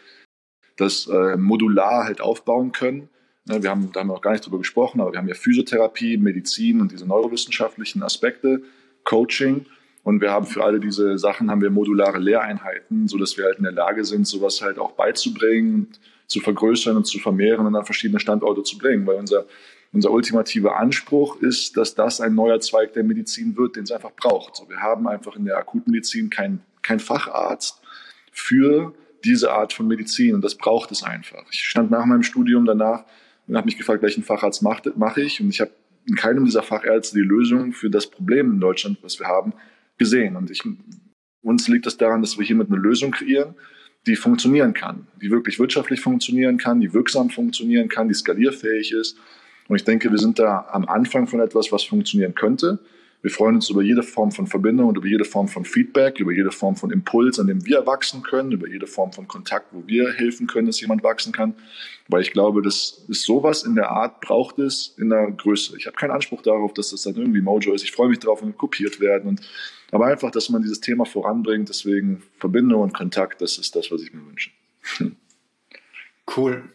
das 0.78 1.08
äh, 1.08 1.38
modular 1.38 2.04
halt 2.06 2.22
aufbauen 2.22 2.72
können. 2.72 3.10
Ja, 3.48 3.62
wir 3.62 3.70
haben, 3.70 3.92
da 3.92 4.00
haben 4.00 4.08
wir 4.08 4.16
auch 4.16 4.22
gar 4.22 4.32
nicht 4.32 4.46
drüber 4.46 4.58
gesprochen, 4.58 5.02
aber 5.02 5.12
wir 5.12 5.20
haben 5.20 5.28
ja 5.28 5.36
Physiotherapie, 5.36 6.18
Medizin 6.18 6.82
und 6.82 6.92
diese 6.92 7.06
neurowissenschaftlichen 7.06 8.02
Aspekte, 8.04 8.64
Coaching. 9.04 9.66
Und 10.04 10.22
wir 10.22 10.32
haben 10.32 10.46
für 10.46 10.64
alle 10.64 10.80
diese 10.80 11.18
Sachen 11.18 11.50
haben 11.50 11.62
wir 11.62 11.70
modulare 11.70 12.20
Lehreinheiten, 12.20 13.08
so 13.08 13.18
dass 13.18 13.38
wir 13.38 13.46
halt 13.46 13.58
in 13.58 13.64
der 13.64 13.72
Lage 13.72 14.04
sind, 14.04 14.28
sowas 14.28 14.62
halt 14.62 14.78
auch 14.78 14.92
beizubringen, 14.92 15.90
zu 16.28 16.40
vergrößern 16.40 16.98
und 16.98 17.06
zu 17.06 17.20
vermehren 17.20 17.66
und 17.66 17.76
an 17.76 17.86
verschiedene 17.86 18.20
Standorte 18.20 18.64
zu 18.64 18.78
bringen. 18.78 19.06
Weil 19.06 19.16
unser 19.16 19.46
unser 19.96 20.12
ultimativer 20.12 20.76
Anspruch 20.76 21.42
ist, 21.42 21.78
dass 21.78 21.96
das 21.96 22.20
ein 22.20 22.36
neuer 22.36 22.60
Zweig 22.60 22.92
der 22.92 23.06
Medizin 23.06 23.56
wird, 23.56 23.78
den 23.78 23.84
es 23.84 23.92
einfach 23.92 24.12
braucht. 24.12 24.58
So, 24.58 24.68
wir 24.68 24.82
haben 24.82 25.08
einfach 25.08 25.38
in 25.38 25.46
der 25.46 25.58
Akutmedizin 25.58 26.30
keinen 26.30 26.62
kein 26.82 27.00
Facharzt 27.00 27.82
für 28.30 28.94
diese 29.24 29.54
Art 29.54 29.72
von 29.72 29.88
Medizin 29.88 30.36
und 30.36 30.44
das 30.44 30.56
braucht 30.56 30.92
es 30.92 31.02
einfach. 31.02 31.46
Ich 31.50 31.64
stand 31.64 31.92
nach 31.92 32.06
meinem 32.06 32.24
Studium 32.24 32.66
danach 32.66 33.06
und 33.48 33.56
habe 33.56 33.66
mich 33.66 33.78
gefragt, 33.78 34.04
welchen 34.04 34.24
Facharzt 34.24 34.62
mache 34.62 34.92
mach 34.98 35.16
ich 35.16 35.40
und 35.40 35.50
ich 35.50 35.62
habe 35.62 35.72
in 36.06 36.16
keinem 36.16 36.44
dieser 36.44 36.62
Fachärzte 36.62 37.16
die 37.16 37.24
Lösung 37.24 37.72
für 37.72 37.90
das 37.90 38.08
Problem 38.08 38.52
in 38.52 38.60
Deutschland, 38.60 38.98
was 39.02 39.18
wir 39.18 39.28
haben, 39.28 39.54
gesehen. 39.98 40.36
Und 40.36 40.52
ich, 40.52 40.62
uns 41.42 41.70
liegt 41.70 41.88
es 41.88 41.96
daran, 41.96 42.22
dass 42.22 42.38
wir 42.38 42.46
hiermit 42.46 42.68
eine 42.68 42.78
Lösung 42.78 43.12
kreieren, 43.12 43.56
die 44.06 44.18
funktionieren 44.18 44.74
kann, 44.74 45.08
die 45.22 45.32
wirklich 45.32 45.58
wirtschaftlich 45.58 46.02
funktionieren 46.02 46.58
kann, 46.58 46.82
die 46.82 46.94
wirksam 46.94 47.30
funktionieren 47.30 47.88
kann, 47.88 48.10
die 48.10 48.14
skalierfähig 48.14 48.92
ist. 48.92 49.18
Und 49.68 49.76
ich 49.76 49.84
denke, 49.84 50.12
wir 50.12 50.20
sind 50.20 50.40
da 50.40 50.68
am 50.72 50.86
Anfang 50.86 51.28
von 51.28 51.40
etwas, 51.40 51.72
was 51.72 51.84
funktionieren 51.84 52.36
könnte. 52.36 52.80
Wir 53.26 53.32
freuen 53.32 53.56
uns 53.56 53.72
über 53.72 53.82
jede 53.82 54.04
Form 54.04 54.32
von 54.32 54.46
Verbindung 54.46 54.90
und 54.90 54.98
über 54.98 55.08
jede 55.08 55.26
Form 55.26 55.48
von 55.48 55.66
Feedback, 55.66 56.20
über 56.20 56.32
jede 56.32 56.52
Form 56.52 56.76
von 56.76 56.92
Impuls, 56.92 57.40
an 57.40 57.48
dem 57.48 57.66
wir 57.66 57.88
wachsen 57.88 58.22
können, 58.22 58.52
über 58.52 58.68
jede 58.68 58.86
Form 58.86 59.14
von 59.14 59.28
Kontakt, 59.28 59.74
wo 59.74 59.82
wir 59.88 60.14
helfen 60.14 60.46
können, 60.46 60.68
dass 60.68 60.80
jemand 60.80 61.02
wachsen 61.02 61.34
kann. 61.34 61.56
Weil 62.08 62.22
ich 62.22 62.34
glaube, 62.34 62.62
das 62.62 63.04
ist 63.08 63.24
sowas 63.24 63.64
in 63.64 63.74
der 63.74 63.90
Art, 63.90 64.22
braucht 64.22 64.60
es 64.60 64.94
in 65.00 65.10
der 65.10 65.32
Größe. 65.32 65.76
Ich 65.76 65.88
habe 65.88 65.96
keinen 65.96 66.12
Anspruch 66.12 66.44
darauf, 66.44 66.76
dass 66.76 66.92
das 66.92 67.02
dann 67.02 67.16
irgendwie 67.16 67.42
Mojo 67.42 67.74
ist. 67.74 67.84
Ich 67.84 67.94
freue 67.94 68.10
mich 68.10 68.20
darauf, 68.20 68.42
wenn 68.42 68.50
wir 68.50 68.54
kopiert 68.54 69.00
werden. 69.00 69.30
Und, 69.30 69.42
aber 69.92 70.06
einfach, 70.06 70.30
dass 70.30 70.50
man 70.50 70.62
dieses 70.62 70.82
Thema 70.82 71.06
voranbringt. 71.06 71.68
Deswegen 71.70 72.22
Verbindung 72.38 72.84
und 72.84 72.94
Kontakt, 72.94 73.42
das 73.42 73.58
ist 73.58 73.76
das, 73.76 73.90
was 73.90 74.04
ich 74.04 74.14
mir 74.14 74.24
wünsche. 74.24 74.52
Cool. 76.38 76.75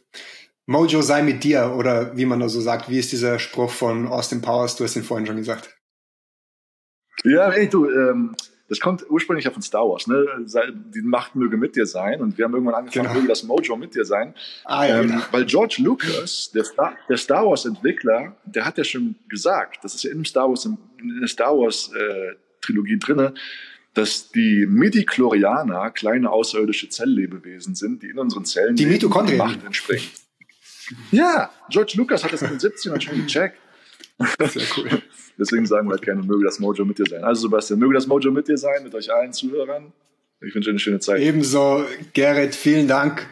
Mojo 0.71 1.03
sei 1.03 1.23
mit 1.23 1.43
dir 1.43 1.75
oder 1.77 2.17
wie 2.17 2.27
man 2.27 2.39
da 2.39 2.49
so 2.49 2.61
sagt. 2.61 2.89
Wie 2.89 2.99
ist 3.01 3.11
dieser 3.11 3.41
Spruch 3.41 3.73
von 3.73 4.07
Austin 4.07 4.41
Powers? 4.41 4.77
Du 4.77 4.85
hast 4.85 4.95
ihn 4.95 5.03
vorhin 5.03 5.27
schon 5.27 5.37
gesagt. 5.37 5.77
Ja, 7.25 7.51
ey, 7.51 7.69
du, 7.69 7.91
ähm, 7.91 8.37
das 8.69 8.79
kommt 8.79 9.05
ursprünglich 9.11 9.47
ja 9.47 9.51
von 9.51 9.63
Star 9.63 9.83
Wars, 9.89 10.07
ne? 10.07 10.25
Die 10.95 11.03
Macht 11.03 11.35
möge 11.35 11.57
mit 11.57 11.75
dir 11.75 11.87
sein. 11.87 12.21
Und 12.21 12.39
wir 12.39 12.45
haben 12.45 12.55
irgendwann 12.55 12.77
angefangen, 12.77 13.09
genau. 13.09 13.17
möge 13.17 13.27
das 13.27 13.43
Mojo 13.43 13.77
mit 13.77 13.97
dir 13.97 14.05
sein. 14.05 14.33
Ah, 14.65 14.87
ja, 14.87 15.01
ähm, 15.01 15.09
genau. 15.09 15.23
Weil 15.33 15.45
George 15.45 15.79
Lucas, 15.81 16.53
der 16.55 16.63
Star, 16.63 16.97
der 17.09 17.17
Star 17.17 17.45
Wars 17.45 17.65
Entwickler, 17.65 18.37
der 18.45 18.65
hat 18.65 18.79
ja 18.79 18.85
schon 18.85 19.17
gesagt, 19.29 19.81
das 19.83 19.97
ist 19.97 20.05
ja 20.05 20.13
in 20.13 20.25
Star 20.25 20.49
Wars, 20.49 20.67
in 20.67 20.79
der 21.19 21.27
Star 21.27 21.59
Wars 21.59 21.91
äh, 21.93 22.37
Trilogie 22.61 22.97
drinne, 22.97 23.35
dass 23.95 24.31
die 24.31 24.67
Midi-Chlorianer 24.69 25.91
kleine 25.91 26.31
außerirdische 26.31 26.89
Zelllebewesen 26.91 27.75
sind, 27.75 28.05
die 28.05 28.11
in 28.11 28.21
unseren 28.21 28.45
Zellen 28.45 28.77
die 28.77 28.87
Mitochondrien 28.87 29.39
Macht 29.39 29.65
entsprechen. 29.65 30.11
Ja, 31.11 31.51
George 31.69 31.95
Lucas 31.97 32.25
hat 32.25 32.33
das 32.33 32.43
in 32.43 32.49
den 32.51 32.59
70ern 32.59 33.01
schon 33.01 33.27
gecheckt. 33.27 33.59
Sehr 34.39 34.63
cool. 34.77 35.03
Deswegen 35.39 35.65
sagen 35.67 35.89
wir 35.89 35.93
halt 35.93 36.03
gerne, 36.03 36.23
möge 36.23 36.45
das 36.45 36.59
Mojo 36.59 36.85
mit 36.85 36.99
dir 36.99 37.07
sein. 37.09 37.25
Also 37.25 37.43
Sebastian, 37.43 37.79
möge 37.79 37.95
das 37.95 38.07
Mojo 38.07 38.31
mit 38.31 38.49
dir 38.49 38.59
sein, 38.59 38.83
mit 38.85 38.95
euch 38.95 39.13
allen 39.13 39.33
Zuhörern. 39.33 39.93
Ich 40.43 40.55
wünsche 40.55 40.71
eine 40.71 40.79
schöne 40.79 41.01
Zeit. 41.01 41.21
Ebenso, 41.21 41.85
Gerrit, 42.13 42.55
vielen 42.55 42.89
Dank. 42.89 43.27